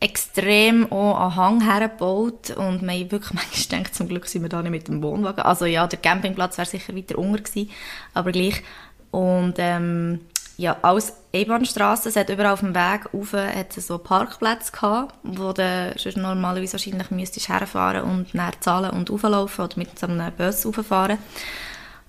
extrem 0.00 0.90
auch 0.90 1.18
an 1.18 1.36
Hang 1.36 1.60
hergebaut 1.60 2.50
und 2.50 2.82
wir 2.82 2.90
haben 2.90 3.10
wirklich 3.10 3.32
manchmal 3.34 3.80
gedacht, 3.80 3.94
zum 3.94 4.08
Glück 4.08 4.26
sind 4.26 4.42
wir 4.42 4.48
da 4.48 4.62
nicht 4.62 4.70
mit 4.70 4.88
dem 4.88 5.02
Wohnwagen. 5.02 5.44
Also 5.44 5.66
ja, 5.66 5.86
der 5.86 5.98
Campingplatz 5.98 6.56
wäre 6.56 6.66
sicher 6.66 6.96
weiter 6.96 7.18
unter 7.18 7.42
gewesen, 7.42 7.70
aber 8.14 8.32
gleich. 8.32 8.62
Und 9.10 9.54
ähm, 9.58 10.20
ja, 10.60 10.76
alles 10.82 11.14
Einbahnstrasse, 11.34 12.10
es 12.10 12.16
hat 12.16 12.28
überall 12.28 12.52
auf 12.52 12.60
dem 12.60 12.74
Weg 12.74 13.14
rauf 13.14 13.32
hat 13.32 13.72
so 13.72 13.96
Parkplätze 13.96 14.70
gehabt, 14.72 15.14
wo 15.22 15.54
du 15.54 15.94
sonst 15.96 16.18
normalerweise 16.18 16.74
wahrscheinlich 16.74 17.10
müsstest 17.10 17.48
herfahren 17.48 18.02
und 18.02 18.34
dann 18.34 18.52
zahlen 18.60 18.90
und 18.90 19.10
rauflaufen 19.10 19.64
oder 19.64 19.78
mit 19.78 19.98
so 19.98 20.06
einem 20.06 20.30
Bus 20.34 20.66
rauffahren. 20.66 21.16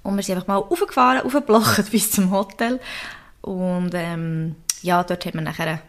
Und 0.04 0.18
wir 0.18 0.24
sind 0.24 0.36
einfach 0.36 0.50
mal 0.50 0.58
raufgefahren, 0.58 1.22
raufgeblocht 1.22 1.92
bis 1.92 2.12
zum 2.12 2.32
Hotel. 2.32 2.82
Und 3.40 3.92
ähm, 3.94 4.58
ja, 4.82 5.02
dort 5.04 5.26
hat 5.26 5.34
man 5.34 5.46
nachher 5.46 5.80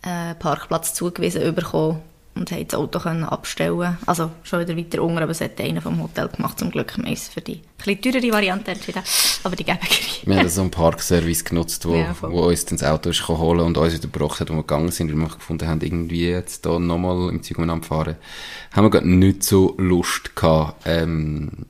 einen 0.00 0.38
Parkplatz 0.38 0.94
zugewiesen 0.94 1.54
bekommen 1.54 2.00
und 2.34 2.50
haben 2.50 2.66
das 2.66 2.78
Auto 2.78 2.98
können 2.98 3.24
abstellen 3.24 3.98
Also 4.06 4.30
schon 4.42 4.60
wieder 4.60 4.76
weiter 4.76 5.02
unten, 5.02 5.18
aber 5.18 5.32
es 5.32 5.40
hat 5.40 5.60
einer 5.60 5.82
vom 5.82 6.02
Hotel 6.02 6.28
gemacht, 6.28 6.58
zum 6.58 6.70
Glück. 6.70 6.96
Wir 6.96 7.16
für 7.16 7.40
die 7.40 7.60
etwas 7.78 8.00
teurere 8.00 8.32
Variante 8.32 8.70
entschieden, 8.70 9.02
aber 9.44 9.56
die 9.56 9.64
gäbigere. 9.64 9.98
Wir 10.24 10.36
haben 10.36 10.48
so 10.48 10.60
einen 10.62 10.70
Parkservice 10.70 11.44
genutzt, 11.44 11.84
wo, 11.86 11.94
ja, 11.94 12.14
wo 12.20 12.46
uns 12.46 12.64
dann 12.64 12.78
das 12.78 12.88
Auto 12.88 13.10
ist 13.10 13.26
holen 13.28 13.60
und 13.60 13.76
uns 13.76 13.94
wieder 13.94 14.08
gebracht 14.08 14.40
hat, 14.40 14.50
wo 14.50 14.54
wir 14.54 14.62
gegangen 14.62 14.90
sind, 14.90 15.10
weil 15.10 15.18
wir 15.18 15.28
gefunden 15.28 15.68
haben, 15.68 15.80
irgendwie 15.80 16.28
jetzt 16.28 16.64
da 16.64 16.78
nochmal 16.78 17.28
im 17.28 17.42
Zeug 17.42 17.58
umeinander 17.58 17.86
fahren. 17.86 18.16
Haben 18.72 18.84
wir 18.84 18.90
gerade 18.90 19.08
nicht 19.08 19.42
so 19.42 19.74
Lust 19.78 20.34
gehabt, 20.36 20.82
ähm, 20.86 21.66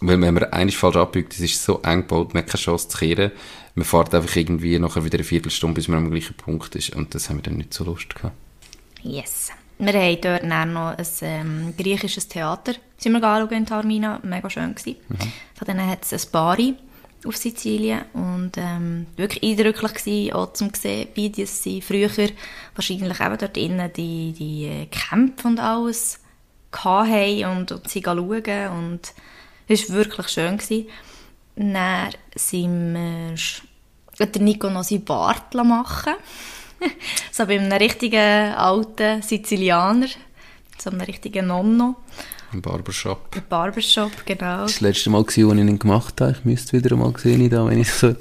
weil 0.00 0.20
wenn 0.20 0.34
man 0.34 0.44
eigentlich 0.44 0.76
falsch 0.76 0.96
abbiegt, 0.96 1.34
es 1.34 1.40
ist 1.40 1.62
so 1.62 1.80
eng 1.82 2.02
gebaut, 2.02 2.34
man 2.34 2.42
hat 2.42 2.50
keine 2.50 2.62
Chance 2.62 2.88
zu 2.88 2.98
kehren 2.98 3.32
man 3.76 3.84
fährt 3.84 4.14
einfach 4.14 4.34
irgendwie 4.34 4.78
nachher 4.78 5.04
wieder 5.04 5.18
eine 5.18 5.24
Viertelstunde, 5.24 5.74
bis 5.74 5.86
man 5.86 5.98
am 5.98 6.10
gleichen 6.10 6.34
Punkt 6.34 6.74
ist. 6.74 6.96
Und 6.96 7.14
das 7.14 7.28
haben 7.28 7.36
wir 7.36 7.42
dann 7.42 7.58
nicht 7.58 7.74
so 7.74 7.84
Lust 7.84 8.14
gehabt. 8.14 8.34
Yes. 9.02 9.50
Wir 9.78 9.92
haben 9.92 10.20
dort 10.20 10.42
dann 10.42 10.72
noch 10.72 10.96
ein 10.96 11.06
ähm, 11.22 11.74
griechisches 11.76 12.28
Theater 12.28 12.74
sind 12.96 13.12
wir 13.12 13.22
anschauen 13.22 13.58
in 13.58 13.66
Taormina. 13.66 14.20
Mega 14.22 14.48
schön 14.48 14.74
gewesen. 14.74 14.96
Mhm. 15.08 15.32
Von 15.54 15.66
denen 15.66 15.86
hat 15.86 16.04
es 16.04 16.12
ein 16.12 16.30
Bari 16.32 16.74
auf 17.24 17.36
Sizilien 17.36 18.02
und 18.12 18.52
ähm, 18.56 19.06
wirklich 19.16 19.42
eindrücklich 19.42 19.94
gewesen, 19.94 20.32
auch 20.32 20.52
zum 20.52 20.70
sehen, 20.74 21.08
wie 21.14 21.30
die 21.30 21.46
sie 21.46 21.80
früher 21.80 22.10
wahrscheinlich 22.74 23.20
eben 23.20 23.38
dort 23.38 23.56
innen 23.56 23.92
die, 23.92 24.32
die 24.32 24.66
äh, 24.66 24.86
Kämpfe 24.86 25.48
und 25.48 25.58
alles 25.58 26.20
hatten 26.72 27.44
und, 27.46 27.72
und 27.72 27.88
sie 27.88 28.02
schauen 28.02 28.68
und 28.70 29.00
es 29.66 29.88
war 29.88 29.96
wirklich 29.96 30.28
schön 30.28 30.58
gewesen. 30.58 30.86
Dann 31.56 32.10
sind 32.34 32.94
wir 32.94 34.26
der 34.26 34.42
Nico 34.42 34.70
noch 34.70 34.84
seinen 34.84 35.04
Bart 35.04 35.54
machen 35.54 36.14
So 37.32 37.46
bei 37.46 37.58
einem 37.58 37.70
richtigen 37.72 38.54
alten 38.54 39.22
Sizilianer, 39.22 40.06
so 40.78 40.90
einem 40.90 41.02
richtigen 41.02 41.48
Nonno. 41.48 41.96
Im 42.52 42.62
Barbershop. 42.62 43.36
Im 43.36 43.42
Barbershop, 43.48 44.12
genau. 44.24 44.62
Das, 44.62 44.72
das 44.72 44.80
letzte 44.80 45.10
Mal, 45.10 45.22
als 45.22 45.36
ich 45.36 45.42
ihn 45.42 45.78
gemacht 45.78 46.20
habe. 46.20 46.32
Ich 46.32 46.44
müsste 46.44 46.72
wieder 46.72 46.96
mal 46.96 47.12
sehen, 47.18 47.50
da, 47.50 47.66
wenn 47.66 47.80
ich 47.80 47.90
so, 47.90 48.14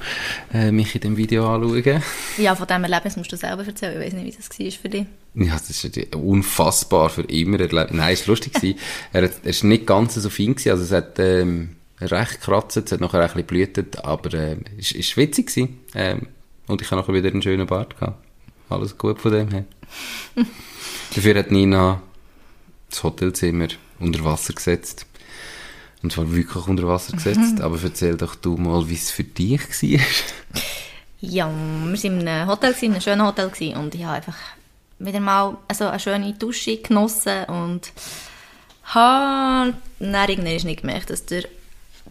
äh, 0.54 0.72
mich 0.72 0.96
in 0.96 1.02
dem 1.02 1.18
Video 1.18 1.48
anschaue. 1.48 2.02
Ja, 2.38 2.56
von 2.56 2.68
diesem 2.68 2.84
Erlebnis 2.84 3.15
musst 3.18 3.32
du 3.32 3.38
selber 3.38 3.65
erzählen. 3.65 4.02
Ich 4.02 4.08
weiß 4.08 4.13
nicht, 4.13 4.26
wie 4.26 4.32
das 4.32 4.50
war 4.50 4.82
für 4.82 4.89
dich. 4.89 5.06
Ja, 5.36 5.54
das 5.54 5.70
ist 5.70 6.15
unfassbar 6.15 7.10
für 7.10 7.22
immer 7.24 7.60
erlebt. 7.60 7.94
Nein, 7.94 8.13
es 8.13 8.28
war 8.28 8.34
lustig. 8.34 8.54
er, 9.13 9.24
war 9.24 9.70
nicht 9.70 9.88
ganz 9.88 10.15
so 10.15 10.30
fein 10.30 10.56
gewesen. 10.56 10.72
Also 10.72 10.84
es 10.84 10.91
hat, 10.91 11.20
ähm, 11.20 11.76
recht 12.02 12.41
gekratzt, 12.41 12.78
es 12.78 12.91
hat 12.91 13.00
nachher 13.00 13.22
ein 13.22 13.28
bisschen 13.28 13.46
blühtet, 13.46 14.04
aber 14.04 14.34
äh, 14.34 14.58
es 14.78 14.94
war 14.94 15.24
witzig. 15.24 15.48
Gewesen. 15.48 15.80
Ähm, 15.94 16.28
und 16.68 16.82
ich 16.82 16.89
habe 16.89 17.00
nachher 17.00 17.13
wieder 17.13 17.30
einen 17.30 17.41
schönen 17.41 17.68
Bart 17.68 17.98
gehabt. 18.00 18.25
Alles 18.69 18.97
gut 18.97 19.19
von 19.19 19.32
dem 19.32 19.51
her. 19.51 19.65
Dafür 21.15 21.39
hat 21.39 21.51
Nina 21.51 22.01
das 22.89 23.04
Hotelzimmer 23.04 23.67
unter 23.99 24.23
Wasser 24.23 24.54
gesetzt. 24.54 25.06
Und 26.01 26.12
zwar 26.12 26.32
wirklich 26.34 26.67
unter 26.67 26.88
Wasser 26.88 27.13
gesetzt. 27.15 27.62
Aber 27.62 27.82
erzähl 27.82 28.17
doch 28.17 28.36
du 28.36 28.58
mal, 28.58 28.88
wie 28.89 28.95
es 28.95 29.12
für 29.12 29.23
dich 29.23 29.62
war. 29.62 29.99
ja, 31.21 31.47
wir 31.47 32.04
waren 32.04 32.21
in 32.21 32.28
einem 32.28 32.49
Hotel, 32.49 32.75
in 32.82 32.91
einem 32.91 33.01
schönen 33.01 33.25
Hotel 33.25 33.51
und 33.75 33.95
ich 33.95 34.04
habe 34.04 34.17
einfach 34.17 34.38
wieder 34.99 35.19
mal 35.19 35.58
also 35.67 35.88
eine 35.88 35.99
schöne 35.99 36.34
Dusche 36.34 36.78
genossen 36.78 37.43
und 37.45 37.91
habe 38.84 39.73
dann 39.99 40.30
irgendwann 40.30 40.65
nicht 40.65 40.82
gemerkt, 40.82 41.10
dass 41.10 41.25
der 41.25 41.43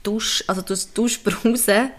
Dusch, 0.03 0.45
also 0.47 0.61
das 0.61 0.93
Duschbrause 0.93 1.91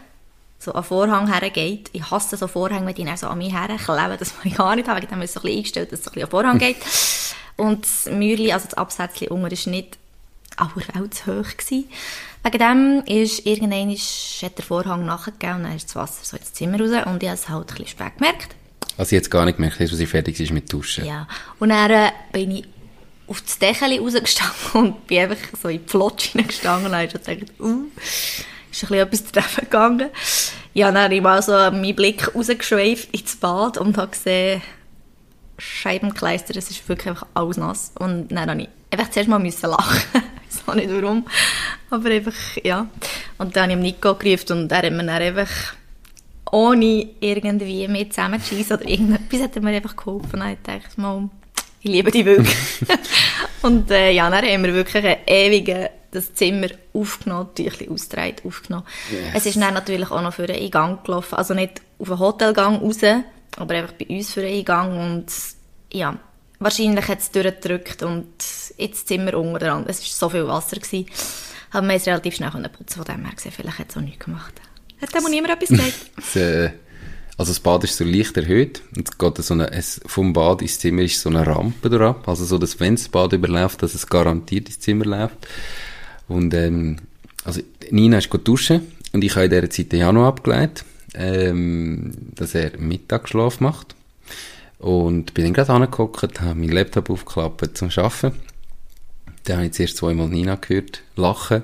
so 0.65 0.73
an 0.73 0.83
Vorhang 0.83 1.31
hergeht. 1.31 1.89
Ich 1.93 2.09
hasse 2.11 2.35
so 2.37 2.47
Vorhänge, 2.47 2.87
wenn 2.87 2.95
die 2.95 3.05
dann 3.05 3.17
so 3.17 3.27
an 3.27 3.37
mich 3.37 3.53
herkleben. 3.53 4.17
Das 4.17 4.33
will 4.43 4.51
ich 4.51 4.57
gar 4.57 4.75
nicht 4.75 4.87
haben. 4.87 5.01
Ich 5.03 5.09
habe 5.09 5.23
es 5.23 5.33
so 5.33 5.39
ein 5.39 5.43
bisschen 5.43 5.57
eingestellt, 5.57 5.91
dass 5.91 5.99
es 5.99 6.05
so 6.05 6.11
ein 6.11 6.13
bisschen 6.15 6.25
an 6.25 6.31
Vorhang 6.31 6.57
geht. 6.57 6.77
Und 7.57 7.85
das 7.85 8.05
Mäuerchen, 8.11 8.51
also 8.51 8.65
das 8.65 8.73
Absätzchen 8.73 9.29
unten, 9.29 9.43
war 9.43 9.71
nicht 9.71 9.97
aber 10.57 10.71
auch 10.71 11.09
zu 11.09 11.39
hoch. 11.39 11.57
Gewesen. 11.57 11.89
Wegen 12.43 12.59
dem 12.59 13.03
ist 13.05 13.45
irgendwann 13.45 13.89
hat 13.89 14.57
der 14.57 14.65
Vorhang 14.65 15.05
nachgegeben 15.05 15.55
und 15.57 15.63
dann 15.63 15.75
ist 15.75 15.87
das 15.87 15.95
Wasser 15.95 16.23
so 16.23 16.37
ins 16.37 16.53
Zimmer 16.53 16.79
raus 16.79 17.05
und 17.05 17.23
ich 17.23 17.29
habe 17.29 17.39
es 17.39 17.49
halt 17.49 17.61
ein 17.61 17.65
bisschen 17.65 17.87
spät 17.87 18.17
gemerkt. 18.17 18.55
Also 18.97 19.15
jetzt 19.15 19.31
gar 19.31 19.45
nicht 19.45 19.55
gemerkt, 19.55 19.79
dass 19.79 19.89
sie 19.89 20.05
fertig 20.05 20.39
ist 20.39 20.51
mit 20.51 20.71
Duschen? 20.71 21.05
Ja. 21.05 21.27
Und 21.59 21.69
dann 21.69 21.91
äh, 21.91 22.11
bin 22.31 22.51
ich 22.51 22.65
auf 23.27 23.41
das 23.41 23.57
Dächeli 23.57 23.97
rausgestanden 23.97 24.53
und 24.73 25.07
bin 25.07 25.19
einfach 25.19 25.37
so 25.61 25.69
in 25.69 25.83
die 25.83 25.89
Flotsch 25.89 26.29
hineingestanden 26.29 26.91
und 26.91 26.97
habe 26.97 27.07
gedacht, 27.07 27.59
uh, 27.59 27.85
ist 28.75 28.91
ein 28.91 29.09
bisschen 29.09 29.31
etwas 29.31 29.31
daneben 29.31 29.69
gegangen. 29.69 30.09
Ja, 30.73 30.91
dann 30.91 31.03
habe 31.03 31.15
ich 31.15 31.21
mal 31.21 31.41
so 31.41 31.53
meinen 31.53 31.95
Blick 31.95 32.35
rausgeschweift 32.35 33.13
ins 33.13 33.35
Bad 33.37 33.77
und 33.77 33.97
habe 33.97 34.11
gesehen, 34.11 34.61
Scheibenkleister, 35.57 36.55
es 36.57 36.69
ist 36.69 36.87
wirklich 36.89 37.07
einfach 37.07 37.27
alles 37.33 37.57
nass. 37.57 37.93
Und 37.97 38.29
dann 38.29 38.49
habe 38.49 38.61
ich 38.61 38.69
einfach 38.91 39.09
zuerst 39.09 39.29
mal 39.29 39.39
müssen 39.39 39.69
lachen. 39.69 40.01
ich 40.49 40.67
weiß 40.67 40.75
nicht 40.75 40.89
warum. 40.89 41.25
Aber 41.89 42.09
einfach, 42.09 42.33
ja. 42.63 42.87
Und 43.37 43.55
dann 43.55 43.71
habe 43.71 43.73
ich 43.73 43.93
Nico 43.93 44.15
gerufen 44.15 44.63
und 44.63 44.71
er 44.71 44.79
hat 44.79 44.91
mir 44.91 44.97
dann 44.97 45.09
einfach 45.09 45.75
ohne 46.51 47.09
irgendwie 47.19 47.87
mit 47.87 48.13
zusammenzuschießen 48.13 48.77
oder 48.77 48.87
irgendetwas 48.87 49.41
hat 49.41 49.55
er 49.55 49.61
mir 49.61 49.75
einfach 49.75 49.95
geholfen. 49.95 50.41
Und 50.41 50.49
ich 50.49 50.57
dachte 50.63 51.01
ich 51.85 51.91
liebe 51.91 52.09
dich 52.09 52.25
wirklich. 52.25 52.57
Und 53.61 53.91
äh, 53.91 54.11
ja, 54.11 54.27
dann 54.29 54.43
haben 54.43 54.63
wir 54.63 54.73
wirklich 54.73 55.05
einen 55.05 55.17
ewigen 55.27 55.87
das 56.09 56.33
Zimmer 56.33 56.67
aufgenommen, 56.93 57.49
Tüchli 57.53 57.89
ausgetragen, 57.89 58.37
aufgenommen. 58.45 58.85
Yes. 59.11 59.31
Es 59.35 59.45
ist 59.45 59.61
dann 59.61 59.73
natürlich 59.73 60.09
auch 60.09 60.21
noch 60.21 60.33
für 60.33 60.45
einen 60.45 60.61
Eingang 60.61 61.03
gelaufen, 61.03 61.35
also 61.35 61.53
nicht 61.53 61.81
auf 61.99 62.07
den 62.07 62.19
Hotelgang 62.19 62.77
raus, 62.77 63.01
aber 63.57 63.75
einfach 63.75 63.93
bei 63.93 64.05
uns 64.07 64.33
für 64.33 64.41
einen 64.41 64.57
Eingang 64.57 64.97
und 64.99 65.25
ja, 65.91 66.17
wahrscheinlich 66.59 67.07
hat 67.07 67.19
es 67.19 67.31
durchgedrückt 67.31 68.01
und 68.01 68.33
ins 68.77 69.05
Zimmer 69.05 69.35
unter 69.35 69.59
dran. 69.59 69.85
Es 69.87 69.99
war 69.99 70.07
so 70.07 70.29
viel 70.29 70.47
Wasser. 70.47 70.77
Gewesen. 70.77 71.05
Aber 71.71 71.87
wir 71.87 71.95
es 71.95 72.07
relativ 72.07 72.35
schnell 72.35 72.49
putzen 72.49 73.03
von 73.03 73.05
dem 73.05 73.25
her 73.25 73.35
gesehen. 73.35 73.51
Vielleicht 73.51 73.79
hat 73.79 73.89
es 73.89 73.97
auch 73.97 74.01
nichts 74.01 74.23
gemacht. 74.25 74.53
Hat 75.01 75.13
da 75.13 75.19
niemand 75.29 75.53
etwas 75.53 75.69
gesagt? 75.69 76.73
Also 77.37 77.51
das 77.51 77.59
Bad 77.59 77.83
ist 77.83 77.97
so 77.97 78.05
leicht 78.05 78.37
erhöht 78.37 78.81
und 78.95 79.09
es 79.09 79.17
geht 79.17 79.37
so 79.37 79.53
eine, 79.53 79.71
es, 79.71 79.99
vom 80.05 80.31
Bad 80.31 80.61
ins 80.61 80.79
Zimmer 80.79 81.01
ist 81.01 81.19
so 81.19 81.29
eine 81.29 81.45
Rampe 81.45 81.89
drauf, 81.89 82.27
also 82.27 82.45
so, 82.45 82.57
dass 82.57 82.79
wenn 82.79 82.95
das 82.95 83.09
Bad 83.09 83.33
überläuft, 83.33 83.83
dass 83.83 83.93
es 83.93 84.07
garantiert 84.07 84.67
ins 84.67 84.79
Zimmer 84.79 85.05
läuft. 85.05 85.47
Und 86.29 86.53
ähm, 86.53 86.97
also 87.43 87.61
Nina 87.91 88.19
ist 88.19 88.29
duschen 88.43 88.81
und 89.11 89.23
ich 89.23 89.35
habe 89.35 89.45
in 89.45 89.51
dieser 89.51 89.69
Zeit 89.69 89.91
den 89.91 89.99
Januar 89.99 90.29
abgelegt, 90.29 90.85
ähm, 91.13 92.11
dass 92.35 92.55
er 92.55 92.77
Mittagsschlaf 92.77 93.59
macht. 93.59 93.95
Und 94.79 95.33
bin 95.33 95.45
dann 95.45 95.53
gerade 95.53 95.73
angeguckt, 95.73 96.41
habe 96.41 96.59
meinen 96.59 96.71
Laptop 96.71 97.09
aufgeklappt 97.09 97.77
zum 97.77 97.89
Arbeiten. 97.89 98.33
Dann 99.45 99.57
habe 99.57 99.67
ich 99.67 99.73
zuerst 99.73 99.97
zweimal 99.97 100.27
Nina 100.27 100.55
gehört, 100.55 101.01
lachen 101.15 101.63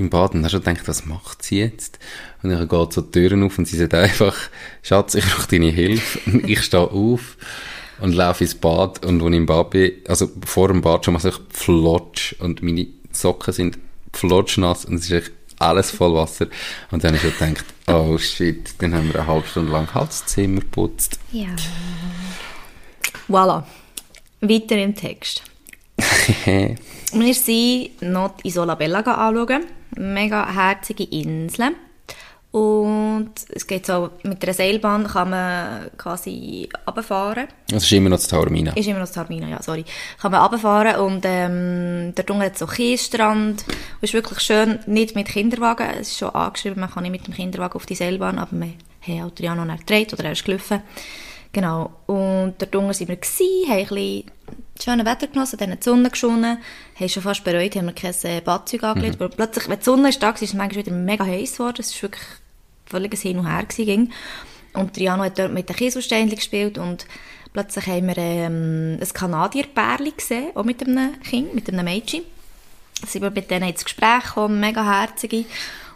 im 0.00 0.10
Bad 0.10 0.34
und 0.34 0.40
habe 0.40 0.50
schon 0.50 0.62
gedacht, 0.62 0.88
was 0.88 1.06
macht 1.06 1.42
sie 1.42 1.60
jetzt? 1.60 1.98
Und 2.42 2.50
dann 2.50 2.68
geht 2.68 2.92
so 2.92 3.00
die 3.00 3.10
Türen 3.10 3.44
auf 3.44 3.58
und 3.58 3.66
sie 3.66 3.76
sagt 3.76 3.94
einfach, 3.94 4.36
Schatz, 4.82 5.14
ich 5.14 5.24
brauche 5.24 5.48
deine 5.48 5.70
Hilfe. 5.70 6.18
Und 6.30 6.48
ich 6.48 6.62
stehe 6.62 6.90
auf 6.90 7.36
und 8.00 8.14
laufe 8.14 8.44
ins 8.44 8.54
Bad 8.54 9.04
und 9.04 9.22
wenn 9.22 9.34
ich 9.34 9.38
im 9.40 9.46
Bad 9.46 9.70
bin, 9.70 9.92
also 10.08 10.30
vor 10.46 10.68
dem 10.68 10.80
Bad 10.80 11.04
schon 11.04 11.12
mal 11.12 11.20
so 11.20 11.30
flotsch 11.50 12.34
und 12.38 12.62
meine 12.62 12.86
Socken 13.12 13.52
sind 13.52 13.78
flotschnass 14.14 14.86
und 14.86 14.94
es 14.94 15.04
ist 15.04 15.10
echt 15.10 15.32
alles 15.58 15.90
voll 15.90 16.14
Wasser. 16.14 16.46
Und 16.90 17.04
dann 17.04 17.14
habe 17.14 17.28
ich 17.28 17.34
schon 17.36 17.48
gedacht, 17.48 17.66
oh 17.86 18.16
shit, 18.18 18.74
dann 18.78 18.94
haben 18.94 19.12
wir 19.12 19.20
eine 19.20 19.26
halbe 19.26 19.46
Stunde 19.46 19.70
lang 19.70 19.86
das 19.92 20.24
Zimmer 20.26 20.60
geputzt. 20.60 21.18
Ja. 21.30 21.48
Voilà. 23.28 23.64
Weiter 24.40 24.78
im 24.78 24.94
Text. 24.94 25.42
wir 26.46 27.34
sind 27.34 28.02
noch 28.02 28.34
Isola 28.42 28.74
Bella 28.74 29.00
anschauen. 29.00 29.66
Mega 29.96 30.52
herzige 30.52 31.04
Inseln. 31.04 31.74
Und 32.52 33.30
es 33.50 33.68
geht 33.68 33.86
so, 33.86 34.10
mit 34.24 34.42
einer 34.42 34.54
Seilbahn 34.54 35.06
kann 35.06 35.30
man 35.30 35.90
quasi 35.96 36.68
runterfahren. 36.84 37.46
Das 37.68 37.84
ist 37.84 37.92
immer 37.92 38.08
noch 38.08 38.16
das 38.16 38.26
Taormina. 38.26 38.72
Ist 38.72 38.88
immer 38.88 38.98
noch 38.98 39.06
das 39.06 39.12
Taormina, 39.12 39.48
ja, 39.48 39.62
sorry. 39.62 39.84
Kann 40.20 40.32
man 40.32 40.40
runterfahren 40.40 40.96
und 40.96 41.22
ähm, 41.24 42.12
dort 42.16 42.28
unten 42.28 42.42
hat 42.42 42.54
es 42.54 42.58
so 42.58 42.66
Kiesstrand. 42.66 43.64
Und 43.68 44.02
ist 44.02 44.14
wirklich 44.14 44.40
schön, 44.40 44.80
nicht 44.86 45.14
mit 45.14 45.28
Kinderwagen. 45.28 45.86
Es 46.00 46.08
ist 46.08 46.18
schon 46.18 46.30
angeschrieben, 46.30 46.80
man 46.80 46.90
kann 46.90 47.04
nicht 47.04 47.12
mit 47.12 47.26
dem 47.26 47.34
Kinderwagen 47.34 47.74
auf 47.74 47.86
die 47.86 47.94
Seilbahn, 47.94 48.40
aber 48.40 48.50
wir 48.50 48.72
haben 49.06 49.22
halt 49.22 49.36
Triano 49.36 49.64
erträgt 49.64 50.12
oder 50.12 50.24
er 50.24 50.32
ist 50.32 50.44
gelaufen. 50.44 50.82
Genau. 51.52 51.92
Und 52.06 52.54
dort 52.58 52.74
unten 52.74 52.88
waren 52.88 53.08
wir, 53.08 53.16
gewesen, 53.16 53.68
haben 53.68 53.78
ein 53.78 53.86
bisschen 53.86 54.24
schönes 54.78 55.06
Wetter 55.06 55.26
genossen, 55.26 55.58
dann 55.58 55.70
die 55.70 55.82
Sonne 55.82 56.10
geschonnen, 56.10 56.58
haben 56.98 57.08
schon 57.08 57.22
fast 57.22 57.44
bereut, 57.44 57.76
haben 57.76 57.86
wir 57.86 57.92
kein 57.92 58.14
äh, 58.24 58.40
Badzeug 58.40 58.82
angelegt, 58.82 59.20
mhm. 59.20 59.30
plötzlich, 59.30 59.68
wenn 59.68 59.78
die 59.78 59.84
Sonne 59.84 60.08
ist 60.08 60.22
ist 60.22 60.42
es 60.42 60.54
manchmal 60.54 60.84
wieder 60.84 60.92
mega 60.92 61.24
heiß 61.24 61.52
geworden, 61.52 61.80
es 61.80 61.94
war 61.94 62.02
wirklich 62.02 62.24
völlig 62.86 63.18
Hin 63.20 63.38
und 63.38 63.46
Her 63.46 63.64
gewesen. 63.64 64.12
Und 64.72 64.94
Triano 64.94 65.24
hat 65.24 65.38
dort 65.38 65.52
mit 65.52 65.68
den 65.68 65.76
Kieselsteinchen 65.76 66.36
gespielt 66.36 66.78
und 66.78 67.06
plötzlich 67.52 67.86
haben 67.86 68.06
wir 68.06 68.18
ähm, 68.18 68.98
ein 69.00 69.12
Kanadierpärchen 69.12 70.16
gesehen, 70.16 70.50
auch 70.54 70.64
mit 70.64 70.82
einem 70.86 71.20
Kind, 71.20 71.54
mit 71.54 71.68
einem 71.68 71.84
Mädchen. 71.84 72.22
Sind 73.06 73.22
wir 73.22 73.30
mit 73.30 73.50
denen 73.50 73.70
ins 73.70 73.84
Gespräch 73.84 74.24
gekommen, 74.24 74.60
mega 74.60 74.84
herzige, 74.84 75.44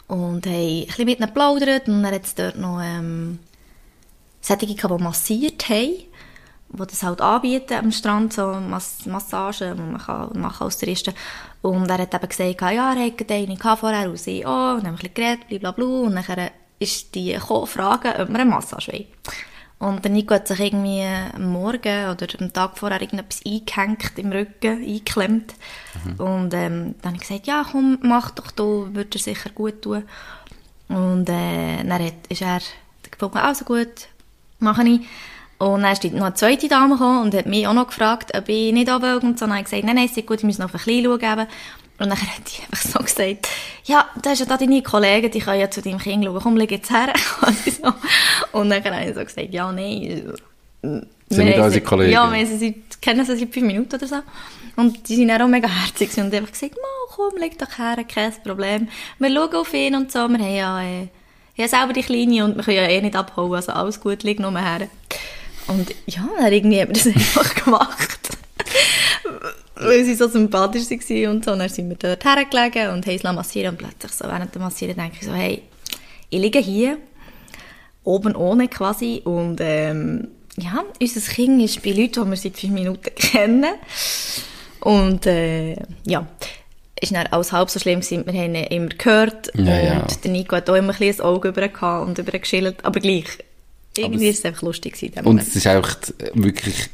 und 0.07 0.47
haben 0.47 0.53
ein 0.55 0.87
bisschen 0.87 1.05
mit 1.05 1.19
ihnen 1.19 1.29
geplaudert 1.29 1.89
und 1.89 2.03
dann 2.03 2.15
hat 2.15 2.25
es 2.25 2.35
dort 2.35 2.57
noch 2.57 2.81
ähm, 2.83 3.39
solche, 4.41 4.67
die 4.67 5.03
massiert 5.03 5.69
haben, 5.69 5.95
die 6.69 6.87
das 6.87 7.03
halt 7.03 7.21
anbieten 7.21 7.75
am 7.75 7.93
Strand, 7.93 8.33
so 8.33 8.55
Mass 8.55 9.07
Massagen, 9.07 9.77
die 9.77 9.83
man 9.83 10.01
kann 10.01 10.41
machen 10.41 10.65
als 10.65 10.79
Touristen. 10.79 11.15
Und 11.63 11.89
er 11.89 11.99
hat 11.99 12.15
eben 12.15 12.29
gesagt, 12.29 12.61
ja, 12.61 12.93
er 12.93 13.05
hätte 13.05 13.33
eine 13.33 13.57
vorher 13.57 14.11
und 14.11 14.19
sie 14.19 14.45
auch, 14.45 14.75
und 14.75 14.85
dann 14.85 14.93
haben 14.93 15.03
wir 15.03 15.09
ein 15.09 15.15
bisschen 15.15 15.15
geredet, 15.15 15.49
blablabla, 15.49 15.85
und 15.85 16.15
dann 16.15 16.51
ist 16.79 17.15
die 17.15 17.39
Frage, 17.39 18.09
ob 18.19 18.29
wir 18.29 18.41
eine 18.41 18.45
Massage 18.45 18.93
wollen. 18.93 19.07
Und 19.79 20.05
der 20.05 20.13
Nico 20.13 20.35
hat 20.35 20.49
sich 20.49 20.61
irgendwie 20.61 21.03
am 21.03 21.53
Morgen 21.53 22.09
oder 22.09 22.27
am 22.41 22.53
Tag 22.53 22.79
vorher 22.79 23.03
irgendetwas 23.03 23.43
eingehängt 23.45 24.19
im 24.19 24.33
Rücken, 24.33 24.83
eingeklemmt. 24.83 25.55
Mhm. 26.05 26.21
Und 26.21 26.55
ähm, 26.55 26.95
dann 27.03 27.13
habe 27.13 27.17
ich 27.17 27.29
gesagt, 27.29 27.47
ja 27.47 27.67
komm, 27.71 27.99
mach 28.03 28.31
doch, 28.31 28.51
du 28.51 28.89
würde 28.95 29.11
dir 29.11 29.19
sicher 29.19 29.51
gut 29.51 29.83
tun. 29.83 30.05
Und 30.89 31.29
äh, 31.29 31.83
dann 31.85 32.03
hat, 32.03 32.27
ist 32.29 32.43
er 32.43 32.61
gefunden, 33.11 33.39
also 33.39 33.65
gut, 33.65 34.09
mache 34.59 34.89
ich. 34.89 35.01
Und 35.59 35.83
dann 35.83 35.93
ist 35.93 36.05
noch 36.05 36.25
eine 36.25 36.35
zweite 36.35 36.69
Dame 36.69 36.95
gekommen 36.95 37.23
und 37.23 37.35
hat 37.35 37.47
mich 37.47 37.67
auch 37.67 37.75
noch 37.75 37.87
gefragt, 37.87 38.37
ob 38.37 38.49
ich 38.49 38.73
nicht 38.73 38.91
und 38.91 39.03
so. 39.03 39.07
Und 39.27 39.41
dann 39.41 39.51
habe 39.51 39.61
ich 39.61 39.65
gesagt, 39.65 39.85
nein, 39.85 39.97
nein, 39.97 40.07
ist 40.07 40.27
gut, 40.27 40.39
ich 40.39 40.45
muss 40.45 40.59
noch 40.59 40.67
ein 40.67 40.73
bisschen 40.73 41.05
schauen. 41.05 41.47
Und 41.99 42.09
dann 42.11 42.11
hat 42.21 42.43
die 42.47 42.63
einfach 42.63 42.91
so 42.91 42.99
gesagt, 42.99 43.49
ja, 43.85 44.07
da 44.21 44.33
ist 44.33 44.41
ja 44.41 44.47
da 44.47 44.57
deine 44.57 44.83
Kollegen, 44.83 45.31
die 45.31 45.39
können 45.39 45.61
ja 45.61 45.71
zu 45.71 45.81
deinem 45.81 45.99
Kind 45.99 46.25
schauen, 46.25 46.41
komm, 46.43 46.57
leg 46.57 46.71
jetzt 46.71 46.91
her. 46.91 47.13
und 48.53 48.71
dann 48.71 48.85
habe 48.85 49.05
ich 49.05 49.15
so 49.15 49.25
gesagt, 49.25 49.53
ja, 49.53 49.71
nein. 49.71 50.33
Sind 50.83 51.45
nicht 51.45 51.59
unsere 51.59 51.85
Kollegen? 51.85 52.13
Ja, 52.13 52.31
wir 52.33 52.47
sie, 52.47 52.83
kennen 53.01 53.25
sie 53.25 53.37
seit 53.37 53.55
fünf 53.55 53.67
Minuten 53.67 53.95
oder 53.95 54.07
so. 54.07 54.17
Und 54.77 55.09
die 55.09 55.17
sind 55.17 55.31
auch 55.31 55.47
mega 55.47 55.69
herzig 55.69 56.11
und 56.19 56.35
einfach 56.35 56.51
gesagt, 56.51 56.75
komm, 57.15 57.37
leg 57.39 57.57
doch 57.59 57.79
her, 57.79 57.97
kein 58.05 58.33
Problem. 58.43 58.89
Wir 59.21 59.31
schauen 59.31 59.55
auf 59.55 59.73
ihn 59.73 59.95
und 59.95 60.11
so, 60.11 60.29
wir 60.29 60.39
haben 60.39 60.55
ja... 60.55 60.83
Äh, 60.83 61.09
ja 61.57 61.69
selber 61.69 61.93
die 61.93 62.03
Kleine 62.03 62.45
und 62.45 62.57
wir 62.57 62.65
können 62.65 62.77
ja 62.77 62.89
eh 62.89 63.01
nicht 63.01 63.17
abhauen, 63.17 63.55
also 63.55 63.73
alles 63.73 64.01
gut, 64.01 64.23
liegt 64.23 64.41
nur 64.41 64.59
her. 64.59 64.89
Und 65.67 65.95
ja, 66.07 66.29
dann 66.39 66.53
irgendwie 66.53 66.81
haben 66.81 66.89
wir 66.89 66.95
das 66.95 67.07
einfach 67.15 67.55
gemacht. 67.65 68.29
Weil 69.77 70.05
sie 70.05 70.15
so 70.15 70.29
sympathisch 70.29 70.91
waren 70.91 71.37
und 71.37 71.45
so. 71.45 71.53
Und 71.53 71.59
dann 71.59 71.69
sind 71.69 71.89
wir 71.89 71.97
dort 71.97 72.25
hergelegen 72.25 72.91
und 72.91 73.07
haben 73.07 73.15
es 73.15 73.23
massieren 73.23 73.71
und 73.71 73.79
plötzlich 73.79 74.13
so 74.13 74.25
während 74.25 74.55
dem 74.55 74.63
Massieren 74.63 74.97
denke 74.97 75.17
ich 75.21 75.27
so, 75.27 75.33
hey, 75.33 75.63
ich 76.31 76.41
liege 76.41 76.59
hier, 76.59 76.99
oben 78.05 78.37
ohne 78.37 78.69
quasi 78.69 79.23
und 79.25 79.61
ähm, 79.61 80.29
ja, 80.57 80.85
unser 81.01 81.21
Kind 81.21 81.63
ist 81.63 81.83
bei 81.83 81.91
Leuten, 81.91 82.25
die 82.25 82.31
wir 82.31 82.37
seit 82.37 82.57
fünf 82.57 82.73
Minuten 82.73 83.15
kennen. 83.15 83.75
Und 84.81 85.27
äh, 85.27 85.77
ja, 86.05 86.27
ist 87.01 87.15
dann 87.15 87.27
alles 87.29 87.53
halb 87.53 87.71
so 87.71 87.81
schlimm 87.81 88.01
gewesen. 88.01 88.27
Wir 88.27 88.41
haben 88.41 88.55
ihn 88.55 88.65
immer 88.65 88.89
gehört 88.89 89.51
ja, 89.55 89.61
und 89.63 89.67
ja. 89.67 90.07
der 90.23 90.31
Nico 90.31 90.57
hat 90.57 90.69
auch 90.71 90.75
immer 90.75 90.93
ein 90.93 90.99
bisschen 90.99 91.17
das 91.17 91.21
Auge 91.21 91.49
über 91.49 92.03
und 92.03 92.19
über 92.19 92.39
geschildert, 92.39 92.85
aber 92.85 93.01
gleich. 93.01 93.39
Irgendwie 93.97 94.29
ist 94.29 94.41
es 94.41 94.45
einfach 94.45 94.63
lustig 94.63 94.95
gewesen. 94.95 95.27
Und 95.27 95.41
es 95.41 95.55
ist 95.55 95.67
auch 95.67 95.89
wirklich 96.35 96.91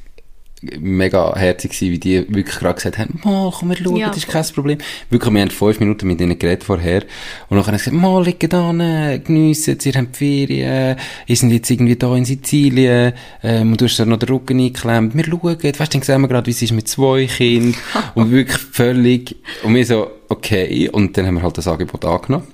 mega 0.78 1.34
herzig 1.36 1.70
gewesen, 1.70 1.92
wie 1.92 1.98
die 1.98 2.34
wirklich 2.34 2.58
gerade 2.58 2.74
gesagt 2.74 2.98
haben, 2.98 3.18
mal, 3.24 3.50
komm, 3.50 3.70
wir 3.70 3.76
schauen, 3.76 3.96
ja, 3.96 4.08
das 4.08 4.18
ist 4.18 4.28
kein 4.28 4.44
Problem. 4.44 4.78
Wirklich, 5.08 5.32
wir 5.32 5.40
haben 5.40 5.50
fünf 5.50 5.80
Minuten 5.80 6.06
mit 6.06 6.20
ihnen 6.20 6.38
geredet 6.38 6.64
vorher 6.64 7.02
und 7.48 7.56
dann 7.56 7.66
haben 7.66 7.78
sie 7.78 7.84
gesagt, 7.90 7.96
mal, 7.96 8.22
liegen 8.22 8.48
da, 8.48 9.16
geniessen, 9.16 9.78
ihr 9.82 9.92
habt 9.94 10.16
Ferien, 10.16 10.96
ihr 11.26 11.36
sind 11.36 11.50
jetzt 11.52 11.70
irgendwie 11.70 11.96
da 11.96 12.14
in 12.14 12.24
Sizilien, 12.26 13.14
ähm, 13.42 13.72
und 13.72 13.80
du 13.80 13.86
hast 13.86 13.98
da 13.98 14.04
noch 14.04 14.18
den 14.18 14.28
Rücken 14.28 14.60
eingeklemmt, 14.60 15.16
wir 15.16 15.24
schauen, 15.24 15.62
weißt 15.62 15.80
du, 15.80 15.98
dann 15.98 16.02
sehen 16.02 16.20
wir 16.20 16.28
gerade, 16.28 16.46
wie 16.46 16.50
es 16.50 16.62
ist 16.62 16.72
mit 16.72 16.88
zwei 16.88 17.26
Kindern 17.26 17.80
und 18.14 18.30
wirklich 18.30 18.58
völlig, 18.58 19.36
und 19.62 19.74
wir 19.74 19.86
so, 19.86 20.10
okay, 20.28 20.90
und 20.90 21.16
dann 21.16 21.26
haben 21.26 21.36
wir 21.36 21.42
halt 21.42 21.56
das 21.56 21.68
Angebot 21.68 22.04
angenommen. 22.04 22.46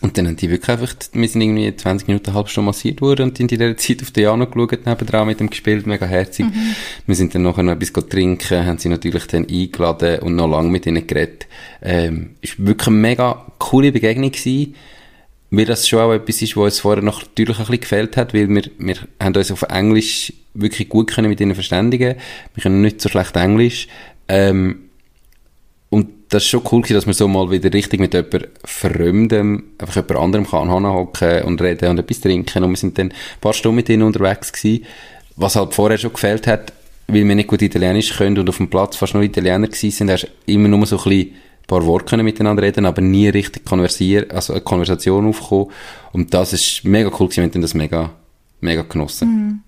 Und 0.00 0.18
dann 0.18 0.26
haben 0.26 0.36
die 0.36 0.50
wirklich 0.50 0.68
einfach, 0.68 0.94
wir 1.12 1.28
sind 1.28 1.40
irgendwie 1.40 1.74
20 1.74 2.08
Minuten, 2.08 2.26
eine 2.26 2.34
halbe 2.34 2.48
Stunde 2.48 2.66
massiert 2.66 3.00
worden 3.00 3.30
und 3.30 3.38
in 3.38 3.46
dieser 3.46 3.76
Zeit 3.76 4.02
auf 4.02 4.10
Diana 4.10 4.44
geschaut, 4.44 4.84
nebendran 4.84 5.26
mit 5.28 5.38
dem 5.38 5.48
gespielt, 5.48 5.86
mega 5.86 6.06
herzig. 6.06 6.46
Mhm. 6.46 6.74
Wir 7.06 7.14
sind 7.14 7.34
dann 7.34 7.42
nachher 7.42 7.62
noch 7.62 7.72
etwas 7.72 8.08
trinken, 8.08 8.66
haben 8.66 8.78
sie 8.78 8.88
natürlich 8.88 9.26
dann 9.28 9.46
eingeladen 9.48 10.20
und 10.20 10.34
noch 10.34 10.48
lange 10.48 10.70
mit 10.70 10.86
ihnen 10.86 11.06
geredet. 11.06 11.46
Ähm, 11.82 12.30
ist 12.40 12.64
wirklich 12.64 12.88
eine 12.88 12.96
mega 12.96 13.46
coole 13.58 13.92
Begegnung 13.92 14.32
gewesen, 14.32 14.74
weil 15.50 15.66
das 15.66 15.88
schon 15.88 16.00
auch 16.00 16.12
etwas 16.12 16.42
ist, 16.42 16.56
was 16.56 16.64
uns 16.64 16.80
vorher 16.80 17.04
noch 17.04 17.22
natürlich 17.22 17.58
ein 17.58 17.66
bisschen 17.66 17.80
gefällt 17.80 18.16
hat, 18.16 18.34
weil 18.34 18.48
wir, 18.48 18.64
wir 18.78 18.96
haben 19.20 19.36
uns 19.36 19.52
auf 19.52 19.62
Englisch 19.62 20.32
wirklich 20.54 20.88
gut 20.88 21.12
können 21.12 21.28
mit 21.28 21.40
ihnen 21.40 21.54
verständigen. 21.54 22.16
Wir 22.54 22.62
können 22.62 22.80
nicht 22.80 23.00
so 23.00 23.08
schlecht 23.08 23.36
Englisch. 23.36 23.86
Ähm, 24.28 24.90
und 25.90 26.08
das 26.28 26.42
ist 26.42 26.48
schon 26.48 26.62
cool 26.70 26.82
gewesen, 26.82 26.94
dass 26.94 27.06
man 27.06 27.14
so 27.14 27.28
mal 27.28 27.50
wieder 27.50 27.72
richtig 27.72 28.00
mit 28.00 28.14
jemand 28.14 28.48
Fremdem, 28.64 29.64
einfach 29.78 29.96
jemand 29.96 30.16
anderem 30.16 30.46
kann 30.46 30.84
hocken 30.84 31.42
und 31.42 31.62
reden 31.62 31.90
und 31.90 31.98
etwas 31.98 32.20
trinken. 32.20 32.64
Und 32.64 32.70
wir 32.70 32.76
sind 32.76 32.98
dann 32.98 33.08
ein 33.08 33.40
paar 33.40 33.52
Stunden 33.52 33.76
mit 33.76 33.88
ihnen 33.88 34.02
unterwegs 34.02 34.52
gewesen, 34.52 34.84
was 35.36 35.56
halt 35.56 35.74
vorher 35.74 35.98
schon 35.98 36.12
gefällt 36.12 36.46
hat, 36.46 36.72
weil 37.06 37.26
wir 37.26 37.34
nicht 37.34 37.48
gut 37.48 37.62
Italienisch 37.62 38.16
können 38.16 38.38
und 38.38 38.48
auf 38.48 38.56
dem 38.56 38.68
Platz 38.68 38.96
fast 38.96 39.14
nur 39.14 39.22
Italiener 39.22 39.68
gewesen 39.68 39.90
sind, 39.90 40.10
hast 40.10 40.28
immer 40.46 40.68
nur 40.68 40.84
so 40.86 40.98
ein 40.98 41.04
bisschen 41.04 41.34
paar 41.66 41.84
Worte 41.84 42.06
können 42.06 42.24
miteinander 42.24 42.62
reden, 42.62 42.86
aber 42.86 43.02
nie 43.02 43.28
richtig 43.28 43.64
konversieren, 43.64 44.30
also 44.30 44.52
eine 44.52 44.62
Konversation 44.62 45.26
aufkommen. 45.26 45.70
Und 46.12 46.32
das 46.32 46.52
ist 46.52 46.84
mega 46.84 47.08
cool 47.08 47.28
gewesen, 47.28 47.42
wir 47.42 47.50
haben 47.50 47.60
das 47.60 47.74
mega, 47.74 48.12
mega 48.60 48.82
genossen. 48.82 49.28
Mhm. 49.28 49.60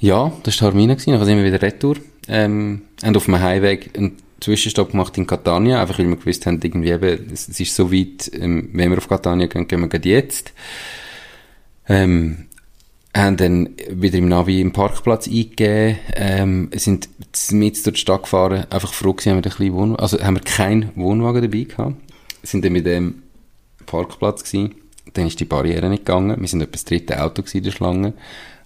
Ja, 0.00 0.30
das 0.42 0.60
war 0.60 0.68
Harmina 0.68 0.94
gewesen, 0.94 1.12
dann 1.12 1.24
sind 1.24 1.38
wir 1.38 1.44
wieder 1.44 1.62
retour 1.62 1.96
ähm, 2.28 2.82
haben 3.02 3.16
auf 3.16 3.24
dem 3.24 3.40
Highway 3.40 3.80
einen 3.96 4.16
Zwischenstopp 4.40 4.92
gemacht 4.92 5.16
in 5.18 5.26
Catania, 5.26 5.80
einfach 5.80 5.98
weil 5.98 6.08
wir 6.08 6.16
gewusst 6.16 6.46
haben, 6.46 6.60
irgendwie 6.62 6.90
eben, 6.90 7.30
es, 7.32 7.48
ist 7.48 7.74
so 7.74 7.92
weit, 7.92 8.30
ähm, 8.34 8.70
wenn 8.72 8.90
wir 8.90 8.98
auf 8.98 9.08
Catania 9.08 9.46
gehen, 9.46 9.66
gehen 9.66 9.80
wir 9.80 9.88
gerade 9.88 10.08
jetzt. 10.08 10.52
Ähm, 11.88 12.48
haben 13.16 13.36
dann 13.36 13.70
wieder 13.90 14.18
im 14.18 14.28
Navi 14.28 14.60
im 14.60 14.72
Parkplatz 14.72 15.26
eingegeben, 15.26 15.98
ähm, 16.14 16.70
sind 16.74 17.08
mit 17.50 17.86
durch 17.86 17.94
die 17.94 18.00
Stadt 18.00 18.24
gefahren, 18.24 18.66
einfach 18.70 18.92
froh 18.92 19.12
gewesen, 19.12 19.32
haben 19.32 19.44
wir, 19.44 19.50
ein 19.50 19.72
Wohnwagen, 19.72 19.96
also 19.96 20.22
haben 20.22 20.36
wir 20.36 20.42
keinen 20.42 20.90
Wohnwagen 20.94 21.42
dabei 21.42 21.64
gehabt, 21.64 21.96
sind 22.42 22.64
dann 22.64 22.72
mit 22.72 22.86
dem 22.86 23.22
Parkplatz 23.86 24.44
gewesen, 24.44 24.74
dann 25.14 25.26
ist 25.26 25.40
die 25.40 25.46
Barriere 25.46 25.88
nicht 25.88 26.04
gegangen, 26.04 26.40
wir 26.40 26.48
sind 26.48 26.60
etwa 26.60 26.72
das 26.72 26.84
dritte 26.84 27.22
Auto 27.22 27.42
in 27.52 27.62
der 27.62 27.70
Schlange, 27.70 28.12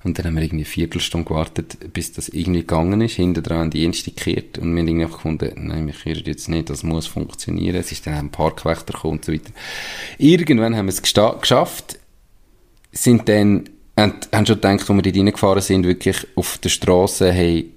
und 0.05 0.19
dann 0.19 0.27
haben 0.27 0.35
wir 0.35 0.43
irgendwie 0.43 0.65
eine 0.65 0.71
Viertelstunde 0.71 1.29
gewartet, 1.29 1.93
bis 1.93 2.13
das 2.13 2.29
irgendwie 2.29 2.61
gegangen 2.61 3.01
ist. 3.01 3.15
Hinten 3.15 3.43
dran 3.43 3.71
die 3.71 3.85
erste 3.85 4.11
gekehrt. 4.11 4.59
Und 4.59 4.75
wir 4.75 4.81
haben 4.81 4.89
irgendwie 4.89 5.07
gefunden, 5.07 5.53
nein, 5.57 5.87
wir 5.87 5.95
kehren 5.95 6.25
jetzt 6.25 6.49
nicht, 6.49 6.71
das 6.71 6.83
muss 6.83 7.07
funktionieren. 7.07 7.77
Es 7.77 7.93
ist 7.93 8.07
dann 8.07 8.15
ein 8.15 8.31
Parkwächter 8.31 8.95
gekommen 8.95 9.19
und 9.19 9.25
so 9.25 9.33
weiter. 9.33 9.53
Irgendwann 10.19 10.77
haben 10.77 10.87
wir 10.87 10.93
es 10.93 11.03
geschafft, 11.03 11.99
sind 12.91 13.29
dann, 13.29 13.69
haben, 13.97 14.15
haben 14.33 14.47
schon 14.47 14.57
gedacht, 14.57 14.89
wo 14.89 14.95
wir 14.95 15.03
dort 15.03 15.17
reingefahren 15.17 15.63
sind, 15.63 15.87
wirklich 15.87 16.27
auf 16.35 16.59
der 16.59 16.69
Straße, 16.69 17.31
hey, 17.31 17.71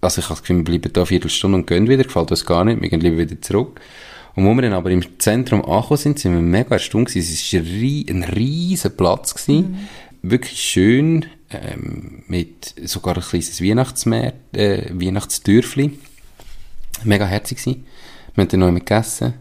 also 0.00 0.20
ich 0.20 0.24
habe 0.24 0.34
das 0.34 0.42
Gefühl, 0.42 0.56
wir 0.58 0.64
bleiben 0.64 0.92
da 0.94 1.02
eine 1.02 1.06
Viertelstunde 1.06 1.58
und 1.58 1.66
gehen 1.66 1.88
wieder, 1.88 2.04
gefällt 2.04 2.30
uns 2.30 2.46
gar 2.46 2.64
nicht, 2.64 2.80
wir 2.80 2.88
gehen 2.88 3.00
lieber 3.00 3.18
wieder 3.18 3.40
zurück. 3.40 3.80
Und 4.34 4.46
wo 4.46 4.54
wir 4.54 4.62
dann 4.62 4.72
aber 4.72 4.90
im 4.90 5.02
Zentrum 5.18 5.62
angekommen 5.64 5.98
sind, 5.98 6.18
sind 6.18 6.32
wir 6.32 6.40
mega 6.40 6.76
erstaunt 6.76 7.08
gewesen. 7.08 7.34
Es 7.34 7.52
war 7.52 8.14
ein 8.14 8.24
riesen 8.24 8.96
Platz 8.96 9.34
gewesen. 9.34 9.72
Mhm. 10.22 10.30
Wirklich 10.30 10.60
schön, 10.60 11.26
ähm, 11.50 12.22
mit 12.26 12.74
sogar 12.84 13.16
ein 13.16 13.22
kleines 13.22 13.62
Weihnachtsmeer, 13.62 14.34
äh, 14.52 14.90
Weihnachtsdörfli. 14.92 15.98
Mega 17.04 17.24
herzig 17.26 17.58
gewesen. 17.58 17.86
Wir 18.34 18.42
haben 18.42 18.48
dann 18.48 18.60
noch 18.60 18.74
gegessen. 18.74 19.34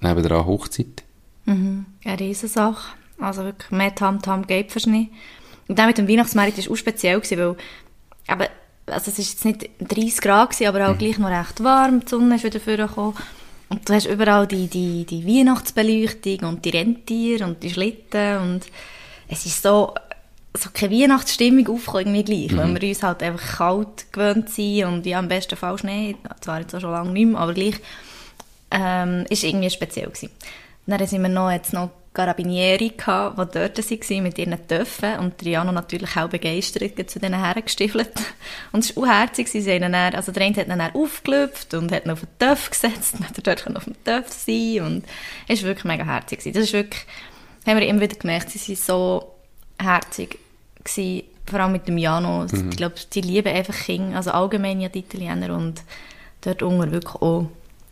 Nebenan 0.00 0.46
Hochzeit. 0.46 1.02
Mhm. 1.44 1.86
Eine 2.04 2.20
Riesensache. 2.20 2.96
Also 3.18 3.44
wirklich 3.44 3.70
mehr 3.70 3.94
Tamtam 3.94 4.46
geht 4.46 4.72
fast 4.72 4.86
nicht. 4.86 5.10
Und 5.66 5.78
dann 5.78 5.88
mit 5.88 5.98
dem 5.98 6.08
Weihnachtsmarkt 6.08 6.56
war 6.58 6.72
auch 6.72 6.76
speziell, 6.76 7.20
gewesen, 7.20 7.38
weil 7.38 7.56
aber, 8.26 8.48
also 8.86 9.10
es 9.10 9.18
war 9.18 9.24
jetzt 9.24 9.44
nicht 9.44 9.70
30 9.80 10.20
Grad, 10.20 10.50
gewesen, 10.50 10.68
aber 10.68 10.88
auch 10.88 10.94
mhm. 10.94 10.98
gleich 10.98 11.18
noch 11.18 11.30
recht 11.30 11.62
warm. 11.62 12.00
Die 12.00 12.08
Sonne 12.08 12.36
ist 12.36 12.44
wieder 12.44 12.60
vorgekommen. 12.60 13.14
Und 13.68 13.88
du 13.88 13.92
hast 13.92 14.06
überall 14.06 14.46
die, 14.46 14.66
die, 14.66 15.04
die 15.04 15.26
Weihnachtsbeleuchtung 15.26 16.48
und 16.48 16.64
die 16.64 16.70
Rentiere 16.70 17.44
und 17.44 17.62
die 17.62 17.70
Schlitten 17.70 18.38
und 18.38 18.60
es 19.28 19.44
ist 19.44 19.62
so 19.62 19.94
so 20.62 20.70
keine 20.72 20.94
Weihnachtsstimmung 20.94 21.68
aufkommen, 21.68 22.14
irgendwie 22.14 22.46
gleich, 22.46 22.52
mhm. 22.52 22.74
weil 22.74 22.80
wir 22.80 22.88
uns 22.88 23.02
halt 23.02 23.22
einfach 23.22 23.58
kalt 23.58 24.12
gewöhnt 24.12 24.50
sind 24.50 24.84
und 24.84 25.06
ja, 25.06 25.18
im 25.18 25.28
besten 25.28 25.56
Fall 25.56 25.78
Schnee, 25.78 26.16
zwar 26.40 26.60
jetzt 26.60 26.74
auch 26.74 26.80
schon 26.80 26.92
lange 26.92 27.10
nicht 27.10 27.26
mehr, 27.26 27.40
aber 27.40 27.54
gleich, 27.54 27.76
ähm, 28.70 29.24
ist 29.30 29.44
irgendwie 29.44 29.70
speziell 29.70 30.06
gewesen. 30.06 30.30
Dann 30.86 31.06
sind 31.06 31.22
wir 31.22 31.28
noch, 31.28 31.50
jetzt 31.50 31.72
noch 31.72 31.90
Carabinieri 32.18 32.94
gehabt, 32.96 33.38
die 33.38 33.58
dort 33.58 33.78
waren 33.78 34.22
mit 34.24 34.38
ihren 34.38 34.66
Töpfen 34.66 35.18
und 35.18 35.38
Triano 35.38 35.70
natürlich 35.70 36.16
auch 36.16 36.28
begeistert 36.28 37.08
zu 37.08 37.20
denen 37.20 37.44
hergestiefelt. 37.44 38.10
Und 38.72 38.80
es 38.80 38.96
war 38.96 39.04
auch 39.04 39.06
herzig, 39.06 39.48
sie 39.48 39.60
haben 39.70 39.92
dann, 39.92 40.14
also 40.14 40.32
der 40.32 40.42
eine 40.42 40.56
hat 40.56 40.68
dann 40.68 40.80
aufgelöpft 40.80 41.74
und 41.74 41.92
hat 41.92 42.06
ihn 42.06 42.10
auf 42.10 42.20
den 42.20 42.38
Töpf 42.38 42.70
gesetzt, 42.70 43.14
dann 43.18 43.28
hat 43.28 43.36
er 43.36 43.54
dort 43.54 43.76
auf 43.76 43.84
dem 43.84 44.04
Töpf 44.04 44.32
sein 44.32 44.80
und 44.80 45.04
es 45.46 45.62
war 45.62 45.68
wirklich 45.68 45.84
mega 45.84 46.04
herzig. 46.04 46.40
Das 46.42 46.64
ist 46.64 46.72
wirklich, 46.72 47.04
haben 47.66 47.78
wir 47.78 47.86
immer 47.86 48.00
wieder 48.00 48.16
gemerkt, 48.16 48.50
sie 48.50 48.58
sind 48.58 48.78
so 48.78 49.34
herzig 49.78 50.38
gewesen, 50.88 51.24
vor 51.46 51.60
allem 51.60 51.72
mit 51.72 51.88
dem 51.88 51.98
Jano. 51.98 52.46
Mhm. 52.50 52.70
Ich 52.70 52.76
glaube, 52.76 52.94
die 53.12 53.20
lieben 53.20 53.54
einfach 53.54 53.74
Kinder, 53.74 54.16
also 54.16 54.30
allgemein 54.30 54.80
ja 54.80 54.88
die 54.88 55.00
Italiener 55.00 55.54
und 55.54 55.82
dort 56.42 56.62
unten 56.62 56.92
wirklich 56.92 57.14
auch 57.14 57.46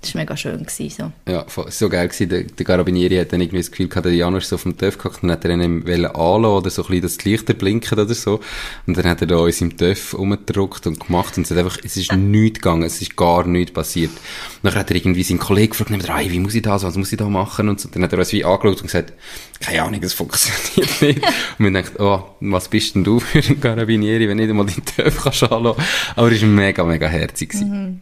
das 0.06 0.14
war 0.14 0.22
mega 0.22 0.36
schön. 0.36 0.64
Gewesen, 0.64 1.12
so. 1.26 1.30
Ja, 1.30 1.44
so 1.68 1.88
geil 1.88 2.08
gewesen. 2.08 2.28
Der, 2.28 2.44
der 2.44 2.66
Carabinieri 2.66 3.16
hat 3.16 3.32
dann 3.32 3.40
irgendwie 3.40 3.58
das 3.58 3.70
Gefühl 3.70 3.88
gehabt, 3.88 4.06
der 4.06 4.14
Janusz 4.14 4.44
ist 4.44 4.50
so 4.50 4.56
auf 4.56 4.62
dem 4.62 4.76
Töff 4.76 4.98
gehockt 4.98 5.22
und 5.22 5.30
hat 5.30 5.44
er 5.44 5.50
ihn 5.50 5.82
anlassen 5.86 6.44
oder 6.44 6.70
so 6.70 6.82
ein 6.82 6.88
bisschen 6.88 7.02
das 7.02 7.24
Lichter 7.24 7.54
blinken 7.54 7.98
oder 7.98 8.14
so. 8.14 8.40
Und 8.86 8.96
dann 8.96 9.04
hat 9.06 9.20
er 9.20 9.26
da 9.26 9.36
uns 9.36 9.60
im 9.60 9.76
Töff 9.76 10.14
umgedruckt 10.14 10.86
und 10.86 11.00
gemacht 11.00 11.36
und 11.36 11.44
es 11.44 11.50
hat 11.50 11.58
einfach, 11.58 11.78
es 11.84 11.96
ist 11.96 12.12
nichts 12.12 12.60
gegangen, 12.60 12.84
es 12.84 13.00
ist 13.00 13.16
gar 13.16 13.46
nichts 13.46 13.72
passiert. 13.72 14.10
Und 14.10 14.64
dann 14.64 14.74
hat 14.74 14.90
er 14.90 14.96
irgendwie 14.96 15.22
seinen 15.22 15.38
Kollegen 15.38 15.72
gefragt, 15.72 16.08
hey, 16.08 16.30
wie 16.30 16.40
muss 16.40 16.54
ich 16.54 16.62
das, 16.62 16.82
was 16.82 16.96
muss 16.96 17.12
ich 17.12 17.18
da 17.18 17.28
machen 17.28 17.68
und 17.68 17.80
so. 17.80 17.88
Dann 17.88 18.02
hat 18.02 18.12
er 18.12 18.18
uns 18.18 18.32
wie 18.32 18.44
angeschaut 18.44 18.80
und 18.80 18.86
gesagt, 18.86 19.12
keine 19.60 19.82
Ahnung, 19.82 20.02
es 20.02 20.12
funktioniert 20.12 21.00
nicht. 21.02 21.22
und 21.58 21.64
wir 21.64 21.82
dachten, 21.82 22.02
oh, 22.02 22.24
was 22.40 22.68
bist 22.68 22.94
denn 22.94 23.04
du 23.04 23.20
für 23.20 23.38
ein 23.38 23.60
Carabinieri, 23.60 24.28
wenn 24.28 24.36
nicht 24.36 24.50
einmal 24.50 24.66
den 24.66 24.84
Töff 24.84 25.22
kannst 25.22 25.42
anlassen. 25.44 25.82
Aber 26.14 26.30
es 26.30 26.42
war 26.42 26.48
mega, 26.48 26.84
mega 26.84 27.06
herzig. 27.08 27.54
Mhm. 27.54 28.00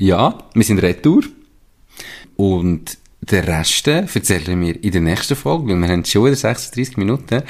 Ja, 0.00 0.38
wir 0.54 0.64
sind 0.64 0.78
retour. 0.78 1.24
Und 2.34 2.96
den 3.20 3.44
Rest 3.44 3.86
erzählen 3.86 4.58
wir 4.58 4.82
in 4.82 4.92
der 4.92 5.02
nächsten 5.02 5.36
Folge, 5.36 5.68
weil 5.68 5.76
wir 5.76 5.88
haben 5.88 6.06
schon 6.06 6.24
wieder 6.24 6.36
36 6.36 6.96
Minuten. 6.96 7.42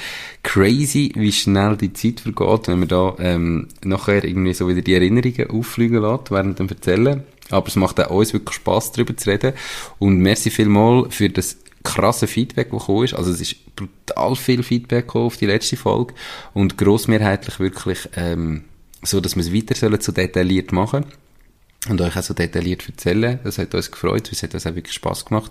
Crazy, 0.42 1.12
wie 1.14 1.30
schnell 1.30 1.76
die 1.76 1.92
Zeit 1.92 2.18
vergeht, 2.18 2.66
wenn 2.66 2.80
wir 2.80 2.88
da 2.88 3.14
ähm, 3.20 3.68
nachher 3.84 4.24
irgendwie 4.24 4.52
so 4.52 4.66
wieder 4.66 4.82
die 4.82 4.94
Erinnerungen 4.94 5.48
auffliegen 5.48 5.98
lassen, 5.98 6.24
während 6.30 6.58
dem 6.58 6.68
Erzählen. 6.68 7.22
Aber 7.50 7.68
es 7.68 7.76
macht 7.76 8.00
auch 8.00 8.10
uns 8.10 8.32
wirklich 8.32 8.56
Spass, 8.56 8.90
darüber 8.90 9.16
zu 9.16 9.30
reden. 9.30 9.52
Und 10.00 10.18
merci 10.18 10.50
vielmal 10.50 11.08
für 11.08 11.30
das 11.30 11.56
krasse 11.84 12.26
Feedback, 12.26 12.72
das 12.72 12.80
gekommen 12.80 13.04
ist. 13.04 13.14
Also 13.14 13.30
es 13.30 13.40
ist 13.40 13.76
brutal 13.76 14.34
viel 14.34 14.64
Feedback 14.64 15.14
auf 15.14 15.36
die 15.36 15.46
letzte 15.46 15.76
Folge 15.76 16.14
und 16.52 16.76
grossmehrheitlich 16.76 17.60
wirklich 17.60 18.08
ähm, 18.16 18.64
so, 19.04 19.20
dass 19.20 19.36
wir 19.36 19.44
es 19.44 19.54
weiter 19.54 19.76
sollen, 19.76 20.00
so 20.00 20.10
detailliert 20.10 20.72
machen 20.72 21.04
sollen 21.04 21.29
und 21.88 22.00
euch 22.00 22.16
auch 22.16 22.22
so 22.22 22.34
detailliert 22.34 22.86
erzählen. 22.88 23.38
Das 23.42 23.58
hat 23.58 23.74
uns 23.74 23.90
gefreut, 23.90 24.30
es 24.30 24.42
hat 24.42 24.54
uns 24.54 24.66
auch 24.66 24.74
wirklich 24.74 24.94
Spass 24.94 25.24
gemacht. 25.24 25.50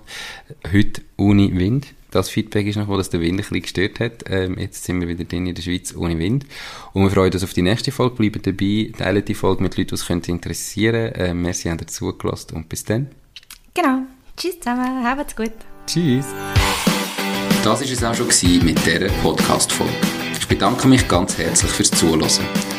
Heute 0.71 1.01
ohne 1.17 1.57
Wind. 1.57 1.87
Das 2.11 2.29
Feedback 2.29 2.65
ist 2.65 2.75
noch, 2.75 2.87
wo 2.87 2.97
das 2.97 3.09
der 3.09 3.19
Wind 3.19 3.33
ein 3.33 3.37
bisschen 3.37 3.61
gestört 3.61 3.99
hat. 3.99 4.23
Ähm, 4.27 4.57
jetzt 4.57 4.83
sind 4.83 4.99
wir 4.99 5.07
wieder 5.07 5.25
drin 5.25 5.45
in 5.45 5.53
der 5.53 5.61
Schweiz 5.61 5.95
ohne 5.95 6.17
Wind. 6.17 6.45
Und 6.93 7.03
wir 7.03 7.11
freuen 7.11 7.31
uns 7.31 7.43
auf 7.43 7.53
die 7.53 7.61
nächste 7.61 7.91
Folge. 7.91 8.15
Bleibt 8.15 8.47
dabei, 8.47 8.91
teilt 8.97 9.27
die 9.27 9.35
Folge 9.35 9.61
mit 9.61 9.77
Leuten, 9.77 9.89
die 9.89 9.95
es 9.95 10.07
könnte 10.07 10.31
interessieren. 10.31 11.11
Ähm, 11.15 11.41
merci, 11.41 11.69
habt 11.69 11.81
ihr 11.81 11.87
zugelassen 11.87 12.55
und 12.55 12.69
bis 12.69 12.83
dann. 12.83 13.07
Genau. 13.75 14.03
Tschüss 14.35 14.59
zusammen, 14.59 15.03
habt's 15.03 15.35
gut. 15.35 15.51
Tschüss. 15.85 16.25
Das 17.63 17.81
war 17.81 17.81
es 17.81 18.03
auch 18.03 18.15
schon 18.15 18.65
mit 18.65 18.83
dieser 18.85 19.09
Podcast-Folge. 19.21 19.93
Ich 20.39 20.47
bedanke 20.47 20.87
mich 20.87 21.07
ganz 21.07 21.37
herzlich 21.37 21.71
fürs 21.71 21.91
Zuhören. 21.91 22.78